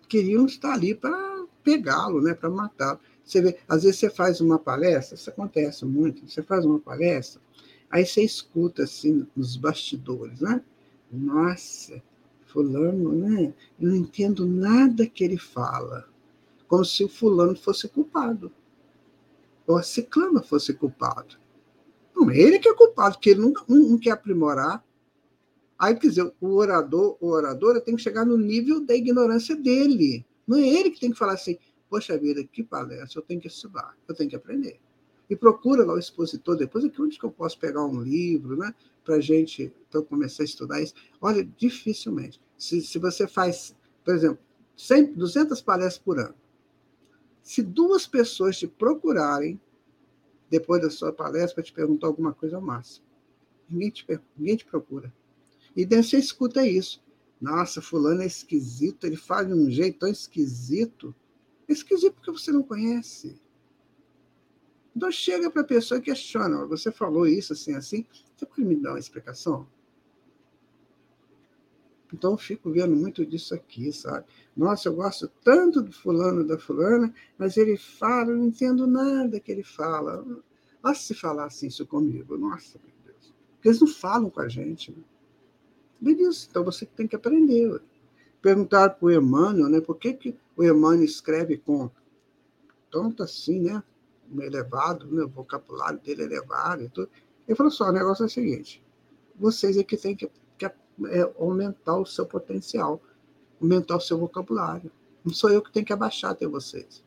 queriam 0.09 0.47
estar 0.47 0.73
ali 0.73 0.95
para 0.95 1.47
pegá-lo, 1.63 2.21
né? 2.21 2.35
para 2.35 2.51
matá-lo. 2.51 3.01
Você 3.25 3.43
vê, 3.43 3.59
às 3.69 3.83
vezes 3.83 4.01
você 4.01 4.09
faz 4.09 4.41
uma 4.41 4.59
palestra, 4.59 5.15
isso 5.15 5.29
acontece 5.29 5.85
muito, 5.85 6.27
você 6.27 6.43
faz 6.43 6.65
uma 6.65 6.79
palestra, 6.79 7.43
aí 7.91 8.07
você 8.07 8.23
escuta 8.23 8.85
assim 8.85 9.27
nos 9.37 9.55
bastidores, 9.55 10.41
né? 10.41 10.63
Nossa, 11.11 12.03
fulano, 12.47 13.13
né? 13.13 13.55
Eu 13.81 13.89
não 13.89 13.97
entendo 13.97 14.47
nada 14.47 15.07
que 15.07 15.25
ele 15.25 15.39
fala. 15.39 16.09
Como 16.67 16.85
se 16.85 17.05
o 17.05 17.09
fulano 17.09 17.57
fosse 17.57 17.89
culpado. 17.89 18.53
Ou 19.67 19.77
a 19.77 19.83
ciclana 19.83 20.43
fosse 20.43 20.75
culpado. 20.75 21.37
Não, 22.15 22.31
ele 22.31 22.59
que 22.59 22.69
é 22.69 22.75
culpado, 22.75 23.15
porque 23.15 23.31
ele 23.31 23.41
não, 23.41 23.53
não, 23.69 23.91
não 23.91 23.99
quer 23.99 24.11
aprimorar. 24.11 24.85
Aí, 25.79 25.95
quer 25.95 26.09
dizer, 26.09 26.33
o 26.41 26.55
orador, 26.57 27.17
o 27.21 27.29
oradora 27.29 27.81
tem 27.81 27.95
que 27.95 28.03
chegar 28.03 28.25
no 28.25 28.37
nível 28.37 28.85
da 28.85 28.95
ignorância 28.95 29.55
dele. 29.55 30.27
Não 30.47 30.59
é 30.59 30.67
ele 30.67 30.91
que 30.91 31.01
tem 31.01 31.13
que 31.13 31.19
falar 31.19 31.35
assim, 31.35 31.57
poxa 31.89 32.19
vida, 32.19 32.43
que 32.45 32.65
palestra, 32.65 33.21
eu 33.21 33.25
tenho 33.25 33.41
que 33.41 33.47
estudar, 33.47 33.97
eu 34.09 34.15
tenho 34.15 34.29
que 34.29 34.37
aprender. 34.37 34.81
E 35.29 35.37
procura 35.37 35.85
lá 35.85 35.95
o 35.95 35.99
expositor 35.99 36.57
depois, 36.57 36.85
aqui 36.85 37.01
onde 37.03 37.19
que 37.19 37.25
eu 37.25 37.31
posso 37.31 37.59
pegar 37.59 37.85
um 37.85 38.01
livro, 38.01 38.57
né? 38.57 38.75
para 39.09 39.17
a 39.17 39.21
gente 39.21 39.73
então, 39.89 40.03
começar 40.05 40.43
a 40.43 40.45
estudar 40.45 40.83
isso? 40.83 40.93
Olha, 41.19 41.43
dificilmente. 41.57 42.39
Se, 42.59 42.83
se 42.83 42.99
você 42.99 43.27
faz, 43.27 43.75
por 44.05 44.15
exemplo, 44.15 44.39
100, 44.77 45.15
200 45.15 45.63
palestras 45.63 45.99
por 45.99 46.19
ano, 46.19 46.35
Se 47.43 47.63
duas 47.63 48.07
pessoas 48.07 48.59
te 48.59 48.67
procurarem 48.67 49.59
depois 50.51 50.83
da 50.83 50.91
sua 50.91 51.11
palestra 51.11 51.55
para 51.55 51.65
te 51.65 51.73
perguntar 51.73 52.07
alguma 52.07 52.35
coisa 52.35 52.57
ao 52.57 52.63
máximo, 52.63 53.07
ninguém 53.69 53.91
te, 53.91 54.21
ninguém 54.37 54.57
te 54.57 54.67
procura. 54.67 55.11
E 55.75 55.87
daí 55.87 56.03
você 56.03 56.19
escuta 56.19 56.67
isso. 56.67 57.03
Nossa, 57.41 57.81
fulano 57.81 58.21
é 58.21 58.27
esquisito, 58.27 59.07
ele 59.07 59.17
fala 59.17 59.47
de 59.47 59.55
um 59.55 59.71
jeito 59.71 60.01
tão 60.01 60.09
esquisito. 60.11 61.15
É 61.67 61.73
esquisito 61.73 62.15
porque 62.15 62.31
você 62.31 62.53
não 62.53 62.63
conhece. 62.63 63.41
Então 64.99 65.13
chega 65.13 65.49
para 65.49 65.63
a 65.63 65.65
pessoa 65.65 65.99
e 65.99 66.03
questiona, 66.03 66.67
você 66.67 66.91
falou 66.91 67.25
isso 67.25 67.53
assim, 67.53 67.73
assim, 67.77 68.05
você 68.35 68.45
pode 68.45 68.65
me 68.65 68.75
dar 68.75 68.91
uma 68.91 68.99
explicação? 68.99 69.65
Então 72.13 72.33
eu 72.33 72.37
fico 72.37 72.69
vendo 72.73 72.97
muito 72.97 73.25
disso 73.25 73.55
aqui, 73.55 73.93
sabe? 73.93 74.27
Nossa, 74.57 74.89
eu 74.89 74.95
gosto 74.97 75.31
tanto 75.45 75.81
do 75.81 75.93
fulano 75.93 76.45
da 76.45 76.59
fulana, 76.59 77.15
mas 77.39 77.57
ele 77.57 77.77
fala, 77.77 78.33
eu 78.33 78.39
não 78.39 78.47
entendo 78.47 78.89
nada 78.89 79.39
que 79.39 79.53
ele 79.53 79.63
fala. 79.63 80.27
Nossa, 80.83 81.01
se 81.01 81.15
falasse 81.15 81.69
isso 81.69 81.87
comigo, 81.87 82.37
nossa, 82.37 82.81
meu 82.85 82.93
Deus. 83.05 83.33
Porque 83.55 83.69
eles 83.69 83.81
não 83.81 83.87
falam 83.87 84.29
com 84.29 84.41
a 84.41 84.49
gente. 84.49 84.91
Né? 84.91 85.05
Beleza, 86.01 86.49
então 86.51 86.65
você 86.65 86.85
tem 86.85 87.07
que 87.07 87.15
aprender. 87.15 87.81
Perguntar 88.43 88.91
para 88.91 89.07
o 89.07 89.13
Emmanuel, 89.13 89.69
né? 89.69 89.81
Por 89.81 89.97
que, 89.97 90.13
que 90.13 90.37
o 90.57 90.65
Emmanuel 90.65 91.05
escreve 91.05 91.57
com 91.57 91.89
tanto 92.91 93.23
assim, 93.23 93.61
né? 93.61 93.81
Elevado, 94.41 95.07
né? 95.07 95.25
o 95.25 95.29
vocabulário 95.29 95.99
dele 96.01 96.23
é 96.23 96.25
elevado 96.27 96.83
e 96.83 96.89
tudo. 96.89 97.09
Ele 97.47 97.57
falou 97.57 97.73
só, 97.73 97.89
o 97.89 97.93
negócio 97.93 98.25
é 98.25 98.27
o 98.27 98.31
seguinte, 98.31 98.85
vocês 99.37 99.77
é 99.77 99.83
que 99.83 99.97
têm 99.97 100.15
que 100.15 100.31
é 101.07 101.33
aumentar 101.39 101.97
o 101.97 102.05
seu 102.05 102.27
potencial, 102.27 103.01
aumentar 103.61 103.97
o 103.97 104.01
seu 104.01 104.19
vocabulário. 104.19 104.91
Não 105.25 105.33
sou 105.33 105.51
eu 105.51 105.63
que 105.63 105.73
tenho 105.73 105.87
que 105.87 105.93
abaixar 105.93 106.33
até 106.33 106.47
vocês. 106.47 107.05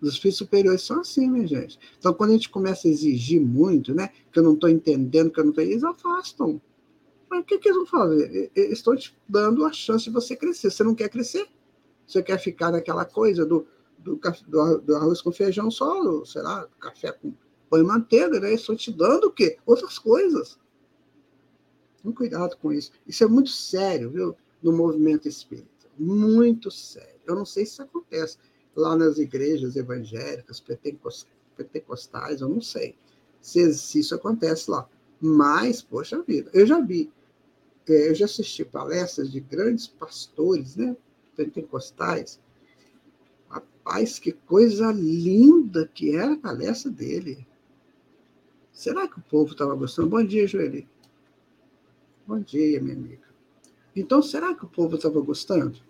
Os 0.00 0.14
espíritos 0.14 0.38
superiores 0.38 0.82
são 0.82 1.00
assim, 1.00 1.30
minha 1.30 1.46
gente. 1.46 1.78
Então, 1.96 2.12
quando 2.12 2.30
a 2.30 2.32
gente 2.32 2.48
começa 2.48 2.88
a 2.88 2.90
exigir 2.90 3.40
muito, 3.40 3.94
né, 3.94 4.10
que 4.32 4.38
eu 4.38 4.42
não 4.42 4.54
estou 4.54 4.68
entendendo, 4.68 5.30
que 5.30 5.38
eu 5.38 5.44
não 5.44 5.50
estou. 5.50 5.62
Eles 5.62 5.84
afastam. 5.84 6.60
Mas 7.30 7.40
o 7.40 7.44
que, 7.44 7.58
que 7.58 7.68
eles 7.68 7.76
vão 7.76 7.86
fazer? 7.86 8.50
Estão 8.54 8.96
te 8.96 9.16
dando 9.28 9.64
a 9.64 9.72
chance 9.72 10.04
de 10.04 10.10
você 10.10 10.34
crescer. 10.34 10.70
Você 10.70 10.82
não 10.82 10.94
quer 10.94 11.08
crescer? 11.08 11.46
Você 12.04 12.20
quer 12.20 12.38
ficar 12.38 12.72
naquela 12.72 13.04
coisa 13.04 13.46
do, 13.46 13.64
do, 14.02 14.20
do, 14.48 14.78
do 14.80 14.96
arroz 14.96 15.20
com 15.20 15.32
feijão 15.32 15.70
só, 15.70 16.24
sei 16.24 16.42
lá, 16.42 16.68
café 16.80 17.12
com 17.12 17.32
pão 17.70 17.80
e 17.80 17.82
manteiga, 17.82 18.40
né? 18.40 18.52
Estão 18.52 18.76
te 18.76 18.92
dando 18.92 19.28
o 19.28 19.32
quê? 19.32 19.58
Outras 19.64 19.98
coisas. 19.98 20.58
Muito 22.02 22.16
cuidado 22.16 22.56
com 22.56 22.72
isso. 22.72 22.92
Isso 23.06 23.24
é 23.24 23.26
muito 23.26 23.50
sério, 23.50 24.10
viu? 24.10 24.36
No 24.62 24.72
movimento 24.72 25.28
espírita. 25.28 25.88
Muito 25.98 26.70
sério. 26.70 27.20
Eu 27.26 27.34
não 27.34 27.44
sei 27.44 27.64
se 27.64 27.72
isso 27.72 27.82
acontece 27.82 28.38
lá 28.74 28.96
nas 28.96 29.18
igrejas 29.18 29.76
evangélicas, 29.76 30.62
pentecostais, 31.56 32.40
eu 32.40 32.48
não 32.48 32.60
sei 32.60 32.96
se, 33.40 33.72
se 33.74 34.00
isso 34.00 34.14
acontece 34.14 34.70
lá. 34.70 34.88
Mas, 35.20 35.82
poxa 35.82 36.22
vida, 36.22 36.50
eu 36.54 36.66
já 36.66 36.80
vi, 36.80 37.12
é, 37.88 38.08
eu 38.08 38.14
já 38.14 38.24
assisti 38.24 38.64
palestras 38.64 39.30
de 39.30 39.40
grandes 39.40 39.86
pastores, 39.86 40.76
né? 40.76 40.96
Pentecostais. 41.36 42.40
Rapaz, 43.84 44.18
que 44.20 44.30
coisa 44.32 44.92
linda 44.92 45.88
que 45.92 46.14
era 46.14 46.34
a 46.34 46.38
palestra 46.38 46.90
dele. 46.90 47.46
Será 48.72 49.08
que 49.08 49.18
o 49.18 49.22
povo 49.22 49.52
estava 49.52 49.74
gostando? 49.74 50.08
Bom 50.08 50.24
dia, 50.24 50.46
Joeli. 50.46 50.88
Bom 52.24 52.38
dia, 52.38 52.80
minha 52.80 52.94
amiga. 52.94 53.26
Então, 53.94 54.22
será 54.22 54.54
que 54.54 54.64
o 54.64 54.68
povo 54.68 54.94
estava 54.94 55.20
gostando? 55.20 55.80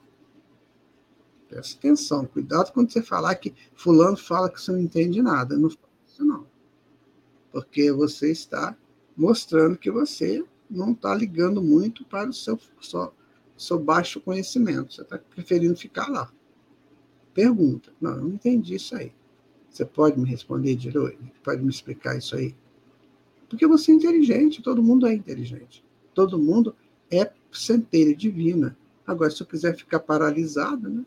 Presta 1.48 1.78
atenção, 1.78 2.24
cuidado 2.24 2.72
quando 2.72 2.90
você 2.90 3.02
falar 3.02 3.34
que 3.34 3.54
fulano 3.74 4.16
fala 4.16 4.50
que 4.50 4.60
você 4.60 4.72
não 4.72 4.80
entende 4.80 5.20
nada. 5.20 5.56
Não 5.56 5.68
fala 5.68 5.92
isso 6.08 6.24
não. 6.24 6.46
Porque 7.52 7.92
você 7.92 8.32
está 8.32 8.74
mostrando 9.14 9.76
que 9.76 9.90
você 9.90 10.42
não 10.68 10.92
está 10.92 11.14
ligando 11.14 11.62
muito 11.62 12.06
para 12.06 12.30
o 12.30 12.32
seu, 12.32 12.58
seu, 12.80 13.12
seu 13.56 13.78
baixo 13.78 14.18
conhecimento. 14.18 14.94
Você 14.94 15.02
está 15.02 15.18
preferindo 15.18 15.76
ficar 15.76 16.08
lá. 16.08 16.32
Pergunta. 17.34 17.92
Não, 18.00 18.12
eu 18.12 18.22
não 18.22 18.30
entendi 18.30 18.74
isso 18.74 18.94
aí. 18.94 19.12
Você 19.68 19.84
pode 19.84 20.18
me 20.20 20.28
responder, 20.28 20.76
Diroi? 20.76 21.16
Pode 21.42 21.62
me 21.62 21.70
explicar 21.70 22.16
isso 22.16 22.36
aí? 22.36 22.54
Porque 23.48 23.66
você 23.66 23.92
é 23.92 23.94
inteligente, 23.94 24.62
todo 24.62 24.82
mundo 24.82 25.06
é 25.06 25.14
inteligente. 25.14 25.84
Todo 26.14 26.38
mundo 26.38 26.74
é 27.10 27.30
centelha 27.50 28.14
divina. 28.14 28.76
Agora, 29.06 29.30
se 29.30 29.42
eu 29.42 29.46
quiser 29.46 29.76
ficar 29.76 30.00
paralisado, 30.00 30.88
né? 30.88 31.04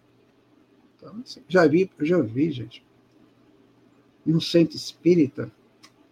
Então, 0.95 1.15
assim, 1.23 1.41
já 1.47 1.67
vi, 1.67 1.89
já 2.01 2.19
vi, 2.21 2.51
gente. 2.51 2.83
No 4.25 4.41
centro 4.41 4.75
espírita, 4.75 5.51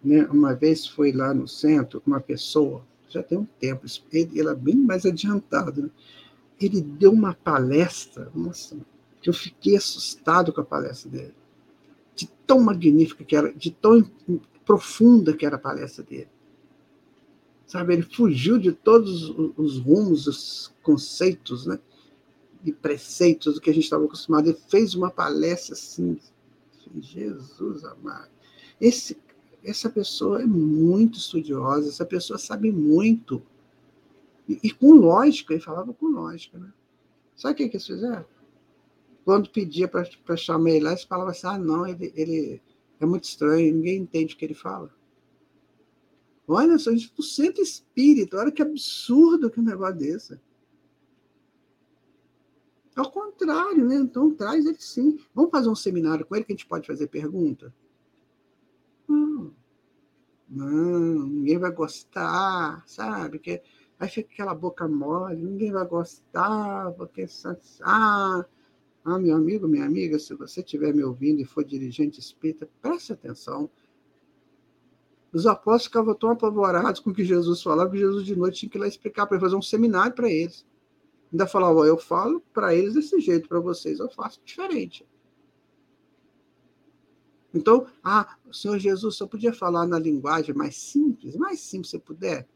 né? 0.02 0.26
Uma 0.26 0.54
vez 0.54 0.86
foi 0.86 1.12
lá 1.12 1.34
no 1.34 1.48
centro 1.48 2.02
uma 2.06 2.20
pessoa, 2.20 2.84
já 3.08 3.22
tem 3.22 3.38
um 3.38 3.46
tempo, 3.58 3.86
ele 4.12 4.48
é 4.48 4.54
bem 4.54 4.76
mais 4.76 5.04
adiantado, 5.06 5.82
né? 5.82 5.90
Ele 6.60 6.80
deu 6.80 7.10
uma 7.10 7.34
palestra, 7.34 8.30
nossa, 8.34 8.76
que 9.24 9.30
eu 9.30 9.34
fiquei 9.34 9.74
assustado 9.74 10.52
com 10.52 10.60
a 10.60 10.64
palestra 10.64 11.10
dele. 11.10 11.34
De 12.14 12.26
tão 12.46 12.60
magnífica 12.60 13.24
que 13.24 13.34
era, 13.34 13.54
de 13.54 13.70
tão 13.70 14.04
profunda 14.66 15.34
que 15.34 15.46
era 15.46 15.56
a 15.56 15.58
palestra 15.58 16.04
dele. 16.04 16.28
Sabe, 17.66 17.94
ele 17.94 18.02
fugiu 18.02 18.58
de 18.58 18.70
todos 18.70 19.30
os 19.56 19.78
rumos, 19.78 20.26
os 20.26 20.74
conceitos, 20.82 21.64
né? 21.64 21.78
E 22.62 22.70
preceitos 22.70 23.54
do 23.54 23.62
que 23.62 23.70
a 23.70 23.72
gente 23.72 23.84
estava 23.84 24.04
acostumado. 24.04 24.46
Ele 24.46 24.58
fez 24.68 24.94
uma 24.94 25.10
palestra 25.10 25.72
assim. 25.72 26.18
Jesus 27.00 27.82
amado. 27.82 28.28
Esse, 28.78 29.16
essa 29.64 29.88
pessoa 29.88 30.42
é 30.42 30.46
muito 30.46 31.16
estudiosa, 31.16 31.88
essa 31.88 32.04
pessoa 32.04 32.38
sabe 32.38 32.70
muito. 32.70 33.42
E, 34.46 34.60
e 34.62 34.70
com 34.70 34.92
lógica, 34.92 35.54
ele 35.54 35.62
falava 35.62 35.94
com 35.94 36.08
lógica, 36.08 36.58
né? 36.58 36.70
Sabe 37.34 37.54
o 37.54 37.56
que, 37.56 37.68
que 37.70 37.76
eles 37.76 37.86
fizeram? 37.86 38.33
Quando 39.24 39.48
pedia 39.50 39.88
para 39.88 40.36
chamar 40.36 40.70
ele 40.70 40.84
lá, 40.84 40.90
eles 40.90 41.04
falavam 41.04 41.30
assim: 41.30 41.46
ah, 41.46 41.58
não, 41.58 41.86
ele, 41.86 42.12
ele 42.14 42.62
é 43.00 43.06
muito 43.06 43.24
estranho, 43.24 43.74
ninguém 43.74 43.98
entende 43.98 44.34
o 44.34 44.36
que 44.36 44.44
ele 44.44 44.54
fala. 44.54 44.90
Olha 46.46 46.78
só, 46.78 46.90
gente 46.90 47.12
no 47.16 47.24
centro 47.24 47.62
espírita, 47.62 48.36
olha 48.36 48.52
que 48.52 48.60
absurdo 48.60 49.50
que 49.50 49.60
um 49.60 49.64
negócio 49.64 49.96
desse. 49.96 50.38
Ao 52.94 53.10
contrário, 53.10 53.86
né? 53.86 53.96
Então 53.96 54.30
traz 54.32 54.66
ele 54.66 54.78
sim. 54.78 55.18
Vamos 55.34 55.50
fazer 55.50 55.68
um 55.68 55.74
seminário 55.74 56.24
com 56.24 56.36
ele 56.36 56.44
que 56.44 56.52
a 56.52 56.56
gente 56.56 56.66
pode 56.66 56.86
fazer 56.86 57.08
pergunta? 57.08 57.74
Não. 59.08 59.52
Não, 60.48 61.26
ninguém 61.26 61.58
vai 61.58 61.72
gostar, 61.72 62.84
sabe? 62.86 63.38
Que 63.38 63.62
aí 63.98 64.08
fica 64.08 64.30
aquela 64.32 64.54
boca 64.54 64.86
mole, 64.86 65.42
ninguém 65.42 65.72
vai 65.72 65.86
gostar, 65.86 66.92
porque 66.92 67.26
ah, 67.82 68.44
ah, 69.04 69.18
meu 69.18 69.36
amigo, 69.36 69.68
minha 69.68 69.84
amiga, 69.84 70.18
se 70.18 70.34
você 70.34 70.60
estiver 70.60 70.94
me 70.94 71.04
ouvindo 71.04 71.40
e 71.40 71.44
for 71.44 71.62
dirigente 71.62 72.18
espírita, 72.18 72.68
preste 72.80 73.12
atenção. 73.12 73.68
Os 75.30 75.46
apóstolos 75.46 75.84
ficavam 75.84 76.14
tão 76.14 76.30
apavorados 76.30 77.00
com 77.00 77.10
o 77.10 77.14
que 77.14 77.24
Jesus 77.24 77.60
falava 77.62 77.90
que 77.90 77.98
Jesus 77.98 78.24
de 78.24 78.34
noite 78.34 78.60
tinha 78.60 78.70
que 78.70 78.78
ir 78.78 78.80
lá 78.80 78.88
explicar 78.88 79.26
para 79.26 79.38
fazer 79.38 79.56
um 79.56 79.62
seminário 79.62 80.14
para 80.14 80.30
eles. 80.30 80.64
Ainda 81.30 81.46
falava, 81.46 81.80
eu 81.80 81.98
falo 81.98 82.40
para 82.52 82.74
eles 82.74 82.94
desse 82.94 83.20
jeito, 83.20 83.48
para 83.48 83.60
vocês 83.60 83.98
eu 83.98 84.08
faço 84.08 84.40
diferente. 84.42 85.06
Então, 87.52 87.86
ah, 88.02 88.36
o 88.46 88.54
Senhor 88.54 88.78
Jesus 88.78 89.16
só 89.16 89.26
podia 89.26 89.52
falar 89.52 89.86
na 89.86 89.98
linguagem 89.98 90.54
mais 90.54 90.76
simples, 90.76 91.36
mais 91.36 91.60
simples 91.60 91.90
se 91.90 91.98
puder. 91.98 92.48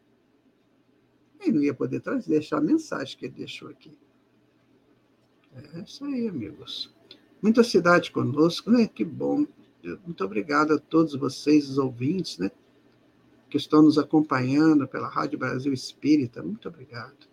Ele 1.41 1.53
não 1.53 1.63
ia 1.63 1.75
poder 1.75 2.01
trazer, 2.01 2.31
deixar 2.31 2.59
a 2.59 2.63
mensagem 2.63 3.19
que 3.19 3.27
ele 3.27 3.35
deixou 3.35 3.69
aqui. 3.69 3.99
É 5.55 5.81
isso 5.81 6.05
aí, 6.05 6.29
amigos. 6.29 6.95
Muita 7.43 7.63
cidade 7.65 8.11
conosco, 8.11 8.71
né? 8.71 8.87
Que 8.87 9.05
bom. 9.05 9.47
Muito 10.05 10.25
obrigado 10.25 10.75
a 10.75 10.79
todos 10.79 11.15
vocês, 11.15 11.71
os 11.71 11.79
ouvintes, 11.79 12.39
né? 12.39 12.51
que 13.49 13.57
estão 13.57 13.83
nos 13.83 13.99
acompanhando 13.99 14.87
pela 14.87 15.09
Rádio 15.09 15.39
Brasil 15.39 15.73
Espírita, 15.73 16.43
muito 16.43 16.69
obrigado. 16.69 17.27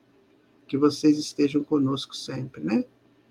Que 0.68 0.78
vocês 0.78 1.18
estejam 1.18 1.63
conosco 1.63 2.16
sempre, 2.16 2.63
né? 2.63 2.86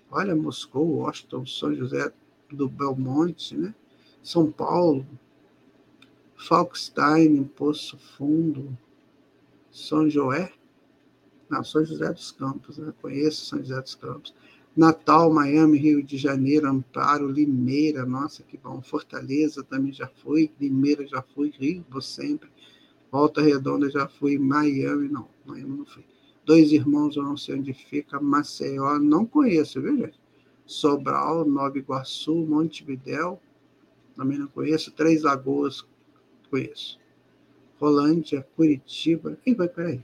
Olha, 0.09 0.35
Moscou, 0.35 0.87
Washington, 0.97 1.45
São 1.45 1.73
José 1.75 2.13
do 2.49 2.69
Belmonte, 2.69 3.57
né? 3.57 3.73
São 4.21 4.51
Paulo, 4.51 5.05
Falkstein, 6.35 7.43
Poço 7.43 7.97
Fundo, 7.97 8.77
São 9.71 10.09
Joé, 10.09 10.53
não, 11.49 11.63
São 11.63 11.83
José 11.83 12.11
dos 12.13 12.31
Campos, 12.31 12.77
né? 12.77 12.93
Conheço 13.01 13.45
São 13.45 13.59
José 13.59 13.81
dos 13.81 13.95
Campos. 13.95 14.33
Natal, 14.75 15.31
Miami, 15.33 15.77
Rio 15.77 16.03
de 16.03 16.17
Janeiro, 16.17 16.67
Amparo, 16.67 17.29
Limeira, 17.29 18.05
nossa, 18.05 18.43
que 18.43 18.57
bom. 18.57 18.81
Fortaleza 18.81 19.63
também 19.63 19.93
já 19.93 20.07
fui, 20.07 20.51
Limeira 20.59 21.07
já 21.07 21.21
fui, 21.21 21.53
Rio, 21.57 21.85
vou 21.89 22.01
sempre. 22.01 22.49
Volta 23.09 23.41
Redonda 23.41 23.89
já 23.89 24.07
fui, 24.07 24.37
Miami 24.37 25.07
não, 25.07 25.29
Miami 25.45 25.77
não 25.77 25.85
fui. 25.85 26.03
Dois 26.45 26.73
Irmãos, 26.73 27.15
eu 27.15 27.23
não 27.23 27.37
sei 27.37 27.55
onde 27.55 27.73
fica, 27.73 28.19
Maceió, 28.19 28.99
não 28.99 29.25
conheço, 29.25 29.81
viu, 29.81 29.97
gente? 29.97 30.19
Sobral, 30.65 31.45
Nova 31.45 31.77
Iguaçu, 31.77 32.35
Montevidéu, 32.35 33.39
também 34.15 34.37
não 34.37 34.47
conheço, 34.47 34.91
Três 34.91 35.23
Lagoas, 35.23 35.85
conheço. 36.49 36.99
Rolândia, 37.79 38.45
Curitiba, 38.55 39.37
e 39.45 39.53
vai, 39.53 39.69
peraí. 39.69 40.03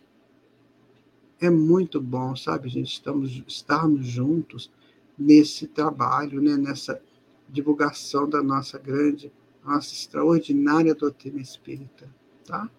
É 1.41 1.49
muito 1.49 1.99
bom, 1.99 2.35
sabe, 2.35 2.69
gente, 2.69 2.93
estamos, 2.93 3.43
estarmos 3.47 4.05
juntos 4.05 4.71
nesse 5.17 5.65
trabalho, 5.65 6.39
né, 6.39 6.55
nessa 6.55 7.01
divulgação 7.49 8.29
da 8.29 8.43
nossa 8.43 8.77
grande, 8.77 9.33
nossa 9.65 9.91
extraordinária 9.91 10.93
doutrina 10.93 11.41
espírita, 11.41 12.07
tá? 12.45 12.69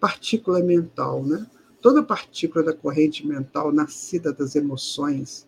Partícula 0.00 0.60
mental, 0.60 1.24
né? 1.24 1.48
Toda 1.80 2.02
partícula 2.02 2.64
da 2.64 2.72
corrente 2.72 3.24
mental 3.24 3.70
nascida 3.70 4.32
das 4.32 4.56
emoções 4.56 5.46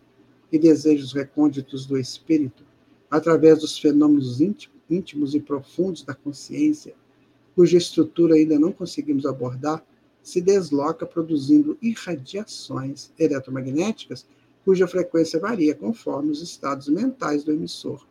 e 0.49 0.57
desejos 0.57 1.11
recônditos 1.11 1.85
do 1.85 1.97
espírito, 1.97 2.63
através 3.11 3.59
dos 3.59 3.77
fenômenos 3.77 4.39
íntimos 4.89 5.35
e 5.35 5.41
profundos 5.41 6.01
da 6.03 6.15
consciência, 6.15 6.95
cuja 7.53 7.77
estrutura 7.77 8.35
ainda 8.35 8.57
não 8.57 8.71
conseguimos 8.71 9.25
abordar, 9.25 9.85
se 10.25 10.41
desloca 10.41 11.05
produzindo 11.05 11.77
irradiações 11.79 13.11
eletromagnéticas 13.19 14.25
cuja 14.65 14.87
frequência 14.87 15.39
varia 15.39 15.75
conforme 15.75 16.31
os 16.31 16.41
estados 16.41 16.87
mentais 16.87 17.43
do 17.43 17.51
emissor. 17.51 18.03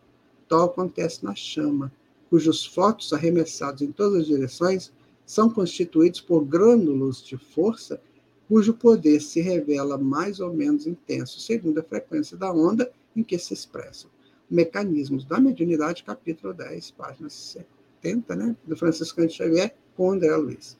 Tal 0.48 0.66
acontece 0.66 1.24
na 1.24 1.34
chama, 1.34 1.92
cujos 2.30 2.64
fótons 2.64 3.12
arremessados 3.12 3.82
em 3.82 3.90
todas 3.90 4.20
as 4.20 4.26
direções 4.28 4.92
são 5.26 5.50
constituídos 5.50 6.20
por 6.20 6.44
grânulos 6.44 7.20
de 7.20 7.36
força 7.36 8.00
cujo 8.46 8.74
poder 8.74 9.20
se 9.20 9.40
revela 9.40 9.98
mais 9.98 10.38
ou 10.38 10.54
menos 10.54 10.86
intenso, 10.86 11.40
segundo 11.40 11.80
a 11.80 11.82
frequência 11.82 12.36
da 12.36 12.52
onda 12.52 12.92
em 13.16 13.24
que 13.24 13.36
se 13.40 13.52
expressam. 13.52 14.08
Mecanismos 14.48 15.24
da 15.24 15.40
Mediunidade, 15.40 16.04
capítulo 16.04 16.54
10, 16.54 16.92
página 16.92 17.28
70, 17.28 18.36
né, 18.36 18.56
do 18.64 18.76
Francisco 18.76 19.28
Xavier, 19.28 19.74
com 19.96 20.12
André 20.12 20.36
Luiz. 20.36 20.78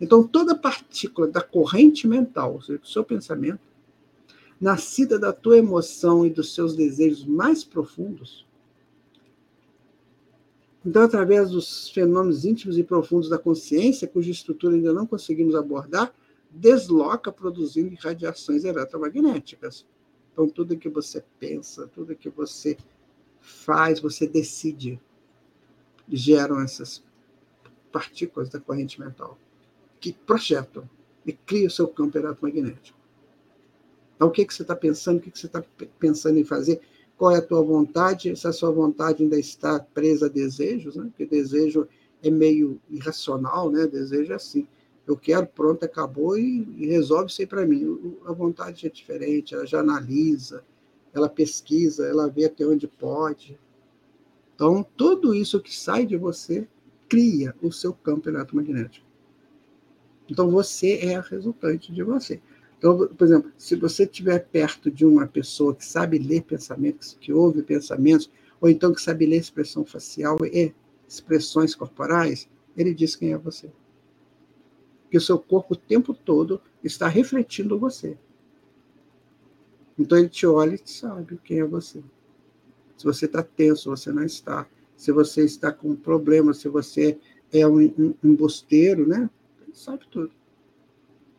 Então, 0.00 0.26
toda 0.26 0.54
partícula 0.54 1.26
da 1.26 1.40
corrente 1.40 2.06
mental, 2.06 2.54
ou 2.54 2.62
seja, 2.62 2.78
do 2.78 2.86
seu 2.86 3.04
pensamento, 3.04 3.60
nascida 4.60 5.18
da 5.18 5.32
tua 5.32 5.58
emoção 5.58 6.24
e 6.24 6.30
dos 6.30 6.54
seus 6.54 6.74
desejos 6.74 7.24
mais 7.24 7.64
profundos, 7.64 8.46
então, 10.86 11.02
através 11.02 11.50
dos 11.50 11.90
fenômenos 11.90 12.44
íntimos 12.44 12.78
e 12.78 12.84
profundos 12.84 13.28
da 13.28 13.38
consciência, 13.38 14.08
cuja 14.08 14.30
estrutura 14.30 14.74
ainda 14.74 14.92
não 14.92 15.06
conseguimos 15.06 15.54
abordar, 15.54 16.14
desloca 16.50 17.30
produzindo 17.30 17.94
radiações 18.00 18.64
eletromagnéticas. 18.64 19.84
Então, 20.32 20.48
tudo 20.48 20.78
que 20.78 20.88
você 20.88 21.22
pensa, 21.38 21.86
tudo 21.88 22.16
que 22.16 22.30
você 22.30 22.76
faz, 23.40 24.00
você 24.00 24.26
decide, 24.26 25.00
geram 26.08 26.60
essas 26.60 27.04
partículas 27.92 28.48
da 28.48 28.60
corrente 28.60 29.00
mental 29.00 29.36
que 30.00 30.12
projetam 30.12 30.88
e 31.26 31.32
criam 31.32 31.66
o 31.66 31.70
seu 31.70 31.88
campo 31.88 32.16
eletromagnético. 32.18 32.98
Então, 34.16 34.28
o 34.28 34.30
que, 34.30 34.44
que 34.44 34.52
você 34.52 34.62
está 34.62 34.74
pensando, 34.74 35.18
o 35.18 35.20
que, 35.20 35.30
que 35.30 35.38
você 35.38 35.46
está 35.46 35.62
pensando 35.98 36.38
em 36.38 36.44
fazer, 36.44 36.80
qual 37.16 37.32
é 37.32 37.38
a 37.38 37.42
tua 37.42 37.62
vontade, 37.62 38.34
se 38.36 38.46
a 38.46 38.52
sua 38.52 38.70
vontade 38.70 39.22
ainda 39.22 39.38
está 39.38 39.78
presa 39.78 40.26
a 40.26 40.28
desejos, 40.28 40.96
né? 40.96 41.04
porque 41.04 41.26
desejo 41.26 41.86
é 42.22 42.30
meio 42.30 42.80
irracional, 42.90 43.70
né? 43.70 43.86
desejo 43.86 44.32
é 44.32 44.36
assim, 44.36 44.66
eu 45.06 45.16
quero, 45.16 45.46
pronto, 45.46 45.84
acabou 45.84 46.38
e, 46.38 46.68
e 46.76 46.86
resolve 46.86 47.30
isso 47.30 47.40
aí 47.40 47.46
para 47.46 47.64
mim. 47.64 48.20
A 48.26 48.32
vontade 48.32 48.86
é 48.86 48.90
diferente, 48.90 49.54
ela 49.54 49.66
já 49.66 49.80
analisa, 49.80 50.62
ela 51.14 51.28
pesquisa, 51.28 52.06
ela 52.06 52.28
vê 52.28 52.44
até 52.44 52.66
onde 52.66 52.86
pode. 52.86 53.58
Então, 54.54 54.84
tudo 54.96 55.34
isso 55.34 55.60
que 55.60 55.74
sai 55.74 56.04
de 56.04 56.16
você 56.16 56.68
cria 57.08 57.54
o 57.62 57.72
seu 57.72 57.94
campo 57.94 58.28
eletromagnético. 58.28 59.07
Então, 60.28 60.50
você 60.50 60.98
é 60.98 61.16
a 61.16 61.20
resultante 61.20 61.92
de 61.92 62.02
você. 62.02 62.40
Então, 62.78 63.08
por 63.08 63.24
exemplo, 63.24 63.50
se 63.56 63.74
você 63.74 64.04
estiver 64.04 64.38
perto 64.38 64.90
de 64.90 65.04
uma 65.04 65.26
pessoa 65.26 65.74
que 65.74 65.84
sabe 65.84 66.18
ler 66.18 66.42
pensamentos, 66.42 67.16
que 67.20 67.32
ouve 67.32 67.62
pensamentos, 67.62 68.30
ou 68.60 68.68
então 68.68 68.92
que 68.92 69.02
sabe 69.02 69.26
ler 69.26 69.38
expressão 69.38 69.84
facial 69.84 70.36
e 70.44 70.72
expressões 71.08 71.74
corporais, 71.74 72.48
ele 72.76 72.94
diz 72.94 73.16
quem 73.16 73.32
é 73.32 73.38
você 73.38 73.68
que 75.10 75.16
o 75.16 75.20
seu 75.20 75.38
corpo 75.38 75.74
o 75.74 75.76
tempo 75.76 76.12
todo 76.12 76.60
está 76.82 77.08
refletindo 77.08 77.78
você. 77.78 78.16
Então 79.98 80.18
ele 80.18 80.28
te 80.28 80.46
olha 80.46 80.74
e 80.74 80.80
sabe 80.84 81.38
quem 81.42 81.60
é 81.60 81.64
você. 81.64 82.02
Se 82.96 83.04
você 83.04 83.26
está 83.26 83.42
tenso, 83.42 83.90
você 83.90 84.12
não 84.12 84.24
está. 84.24 84.66
Se 84.96 85.12
você 85.12 85.44
está 85.44 85.72
com 85.72 85.90
um 85.90 85.96
problema, 85.96 86.52
se 86.52 86.68
você 86.68 87.18
é 87.52 87.66
um, 87.66 87.80
embusteiro, 88.22 89.06
né? 89.06 89.30
Sabe 89.78 90.06
tudo. 90.10 90.30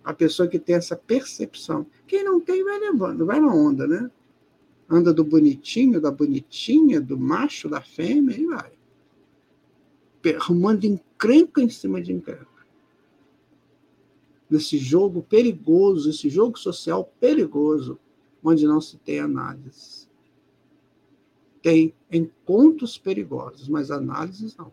A 0.04 0.14
pessoa 0.14 0.48
que 0.48 0.58
tem 0.58 0.76
essa 0.76 0.96
percepção. 0.96 1.86
Quem 2.08 2.24
não 2.24 2.40
tem, 2.40 2.64
vai 2.64 2.80
levando, 2.80 3.26
vai 3.26 3.40
na 3.40 3.54
onda, 3.54 3.86
né? 3.86 4.10
Anda 4.90 5.14
do 5.14 5.24
bonitinho, 5.24 6.02
da 6.02 6.10
bonitinha, 6.10 7.00
do 7.00 7.18
macho, 7.18 7.70
da 7.70 7.82
fêmea, 7.82 8.38
e 8.38 8.46
vai. 8.46 8.72
Arrumando 10.36 10.86
encrenca 10.86 11.62
em 11.62 11.70
cima 11.70 12.02
de 12.02 12.12
encrenca 12.12 12.60
nesse 14.50 14.78
jogo 14.78 15.22
perigoso, 15.22 16.10
esse 16.10 16.28
jogo 16.28 16.58
social 16.58 17.06
perigoso, 17.20 18.00
onde 18.44 18.66
não 18.66 18.82
se 18.82 18.98
tem 18.98 19.20
análise. 19.20 20.10
Tem 21.62 21.94
encontros 22.12 22.98
perigosos, 22.98 23.68
mas 23.68 23.92
análises 23.92 24.56
não. 24.56 24.72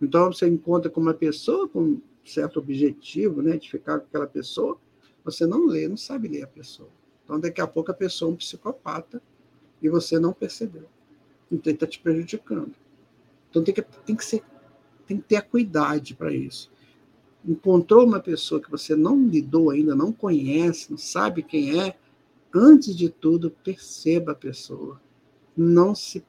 Então, 0.00 0.32
você 0.32 0.46
encontra 0.46 0.90
com 0.90 1.00
uma 1.00 1.14
pessoa 1.14 1.68
com 1.68 1.82
um 1.82 2.02
certo 2.24 2.58
objetivo, 2.58 3.42
né, 3.42 3.56
de 3.56 3.70
ficar 3.70 3.98
com 3.98 4.06
aquela 4.06 4.26
pessoa, 4.26 4.78
você 5.24 5.46
não 5.46 5.66
lê, 5.66 5.88
não 5.88 5.96
sabe 5.96 6.28
ler 6.28 6.42
a 6.42 6.46
pessoa. 6.46 6.90
Então, 7.24 7.40
daqui 7.40 7.60
a 7.60 7.66
pouco 7.66 7.90
a 7.90 7.94
pessoa 7.94 8.30
é 8.30 8.34
um 8.34 8.36
psicopata 8.36 9.20
e 9.82 9.88
você 9.88 10.18
não 10.18 10.32
percebeu. 10.32 10.84
Então, 11.50 11.72
está 11.72 11.86
te 11.86 11.98
prejudicando. 11.98 12.74
Então, 13.50 13.62
tem 13.64 13.74
que, 13.74 13.82
tem 13.82 14.16
que, 14.16 14.24
ser, 14.24 14.42
tem 15.06 15.18
que 15.18 15.24
ter 15.24 15.36
a 15.36 15.42
cuidado 15.42 16.14
para 16.16 16.32
isso 16.32 16.70
encontrou 17.44 18.04
uma 18.04 18.20
pessoa 18.20 18.60
que 18.60 18.70
você 18.70 18.94
não 18.96 19.26
lidou 19.26 19.70
ainda, 19.70 19.94
não 19.94 20.12
conhece, 20.12 20.90
não 20.90 20.98
sabe 20.98 21.42
quem 21.42 21.80
é, 21.80 21.96
antes 22.54 22.96
de 22.96 23.08
tudo, 23.08 23.50
perceba 23.50 24.32
a 24.32 24.36
pessoa. 24.36 25.00
Não 25.56 25.94
se 25.94 26.24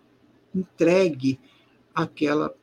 entregue 0.54 1.40
àquela, 1.94 2.56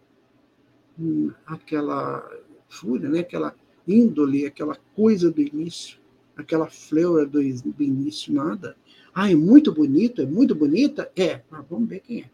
àquela 1.46 2.28
fúria, 2.68 3.08
né? 3.08 3.20
aquela 3.20 3.54
índole, 3.86 4.46
aquela 4.46 4.76
coisa 4.94 5.30
do 5.30 5.40
início, 5.40 5.98
aquela 6.36 6.68
fleura 6.68 7.24
do, 7.24 7.40
do 7.40 7.82
início, 7.82 8.32
nada. 8.32 8.76
Ah, 9.14 9.30
é 9.30 9.34
muito 9.34 9.72
bonito, 9.72 10.20
é 10.20 10.26
muito 10.26 10.54
bonita? 10.54 11.10
É, 11.16 11.42
mas 11.50 11.64
vamos 11.68 11.88
ver 11.88 12.00
quem 12.00 12.22
é. 12.22 12.30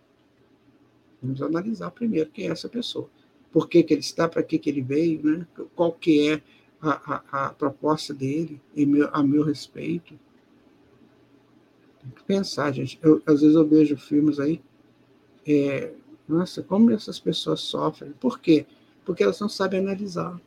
Vamos 1.23 1.41
analisar 1.41 1.91
primeiro 1.91 2.31
quem 2.31 2.49
é 2.49 2.51
essa 2.51 2.69
pessoa 2.69 3.09
por 3.53 3.69
que, 3.69 3.83
que 3.83 3.93
ele 3.93 4.01
está, 4.01 4.27
para 4.27 4.43
que, 4.43 4.59
que 4.59 4.71
ele 4.71 4.81
veio, 4.81 5.23
né? 5.23 5.47
qual 5.77 5.93
que 5.93 6.31
é 6.31 6.43
a, 6.81 7.23
a, 7.31 7.47
a 7.47 7.51
proposta 7.51 8.15
dele 8.15 8.61
meu, 8.75 9.09
a 9.13 9.23
meu 9.23 9.45
respeito. 9.45 10.19
Tem 12.01 12.11
que 12.11 12.25
pensar, 12.25 12.73
gente. 12.73 12.99
Eu, 13.03 13.23
às 13.27 13.43
vezes 13.43 13.55
eu 13.55 13.69
vejo 13.69 13.97
filmes 13.97 14.41
aí, 14.41 14.61
é, 15.47 15.93
nossa, 16.33 16.63
como 16.63 16.91
essas 16.91 17.19
pessoas 17.19 17.61
sofrem. 17.61 18.13
Por 18.13 18.39
quê? 18.41 18.67
Porque 19.05 19.23
elas 19.23 19.41
não 19.41 19.49
sabem 19.49 19.81
analisar. 19.81 20.41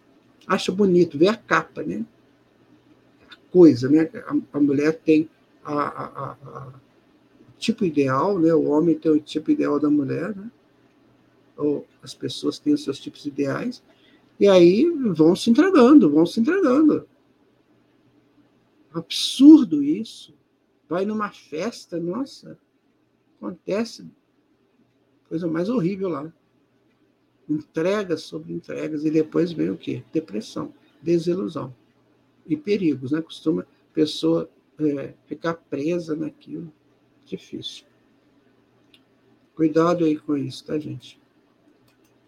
Acha 0.48 0.72
bonito, 0.72 1.18
vê 1.18 1.28
a 1.28 1.36
capa, 1.36 1.84
né? 1.84 2.06
A 3.30 3.36
coisa, 3.52 3.90
né? 3.90 4.10
A, 4.28 4.58
a 4.58 4.60
mulher 4.60 5.00
tem 5.00 5.30
a, 5.64 5.74
a, 5.74 6.32
a, 6.32 6.74
tipo 7.58 7.86
ideal, 7.86 8.40
né? 8.40 8.54
O 8.54 8.66
homem 8.66 8.98
tem 8.98 9.12
o 9.12 9.20
tipo 9.20 9.52
ideal 9.52 9.80
da 9.80 9.90
mulher, 9.90 10.36
né? 10.36 10.50
ou 11.58 11.88
as 12.02 12.14
pessoas 12.14 12.60
têm 12.60 12.74
os 12.74 12.84
seus 12.84 13.00
tipos 13.00 13.26
ideais, 13.26 13.82
e 14.40 14.48
aí 14.48 14.90
vão 14.90 15.36
se 15.36 15.50
entregando, 15.50 16.10
vão 16.10 16.26
se 16.26 16.40
entregando. 16.40 17.08
Absurdo 18.94 19.82
isso. 19.82 20.34
Vai 20.88 21.06
numa 21.06 21.32
festa, 21.32 22.00
nossa, 22.00 22.58
acontece 23.38 24.06
coisa 25.36 25.48
mais 25.48 25.68
horrível 25.68 26.08
lá. 26.08 26.32
Entregas 27.50 28.22
sobre 28.22 28.54
entregas, 28.54 29.04
e 29.04 29.12
depois 29.12 29.52
vem 29.52 29.70
o 29.70 29.78
quê? 29.78 30.02
Depressão, 30.14 30.74
desilusão 31.02 31.76
e 32.48 32.56
perigos, 32.56 33.12
né? 33.12 33.22
Costuma 33.22 33.64
a 33.64 33.94
pessoa 33.94 34.50
é, 34.80 35.14
ficar 35.28 35.56
presa 35.56 36.16
naquilo. 36.16 36.72
Difícil. 37.26 37.86
Cuidado 39.56 40.06
aí 40.06 40.18
com 40.18 40.38
isso, 40.38 40.66
tá, 40.66 40.80
gente? 40.80 41.20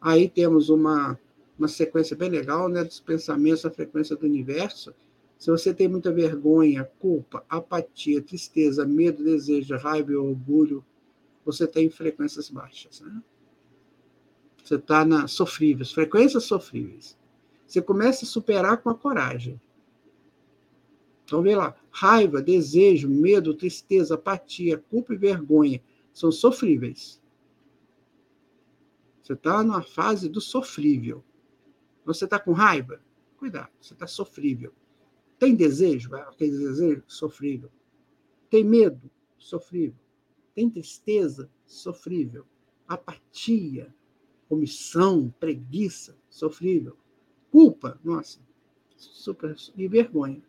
Aí 0.02 0.28
temos 0.30 0.70
uma, 0.70 1.18
uma 1.58 1.68
sequência 1.70 2.16
bem 2.16 2.30
legal, 2.30 2.68
né, 2.68 2.84
dos 2.84 3.00
pensamentos 3.00 3.64
da 3.64 3.72
frequência 3.72 4.16
do 4.16 4.26
universo, 4.26 4.94
Se 5.38 5.50
você 5.50 5.74
tem 5.74 5.88
muita 5.88 6.12
vergonha, 6.12 6.90
culpa, 7.00 7.44
apatia, 7.48 8.22
tristeza, 8.22 8.86
medo, 8.86 9.24
desejo, 9.24 9.78
raiva 9.78 10.12
e 10.12 10.16
orgulho, 10.16 10.84
você 11.48 11.66
tem 11.66 11.90
frequências 11.90 12.50
baixas. 12.50 13.00
Né? 13.00 13.24
Você 14.62 14.76
está 14.76 15.06
na 15.06 15.28
sofríveis, 15.28 15.94
frequências 15.94 16.44
sofríveis. 16.44 17.18
Você 17.66 17.82
começa 17.82 18.26
a 18.26 18.28
superar 18.28 18.82
com 18.82 18.90
a 18.90 18.96
coragem. 18.96 19.60
Então, 21.24 21.42
vê 21.42 21.56
lá: 21.56 21.74
raiva, 21.90 22.42
desejo, 22.42 23.10
medo, 23.10 23.54
tristeza, 23.54 24.16
apatia, 24.16 24.78
culpa 24.78 25.14
e 25.14 25.18
vergonha 25.18 25.82
são 26.14 26.34
sofríveis. 26.34 27.22
Você 29.24 29.34
está 29.34 29.64
numa 29.64 29.82
fase 29.82 30.28
do 30.28 30.42
sofrível. 30.42 31.24
Você 32.06 32.26
está 32.26 32.40
com 32.40 32.52
raiva? 32.52 33.02
Cuidado, 33.38 33.72
você 33.80 33.94
está 33.94 34.08
sofrível. 34.08 34.74
Tem 35.40 35.56
desejo? 35.56 36.14
Aquele 36.16 36.58
desejo? 36.58 37.04
Sofrível. 37.08 37.72
Tem 38.50 38.64
medo? 38.64 39.10
Sofrível. 39.38 40.07
Tem 40.58 40.72
tristeza? 40.72 41.52
Sofrível. 41.68 42.44
Apatia, 42.88 43.94
omissão, 44.50 45.32
preguiça? 45.40 46.18
Sofrível. 46.32 46.98
Culpa? 47.52 48.00
Nossa, 48.04 48.40
super. 48.96 49.56
E 49.78 49.88
vergonha. 49.88 50.42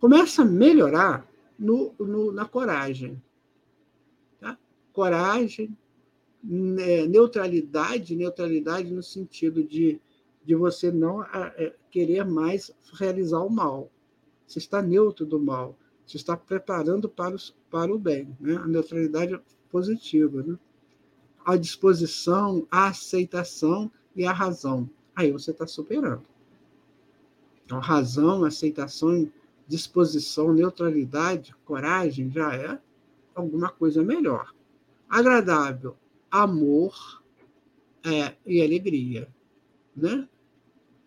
Começa 0.00 0.40
a 0.40 0.46
melhorar 0.46 1.30
no, 1.58 1.94
no 1.98 2.32
na 2.32 2.46
coragem. 2.46 3.22
Tá? 4.40 4.58
Coragem, 4.90 5.76
né, 6.42 7.06
neutralidade, 7.06 8.16
neutralidade 8.16 8.90
no 8.90 9.02
sentido 9.02 9.62
de, 9.62 10.00
de 10.42 10.54
você 10.54 10.90
não 10.90 11.22
é, 11.22 11.76
querer 11.90 12.24
mais 12.24 12.74
realizar 12.94 13.40
o 13.40 13.50
mal. 13.50 13.92
Você 14.46 14.60
está 14.60 14.80
neutro 14.80 15.26
do 15.26 15.38
mal, 15.38 15.78
você 16.12 16.18
está 16.18 16.36
preparando 16.36 17.08
para, 17.08 17.34
os, 17.34 17.56
para 17.70 17.92
o 17.92 17.98
bem. 17.98 18.36
Né? 18.38 18.54
A 18.56 18.66
neutralidade 18.66 19.40
positiva. 19.70 20.42
Né? 20.42 20.58
A 21.42 21.56
disposição, 21.56 22.66
a 22.70 22.88
aceitação 22.88 23.90
e 24.14 24.26
a 24.26 24.32
razão. 24.32 24.88
Aí 25.16 25.32
você 25.32 25.52
está 25.52 25.66
superando. 25.66 26.22
Então, 27.64 27.80
razão, 27.80 28.44
aceitação, 28.44 29.30
disposição, 29.66 30.52
neutralidade, 30.52 31.54
coragem 31.64 32.30
já 32.30 32.54
é 32.54 32.78
alguma 33.34 33.70
coisa 33.70 34.02
melhor. 34.02 34.52
Agradável, 35.08 35.96
amor 36.30 37.22
é, 38.04 38.34
e 38.44 38.60
alegria, 38.60 39.28
né? 39.96 40.28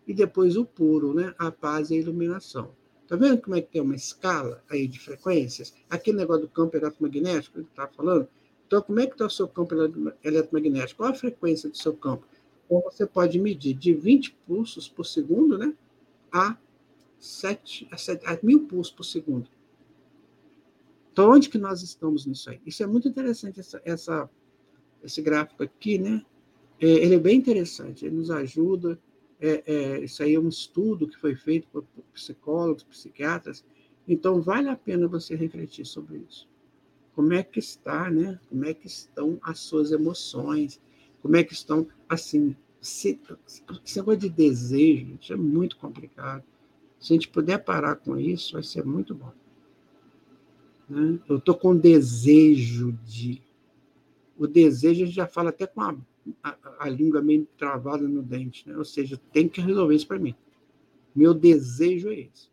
E 0.04 0.14
depois 0.14 0.56
o 0.56 0.64
puro, 0.64 1.14
né? 1.14 1.32
A 1.38 1.52
paz 1.52 1.90
e 1.90 1.94
a 1.94 1.98
iluminação. 1.98 2.74
Tá 3.06 3.16
vendo 3.16 3.40
como 3.40 3.56
é 3.56 3.60
que 3.60 3.70
tem 3.70 3.80
uma 3.80 3.94
escala 3.94 4.62
aí 4.68 4.88
de 4.88 4.98
frequências? 4.98 5.74
Aquele 5.88 6.16
negócio 6.16 6.42
do 6.42 6.48
campo 6.48 6.76
eletromagnético 6.76 7.62
que 7.62 7.70
está 7.70 7.86
falando. 7.86 8.28
Então, 8.66 8.82
como 8.82 8.98
é 8.98 9.06
que 9.06 9.12
está 9.12 9.26
o 9.26 9.30
seu 9.30 9.46
campo 9.46 9.74
eletromagnético? 10.24 10.98
Qual 10.98 11.10
a 11.10 11.14
frequência 11.14 11.68
do 11.68 11.76
seu 11.76 11.94
campo? 11.94 12.26
Então, 12.64 12.82
você 12.82 13.06
pode 13.06 13.38
medir 13.38 13.74
de 13.74 13.94
20 13.94 14.32
pulsos 14.46 14.88
por 14.88 15.04
segundo, 15.04 15.56
né? 15.56 15.72
A 16.32 16.56
7, 17.20 17.88
a, 17.92 17.96
7, 17.96 18.26
a 18.26 18.38
mil 18.42 18.66
pulsos 18.66 18.92
por 18.92 19.04
segundo. 19.04 19.48
Então, 21.12 21.30
onde 21.30 21.48
que 21.48 21.58
nós 21.58 21.82
estamos 21.82 22.26
nisso 22.26 22.50
aí? 22.50 22.60
Isso 22.66 22.82
é 22.82 22.86
muito 22.86 23.08
interessante, 23.08 23.60
essa, 23.60 23.80
essa 23.84 24.28
esse 25.02 25.22
gráfico 25.22 25.62
aqui, 25.62 25.98
né? 25.98 26.22
É, 26.80 26.86
ele 26.86 27.14
é 27.14 27.18
bem 27.18 27.38
interessante, 27.38 28.04
ele 28.04 28.16
nos 28.16 28.30
ajuda. 28.30 28.98
É, 29.40 29.62
é, 29.66 29.98
isso 30.00 30.22
aí 30.22 30.34
é 30.34 30.40
um 30.40 30.48
estudo 30.48 31.06
que 31.06 31.18
foi 31.18 31.34
feito 31.34 31.68
por 31.68 31.84
psicólogos, 32.12 32.84
psiquiatras. 32.84 33.64
Então, 34.08 34.40
vale 34.40 34.68
a 34.68 34.76
pena 34.76 35.06
você 35.06 35.34
refletir 35.34 35.84
sobre 35.84 36.22
isso. 36.28 36.48
Como 37.14 37.32
é 37.32 37.42
que 37.42 37.58
está, 37.58 38.10
né? 38.10 38.38
Como 38.48 38.64
é 38.64 38.74
que 38.74 38.86
estão 38.86 39.38
as 39.42 39.58
suas 39.60 39.90
emoções? 39.90 40.80
Como 41.22 41.36
é 41.36 41.42
que 41.42 41.52
estão, 41.52 41.86
assim, 42.08 42.54
se, 42.80 43.18
esse 43.84 43.98
negócio 43.98 44.20
de 44.20 44.28
desejo, 44.28 45.18
isso 45.20 45.32
é 45.32 45.36
muito 45.36 45.76
complicado. 45.76 46.44
Se 47.00 47.12
a 47.12 47.16
gente 47.16 47.28
puder 47.28 47.58
parar 47.58 47.96
com 47.96 48.18
isso, 48.18 48.54
vai 48.54 48.62
ser 48.62 48.84
muito 48.84 49.14
bom. 49.14 49.32
Né? 50.88 51.18
Eu 51.28 51.38
estou 51.38 51.54
com 51.54 51.76
desejo 51.76 52.92
de 53.04 53.42
o 54.38 54.46
desejo, 54.46 55.02
a 55.02 55.06
gente 55.06 55.14
já 55.14 55.26
fala 55.26 55.48
até 55.48 55.66
com 55.66 55.80
a, 55.80 55.96
a, 56.42 56.56
a 56.80 56.88
língua 56.88 57.22
meio 57.22 57.46
travada 57.56 58.06
no 58.06 58.22
dente, 58.22 58.68
né? 58.68 58.76
ou 58.76 58.84
seja, 58.84 59.20
tem 59.32 59.48
que 59.48 59.60
resolver 59.60 59.94
isso 59.94 60.06
para 60.06 60.18
mim. 60.18 60.34
Meu 61.14 61.32
desejo 61.32 62.08
é 62.10 62.20
esse. 62.20 62.50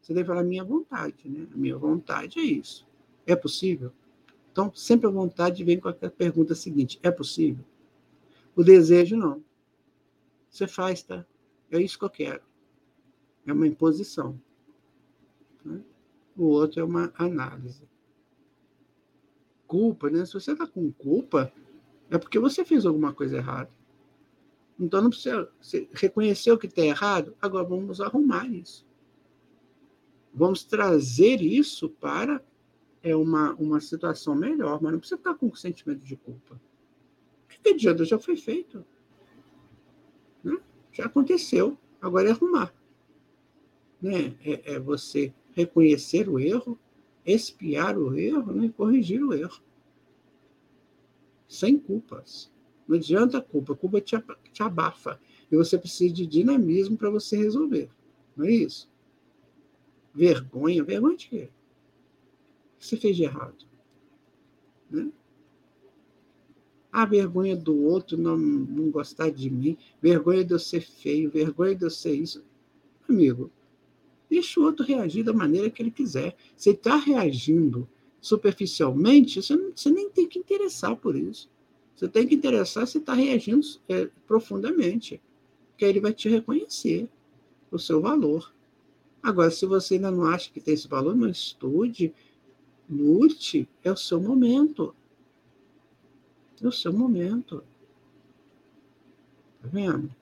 Você 0.00 0.12
deve 0.12 0.26
falar 0.26 0.42
minha 0.42 0.64
vontade, 0.64 1.28
né? 1.28 1.46
Minha 1.54 1.76
vontade 1.78 2.40
é 2.40 2.42
isso. 2.42 2.86
É 3.24 3.36
possível? 3.36 3.92
Então, 4.50 4.72
sempre 4.74 5.06
a 5.06 5.10
vontade 5.10 5.62
vem 5.62 5.78
com 5.78 5.88
a 5.88 5.92
pergunta 5.92 6.54
seguinte: 6.54 6.98
é 7.02 7.10
possível? 7.10 7.64
O 8.56 8.64
desejo, 8.64 9.16
não. 9.16 9.42
Você 10.50 10.66
faz, 10.66 11.02
tá? 11.02 11.24
É 11.70 11.80
isso 11.80 11.98
que 11.98 12.04
eu 12.04 12.10
quero. 12.10 12.42
É 13.46 13.52
uma 13.52 13.66
imposição. 13.66 14.38
Né? 15.64 15.80
O 16.36 16.46
outro 16.46 16.80
é 16.80 16.84
uma 16.84 17.12
análise 17.16 17.86
culpa, 19.72 20.10
né? 20.10 20.26
Se 20.26 20.34
você 20.34 20.52
está 20.52 20.66
com 20.66 20.92
culpa, 20.92 21.50
é 22.12 22.18
porque 22.18 22.38
você 22.38 22.62
fez 22.62 22.84
alguma 22.84 23.14
coisa 23.14 23.38
errada. 23.38 23.70
Então 24.78 25.00
não 25.00 25.08
precisa 25.08 25.50
você 25.58 25.88
reconhecer 25.92 26.52
o 26.52 26.58
que 26.58 26.66
está 26.66 26.82
errado. 26.82 27.34
Agora 27.40 27.64
vamos 27.64 28.02
arrumar 28.02 28.46
isso. 28.46 28.86
Vamos 30.34 30.62
trazer 30.62 31.40
isso 31.40 31.88
para 31.88 32.42
é 33.02 33.16
uma, 33.16 33.54
uma 33.54 33.80
situação 33.80 34.34
melhor, 34.34 34.80
mas 34.80 34.92
não 34.92 34.98
precisa 34.98 35.18
estar 35.18 35.34
com 35.34 35.54
sentimento 35.54 36.04
de 36.04 36.16
culpa. 36.16 36.60
O 37.46 37.62
que 37.62 37.70
adianta? 37.70 38.04
Já 38.04 38.18
foi 38.18 38.36
feito. 38.36 38.84
Né? 40.44 40.58
Já 40.92 41.06
aconteceu. 41.06 41.78
Agora 42.00 42.28
é 42.28 42.32
arrumar. 42.32 42.74
Né? 44.00 44.36
É, 44.44 44.74
é 44.74 44.78
você 44.78 45.32
reconhecer 45.54 46.28
o 46.28 46.38
erro, 46.38 46.78
espiar 47.24 47.96
o 47.96 48.16
erro 48.16 48.52
né, 48.52 48.66
e 48.66 48.70
corrigir 48.70 49.24
o 49.24 49.32
erro. 49.32 49.62
Sem 51.52 51.78
culpas. 51.78 52.50
Não 52.88 52.96
adianta 52.96 53.40
culpa, 53.40 53.74
culpa 53.74 54.00
te, 54.00 54.16
te 54.52 54.62
abafa. 54.62 55.20
E 55.50 55.56
você 55.56 55.76
precisa 55.76 56.14
de 56.14 56.26
dinamismo 56.26 56.96
para 56.96 57.10
você 57.10 57.36
resolver. 57.36 57.90
Não 58.34 58.46
é 58.46 58.52
isso? 58.52 58.90
Vergonha. 60.14 60.82
Vergonha 60.82 61.14
de 61.14 61.28
quê? 61.28 61.50
O 62.74 62.78
que 62.78 62.86
você 62.86 62.96
fez 62.96 63.16
de 63.16 63.24
errado? 63.24 63.66
Né? 64.90 65.12
A 66.90 67.04
vergonha 67.04 67.54
do 67.54 67.82
outro 67.82 68.16
não, 68.16 68.38
não 68.38 68.90
gostar 68.90 69.30
de 69.30 69.50
mim, 69.50 69.76
vergonha 70.00 70.42
de 70.42 70.54
eu 70.54 70.58
ser 70.58 70.80
feio, 70.80 71.30
vergonha 71.30 71.74
de 71.74 71.84
eu 71.84 71.90
ser 71.90 72.14
isso. 72.14 72.42
Amigo, 73.06 73.50
Deixa 74.32 74.58
o 74.58 74.62
outro 74.62 74.86
reagir 74.86 75.22
da 75.22 75.34
maneira 75.34 75.68
que 75.68 75.82
ele 75.82 75.90
quiser. 75.90 76.34
Se 76.56 76.70
ele 76.70 76.78
está 76.78 76.96
reagindo 76.96 77.86
superficialmente, 78.22 79.42
você, 79.42 79.56
não, 79.56 79.72
você, 79.74 79.90
nem 79.90 80.08
tem 80.08 80.28
que 80.28 80.38
interessar 80.38 80.94
por 80.96 81.16
isso. 81.16 81.50
Você 81.96 82.08
tem 82.08 82.26
que 82.26 82.36
interessar 82.36 82.86
se 82.86 82.98
está 82.98 83.14
reagindo 83.14 83.66
é, 83.88 84.08
profundamente, 84.26 85.20
que 85.76 85.84
aí 85.84 85.90
ele 85.90 86.00
vai 86.00 86.14
te 86.14 86.28
reconhecer 86.28 87.08
o 87.68 87.78
seu 87.78 88.00
valor. 88.00 88.54
Agora, 89.20 89.50
se 89.50 89.66
você 89.66 89.96
ainda 89.96 90.10
não 90.10 90.24
acha 90.24 90.50
que 90.52 90.60
tem 90.60 90.72
esse 90.72 90.86
valor, 90.86 91.16
não 91.16 91.28
estude, 91.28 92.14
lute, 92.88 93.68
é 93.82 93.90
o 93.90 93.96
seu 93.96 94.20
momento. 94.20 94.94
É 96.62 96.66
o 96.66 96.72
seu 96.72 96.92
momento. 96.92 97.64
Tá 99.60 99.68
vendo? 99.68 100.14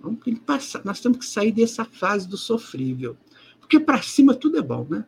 Vamos 0.00 0.20
passar, 0.46 0.82
nós 0.86 1.00
temos 1.00 1.18
que 1.18 1.26
sair 1.26 1.52
dessa 1.52 1.84
fase 1.84 2.26
do 2.26 2.38
sofrível. 2.38 3.14
Porque 3.60 3.78
para 3.78 4.00
cima 4.00 4.34
tudo 4.34 4.56
é 4.56 4.62
bom, 4.62 4.86
né? 4.88 5.04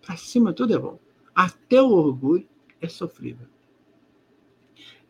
Para 0.00 0.16
cima 0.16 0.54
tudo 0.54 0.72
é 0.72 0.78
bom. 0.78 0.98
Até 1.36 1.82
o 1.82 1.90
orgulho 1.90 2.48
é 2.80 2.88
sofrível. 2.88 3.46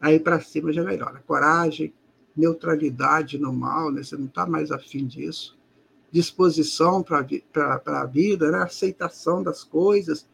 Aí 0.01 0.19
para 0.19 0.41
cima 0.41 0.73
já 0.73 0.83
melhora. 0.83 1.23
Coragem, 1.25 1.95
neutralidade 2.37 3.39
no 3.39 3.53
mal, 3.53 3.93
né? 3.93 4.03
você 4.03 4.17
não 4.17 4.27
está 4.27 4.45
mais 4.45 4.73
afim 4.73 5.07
disso. 5.07 5.57
Disposição 6.11 7.01
para 7.01 7.25
a 7.87 8.05
vida, 8.05 8.51
né? 8.51 8.59
aceitação 8.59 9.41
das 9.41 9.63
coisas, 9.63 10.29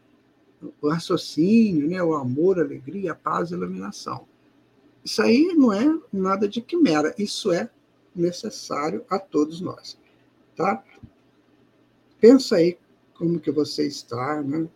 o 0.81 0.89
raciocínio, 0.89 1.87
né? 1.87 2.01
o 2.01 2.15
amor, 2.15 2.57
a 2.57 2.63
alegria, 2.63 3.11
a 3.11 3.15
paz 3.15 3.51
e 3.51 3.53
a 3.53 3.57
iluminação. 3.57 4.25
Isso 5.05 5.21
aí 5.21 5.53
não 5.55 5.71
é 5.71 5.99
nada 6.11 6.47
de 6.47 6.59
quimera, 6.59 7.13
isso 7.19 7.51
é 7.51 7.69
necessário 8.15 9.05
a 9.09 9.19
todos 9.19 9.61
nós, 9.61 9.97
tá? 10.55 10.83
Pensa 12.19 12.55
aí 12.55 12.77
como 13.13 13.39
que 13.39 13.51
você 13.51 13.85
está, 13.85 14.41
né? 14.41 14.67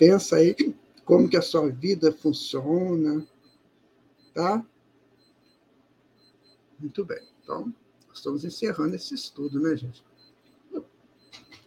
Pensa 0.00 0.36
aí 0.36 0.56
como 1.04 1.28
que 1.28 1.36
a 1.36 1.42
sua 1.42 1.68
vida 1.68 2.10
funciona, 2.10 3.28
tá? 4.32 4.66
Muito 6.78 7.04
bem. 7.04 7.22
Então, 7.42 7.70
estamos 8.10 8.42
encerrando 8.42 8.96
esse 8.96 9.14
estudo, 9.14 9.60
né, 9.60 9.76
gente? 9.76 10.02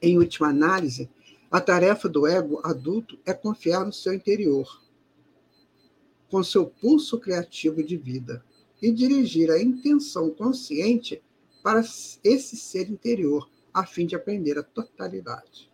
Em 0.01 0.17
última 0.17 0.47
análise, 0.47 1.07
a 1.51 1.61
tarefa 1.61 2.09
do 2.09 2.25
ego 2.25 2.59
adulto 2.63 3.19
é 3.23 3.35
confiar 3.35 3.85
no 3.85 3.93
seu 3.93 4.15
interior, 4.15 4.81
com 6.31 6.43
seu 6.43 6.65
pulso 6.65 7.19
criativo 7.19 7.83
de 7.83 7.97
vida, 7.97 8.43
e 8.81 8.91
dirigir 8.91 9.51
a 9.51 9.61
intenção 9.61 10.31
consciente 10.31 11.21
para 11.61 11.81
esse 12.23 12.57
ser 12.57 12.89
interior, 12.89 13.47
a 13.71 13.85
fim 13.85 14.07
de 14.07 14.15
aprender 14.15 14.57
a 14.57 14.63
totalidade. 14.63 15.69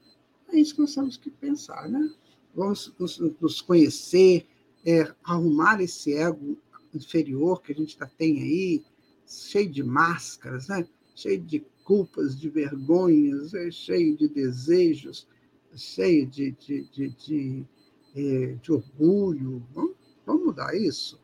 É 0.49 0.59
isso 0.59 0.75
que 0.75 0.81
nós 0.81 0.93
temos 0.93 1.15
que 1.15 1.29
pensar, 1.29 1.87
né? 1.87 2.13
Vamos 2.59 2.93
nos, 2.99 3.17
nos 3.39 3.61
conhecer, 3.61 4.45
é, 4.85 5.09
arrumar 5.23 5.81
esse 5.81 6.13
ego 6.13 6.57
inferior 6.93 7.61
que 7.61 7.71
a 7.71 7.75
gente 7.75 7.97
já 7.97 8.05
tem 8.05 8.37
aí, 8.41 8.83
cheio 9.25 9.71
de 9.71 9.81
máscaras, 9.81 10.67
né? 10.67 10.85
cheio 11.15 11.39
de 11.39 11.65
culpas, 11.85 12.37
de 12.37 12.49
vergonhas, 12.49 13.53
é 13.53 13.71
cheio 13.71 14.17
de 14.17 14.27
desejos, 14.27 15.25
cheio 15.73 16.27
de, 16.27 16.51
de, 16.51 16.83
de, 16.89 17.09
de, 17.11 17.65
é, 18.13 18.55
de 18.61 18.73
orgulho. 18.73 19.65
Vamos, 19.73 19.95
vamos 20.25 20.45
mudar 20.47 20.75
isso? 20.75 21.17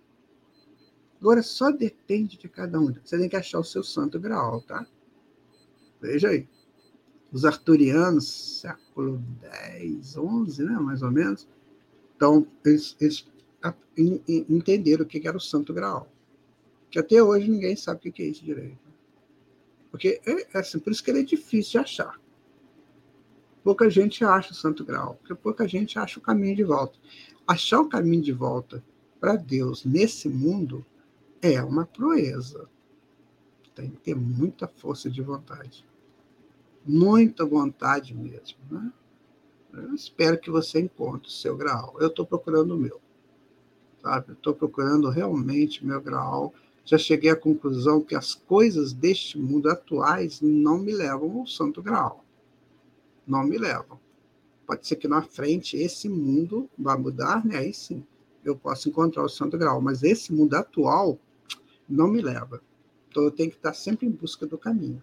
Agora, 1.19 1.43
só 1.43 1.69
depende 1.69 2.37
de 2.37 2.47
cada 2.47 2.79
um. 2.79 2.93
Você 2.93 3.17
tem 3.17 3.27
que 3.27 3.35
achar 3.35 3.59
o 3.59 3.63
seu 3.63 3.83
santo 3.83 4.17
grau, 4.17 4.61
tá? 4.61 4.87
Veja 5.99 6.29
aí. 6.29 6.47
Os 7.35 7.43
arturianos, 7.43 8.61
século 8.61 9.21
X, 9.41 10.13
XI, 10.13 10.63
né, 10.63 10.79
mais 10.79 11.01
ou 11.01 11.11
menos, 11.11 11.45
então, 12.15 12.47
eles, 12.63 12.95
eles 12.97 13.27
entenderam 13.97 15.03
o 15.03 15.05
que 15.05 15.27
era 15.27 15.35
o 15.35 15.41
santo 15.41 15.73
grau. 15.73 16.09
Que 16.89 16.97
até 16.97 17.21
hoje 17.21 17.51
ninguém 17.51 17.75
sabe 17.75 18.07
o 18.07 18.13
que 18.13 18.23
é 18.23 18.27
isso 18.27 18.41
direito. 18.41 18.79
Porque 19.91 20.21
é, 20.25 20.47
é 20.53 20.59
assim, 20.59 20.79
por 20.79 20.93
isso 20.93 21.03
que 21.03 21.11
ele 21.11 21.19
é 21.19 21.23
difícil 21.23 21.73
de 21.73 21.77
achar. 21.79 22.17
Pouca 23.65 23.89
gente 23.89 24.23
acha 24.23 24.53
o 24.53 24.55
santo 24.55 24.85
grau, 24.85 25.15
porque 25.15 25.35
pouca 25.35 25.67
gente 25.67 25.99
acha 25.99 26.17
o 26.19 26.23
caminho 26.23 26.55
de 26.55 26.63
volta. 26.63 26.97
Achar 27.45 27.81
o 27.81 27.89
caminho 27.89 28.21
de 28.21 28.31
volta 28.31 28.81
para 29.19 29.35
Deus 29.35 29.83
nesse 29.83 30.29
mundo 30.29 30.85
é 31.41 31.61
uma 31.61 31.85
proeza. 31.85 32.69
Tem 33.75 33.89
que 33.89 33.97
ter 33.97 34.15
muita 34.15 34.69
força 34.69 35.09
de 35.09 35.21
vontade. 35.21 35.85
Muita 36.85 37.45
vontade 37.45 38.13
mesmo. 38.13 38.59
Né? 38.69 38.91
Eu 39.73 39.95
espero 39.95 40.39
que 40.39 40.51
você 40.51 40.79
encontre 40.79 41.27
o 41.27 41.31
seu 41.31 41.57
grau. 41.57 41.95
Eu 41.99 42.07
estou 42.07 42.25
procurando 42.25 42.75
o 42.75 42.77
meu. 42.77 43.01
Sabe? 44.01 44.33
Estou 44.33 44.53
procurando 44.53 45.09
realmente 45.09 45.83
o 45.83 45.87
meu 45.87 45.99
grau. 45.99 46.53
Já 46.85 46.97
cheguei 46.97 47.31
à 47.31 47.35
conclusão 47.35 48.01
que 48.01 48.15
as 48.15 48.35
coisas 48.35 48.93
deste 48.93 49.39
mundo 49.39 49.69
atuais 49.69 50.39
não 50.41 50.77
me 50.77 50.93
levam 50.93 51.39
ao 51.39 51.47
santo 51.47 51.81
grau. 51.81 52.23
Não 53.25 53.43
me 53.43 53.57
levam. 53.57 53.99
Pode 54.67 54.87
ser 54.87 54.95
que 54.95 55.07
na 55.07 55.23
frente 55.23 55.75
esse 55.75 56.07
mundo 56.07 56.69
vá 56.77 56.95
mudar, 56.97 57.43
né? 57.43 57.57
Aí 57.57 57.73
sim 57.73 58.05
eu 58.43 58.55
posso 58.55 58.87
encontrar 58.87 59.23
o 59.23 59.29
santo 59.29 59.57
grau. 59.57 59.81
Mas 59.81 60.03
esse 60.03 60.31
mundo 60.31 60.53
atual 60.53 61.17
não 61.89 62.07
me 62.07 62.21
leva. 62.21 62.61
Então 63.09 63.23
eu 63.23 63.31
tenho 63.31 63.49
que 63.49 63.57
estar 63.57 63.73
sempre 63.73 64.05
em 64.05 64.11
busca 64.11 64.45
do 64.45 64.57
caminho. 64.57 65.01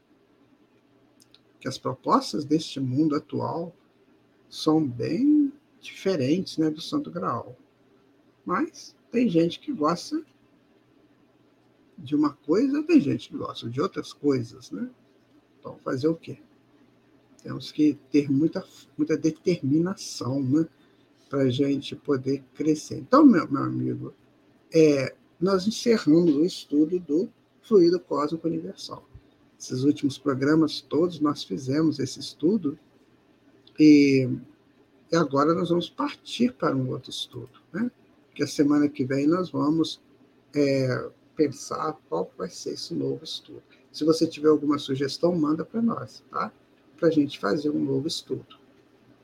Que 1.62 1.68
as 1.68 1.78
propostas 1.78 2.44
deste 2.44 2.80
mundo 2.80 3.14
atual 3.14 3.72
são 4.50 4.84
bem 4.84 5.52
diferentes 5.80 6.58
né, 6.58 6.68
do 6.68 6.80
Santo 6.80 7.08
Graal. 7.08 7.56
Mas 8.44 8.96
tem 9.12 9.28
gente 9.28 9.60
que 9.60 9.72
gosta 9.72 10.20
de 11.96 12.16
uma 12.16 12.32
coisa, 12.32 12.82
tem 12.82 13.00
gente 13.00 13.28
que 13.28 13.36
gosta 13.36 13.70
de 13.70 13.80
outras 13.80 14.12
coisas, 14.12 14.72
né? 14.72 14.90
Então, 15.60 15.78
fazer 15.78 16.08
o 16.08 16.16
quê? 16.16 16.38
Temos 17.44 17.70
que 17.70 17.94
ter 18.10 18.28
muita, 18.28 18.66
muita 18.98 19.16
determinação, 19.16 20.42
né? 20.42 20.66
Para 21.30 21.42
a 21.42 21.48
gente 21.48 21.94
poder 21.94 22.42
crescer. 22.54 22.96
Então, 22.96 23.24
meu, 23.24 23.48
meu 23.48 23.62
amigo, 23.62 24.12
é, 24.74 25.14
nós 25.40 25.64
encerramos 25.64 26.34
o 26.34 26.44
estudo 26.44 26.98
do 26.98 27.28
fluido 27.62 28.00
cósmico 28.00 28.48
universal. 28.48 29.08
Esses 29.62 29.84
últimos 29.84 30.18
programas 30.18 30.80
todos 30.80 31.20
nós 31.20 31.44
fizemos 31.44 32.00
esse 32.00 32.18
estudo 32.18 32.76
e, 33.78 34.28
e 35.12 35.14
agora 35.14 35.54
nós 35.54 35.68
vamos 35.68 35.88
partir 35.88 36.52
para 36.52 36.74
um 36.74 36.90
outro 36.90 37.10
estudo, 37.10 37.60
né? 37.72 37.88
Que 38.34 38.42
a 38.42 38.46
semana 38.48 38.88
que 38.88 39.04
vem 39.04 39.24
nós 39.24 39.50
vamos 39.50 40.00
é, 40.52 41.08
pensar 41.36 41.96
qual 42.08 42.28
vai 42.36 42.50
ser 42.50 42.72
esse 42.72 42.92
novo 42.92 43.22
estudo. 43.22 43.62
Se 43.92 44.04
você 44.04 44.26
tiver 44.26 44.48
alguma 44.48 44.80
sugestão, 44.80 45.32
manda 45.36 45.64
para 45.64 45.80
nós, 45.80 46.24
tá? 46.28 46.52
Para 46.98 47.06
a 47.06 47.12
gente 47.12 47.38
fazer 47.38 47.70
um 47.70 47.84
novo 47.84 48.08
estudo. 48.08 48.58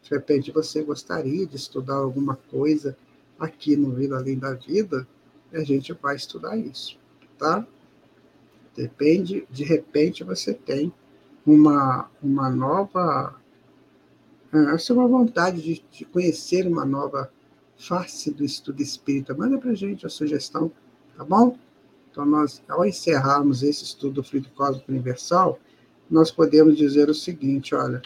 De 0.04 0.10
repente 0.10 0.52
você 0.52 0.84
gostaria 0.84 1.48
de 1.48 1.56
estudar 1.56 1.96
alguma 1.96 2.36
coisa 2.36 2.96
aqui 3.40 3.74
no 3.76 3.90
Vida 3.90 4.16
Além 4.16 4.38
da 4.38 4.54
Vida, 4.54 5.04
a 5.52 5.64
gente 5.64 5.92
vai 5.94 6.14
estudar 6.14 6.56
isso, 6.56 6.96
tá? 7.36 7.66
Depende, 8.76 9.46
de 9.50 9.64
repente 9.64 10.22
você 10.22 10.54
tem 10.54 10.92
uma, 11.44 12.10
uma 12.22 12.50
nova, 12.50 13.34
essa 14.74 14.92
é 14.92 14.96
uma 14.96 15.08
vontade 15.08 15.62
de, 15.62 15.84
de 15.90 16.04
conhecer 16.04 16.66
uma 16.66 16.84
nova 16.84 17.30
face 17.76 18.30
do 18.32 18.44
estudo 18.44 18.82
espírita. 18.82 19.34
Manda 19.34 19.58
para 19.58 19.74
gente 19.74 20.06
a 20.06 20.08
sugestão, 20.08 20.70
tá 21.16 21.24
bom? 21.24 21.56
Então, 22.10 22.24
nós, 22.24 22.62
ao 22.68 22.84
encerrarmos 22.84 23.62
esse 23.62 23.84
estudo 23.84 24.14
do 24.14 24.24
fluido 24.24 24.50
cósmico 24.50 24.90
universal, 24.90 25.58
nós 26.10 26.30
podemos 26.30 26.76
dizer 26.76 27.08
o 27.08 27.14
seguinte: 27.14 27.74
olha, 27.74 28.02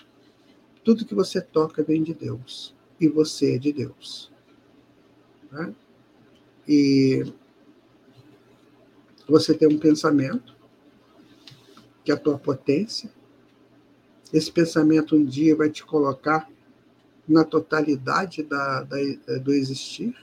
tudo 0.85 1.05
que 1.05 1.15
você 1.15 1.41
toca 1.41 1.83
vem 1.83 2.03
de 2.03 2.13
Deus, 2.13 2.75
e 3.01 3.09
você 3.09 3.55
é 3.55 3.59
de 3.59 3.73
Deus. 3.73 4.31
Né? 5.51 5.75
E 6.69 7.33
você 9.29 9.55
tem 9.55 9.69
um 9.69 9.79
pensamento, 9.79 10.52
que 12.05 12.11
é 12.11 12.15
a 12.15 12.19
tua 12.19 12.39
potência. 12.39 13.11
Esse 14.33 14.51
pensamento 14.51 15.17
um 15.17 15.25
dia 15.25 15.55
vai 15.55 15.71
te 15.71 15.85
colocar 15.85 16.49
na 17.29 17.45
totalidade 17.45 18.43
da, 18.43 18.83
da, 18.83 18.97
do 19.43 19.53
existir, 19.53 20.15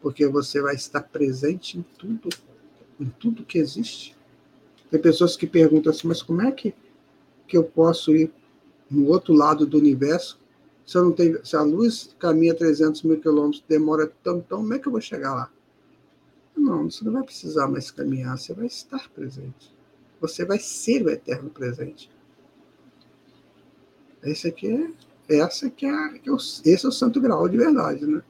porque 0.00 0.26
você 0.26 0.60
vai 0.60 0.74
estar 0.74 1.02
presente 1.02 1.78
em 1.78 1.82
tudo, 1.98 2.28
em 3.00 3.06
tudo 3.18 3.44
que 3.44 3.58
existe. 3.58 4.16
Tem 4.90 5.00
pessoas 5.00 5.36
que 5.36 5.46
perguntam 5.46 5.90
assim, 5.90 6.06
mas 6.06 6.22
como 6.22 6.42
é 6.42 6.52
que, 6.52 6.74
que 7.46 7.56
eu 7.56 7.64
posso 7.64 8.14
ir 8.14 8.32
no 8.90 9.08
outro 9.08 9.34
lado 9.34 9.66
do 9.66 9.78
universo 9.78 10.38
se, 10.86 10.98
eu 10.98 11.04
não 11.04 11.12
tenho, 11.12 11.44
se 11.44 11.56
a 11.56 11.62
luz 11.62 12.14
caminha 12.18 12.54
300 12.54 13.02
mil 13.02 13.18
quilômetros, 13.18 13.64
demora 13.66 14.12
tão, 14.22 14.40
tão, 14.40 14.58
como 14.58 14.74
é 14.74 14.78
que 14.78 14.86
eu 14.86 14.92
vou 14.92 15.00
chegar 15.00 15.34
lá? 15.34 15.50
Não, 16.56 16.90
você 16.90 17.04
não 17.04 17.12
vai 17.12 17.22
precisar 17.22 17.66
mais 17.68 17.90
caminhar, 17.90 18.36
você 18.36 18.52
vai 18.52 18.66
estar 18.66 19.08
presente. 19.10 19.73
Você 20.20 20.44
vai 20.44 20.58
ser 20.58 21.04
o 21.04 21.10
eterno 21.10 21.50
presente. 21.50 22.10
Esse 24.22 24.48
aqui 24.48 24.94
é, 25.28 25.36
essa 25.38 25.66
aqui 25.66 25.86
é, 25.86 26.20
esse 26.64 26.86
é 26.86 26.88
o 26.88 26.92
santo 26.92 27.20
grau 27.20 27.48
de 27.48 27.56
verdade, 27.56 28.06
né? 28.06 28.22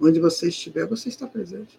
Onde 0.00 0.20
você 0.20 0.48
estiver, 0.48 0.86
você 0.86 1.08
está 1.08 1.26
presente. 1.26 1.78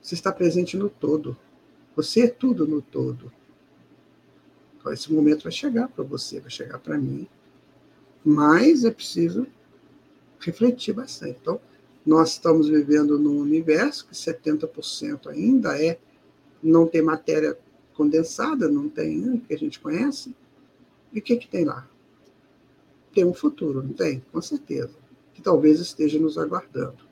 Você 0.00 0.14
está 0.14 0.32
presente 0.32 0.76
no 0.76 0.88
todo. 0.88 1.36
Você 1.94 2.22
é 2.22 2.28
tudo 2.28 2.66
no 2.66 2.80
todo. 2.80 3.32
Então, 4.78 4.92
esse 4.92 5.12
momento 5.12 5.42
vai 5.42 5.52
chegar 5.52 5.88
para 5.88 6.04
você, 6.04 6.40
vai 6.40 6.50
chegar 6.50 6.78
para 6.78 6.96
mim, 6.96 7.26
mas 8.24 8.84
é 8.84 8.90
preciso 8.90 9.46
refletir 10.40 10.94
bastante. 10.94 11.36
Então, 11.40 11.60
nós 12.06 12.30
estamos 12.30 12.68
vivendo 12.68 13.18
num 13.18 13.38
universo 13.38 14.06
que 14.06 14.14
70% 14.14 15.26
ainda 15.26 15.80
é 15.80 15.98
não 16.62 16.86
tem 16.86 17.02
matéria 17.02 17.58
condensada, 17.94 18.68
não 18.68 18.88
tem 18.88 19.18
né, 19.18 19.40
que 19.46 19.54
a 19.54 19.58
gente 19.58 19.80
conhece. 19.80 20.34
E 21.12 21.18
o 21.18 21.22
que, 21.22 21.36
que 21.36 21.48
tem 21.48 21.64
lá? 21.64 21.88
Tem 23.12 23.24
um 23.24 23.34
futuro, 23.34 23.82
não 23.82 23.92
tem? 23.92 24.22
Com 24.32 24.40
certeza. 24.40 24.96
Que 25.34 25.42
talvez 25.42 25.80
esteja 25.80 26.18
nos 26.18 26.38
aguardando. 26.38 27.08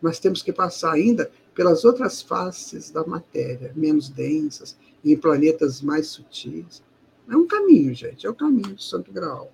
Mas 0.00 0.18
temos 0.18 0.42
que 0.42 0.52
passar 0.52 0.92
ainda 0.92 1.30
pelas 1.54 1.84
outras 1.84 2.22
faces 2.22 2.90
da 2.90 3.04
matéria, 3.04 3.72
menos 3.74 4.08
densas, 4.08 4.76
em 5.04 5.16
planetas 5.16 5.80
mais 5.80 6.08
sutis. 6.08 6.82
É 7.28 7.36
um 7.36 7.46
caminho, 7.46 7.94
gente, 7.94 8.26
é 8.26 8.30
o 8.30 8.34
caminho 8.34 8.74
do 8.74 8.82
Santo 8.82 9.12
Graal. 9.12 9.52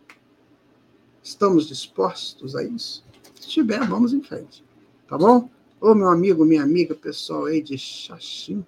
Estamos 1.22 1.66
dispostos 1.66 2.54
a 2.54 2.62
isso? 2.62 3.04
Se 3.34 3.48
estiver, 3.48 3.86
vamos 3.86 4.12
em 4.12 4.22
frente. 4.22 4.64
Tá 5.08 5.18
bom? 5.18 5.50
Ô, 5.80 5.94
meu 5.94 6.08
amigo, 6.08 6.44
minha 6.44 6.62
amiga, 6.62 6.94
pessoal 6.94 7.46
aí 7.46 7.60
de 7.60 7.76
Xaxim, 7.76 8.64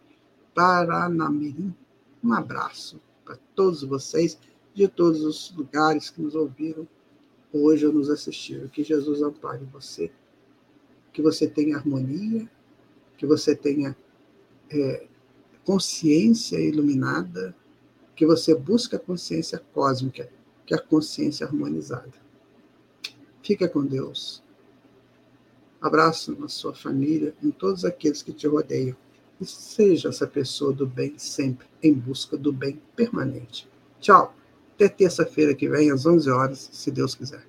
Paranamirim, 0.58 1.72
um 2.20 2.32
abraço 2.32 3.00
para 3.24 3.38
todos 3.54 3.84
vocês, 3.84 4.36
de 4.74 4.88
todos 4.88 5.22
os 5.22 5.54
lugares 5.56 6.10
que 6.10 6.20
nos 6.20 6.34
ouviram 6.34 6.84
hoje 7.52 7.86
ou 7.86 7.92
nos 7.92 8.10
assistiram. 8.10 8.66
Que 8.66 8.82
Jesus 8.82 9.22
ampare 9.22 9.64
você, 9.72 10.10
que 11.12 11.22
você 11.22 11.46
tenha 11.46 11.76
harmonia, 11.76 12.50
que 13.16 13.24
você 13.24 13.54
tenha 13.54 13.96
é, 14.68 15.06
consciência 15.64 16.58
iluminada, 16.58 17.54
que 18.16 18.26
você 18.26 18.52
busque 18.52 18.96
a 18.96 18.98
consciência 18.98 19.62
cósmica, 19.72 20.28
que 20.66 20.74
é 20.74 20.76
a 20.76 20.82
consciência 20.82 21.46
harmonizada. 21.46 22.14
Fica 23.44 23.68
com 23.68 23.86
Deus. 23.86 24.42
Abraço 25.80 26.36
na 26.36 26.48
sua 26.48 26.74
família, 26.74 27.32
em 27.40 27.52
todos 27.52 27.84
aqueles 27.84 28.24
que 28.24 28.32
te 28.32 28.48
rodeiam. 28.48 28.96
E 29.40 29.46
seja 29.46 30.08
essa 30.08 30.26
pessoa 30.26 30.72
do 30.72 30.86
bem 30.86 31.14
sempre, 31.18 31.66
em 31.82 31.92
busca 31.92 32.36
do 32.36 32.52
bem 32.52 32.80
permanente. 32.96 33.68
Tchau. 34.00 34.34
Até 34.74 34.88
terça-feira 34.88 35.54
que 35.54 35.68
vem, 35.68 35.90
às 35.90 36.06
11 36.06 36.30
horas, 36.30 36.70
se 36.72 36.90
Deus 36.90 37.14
quiser. 37.14 37.44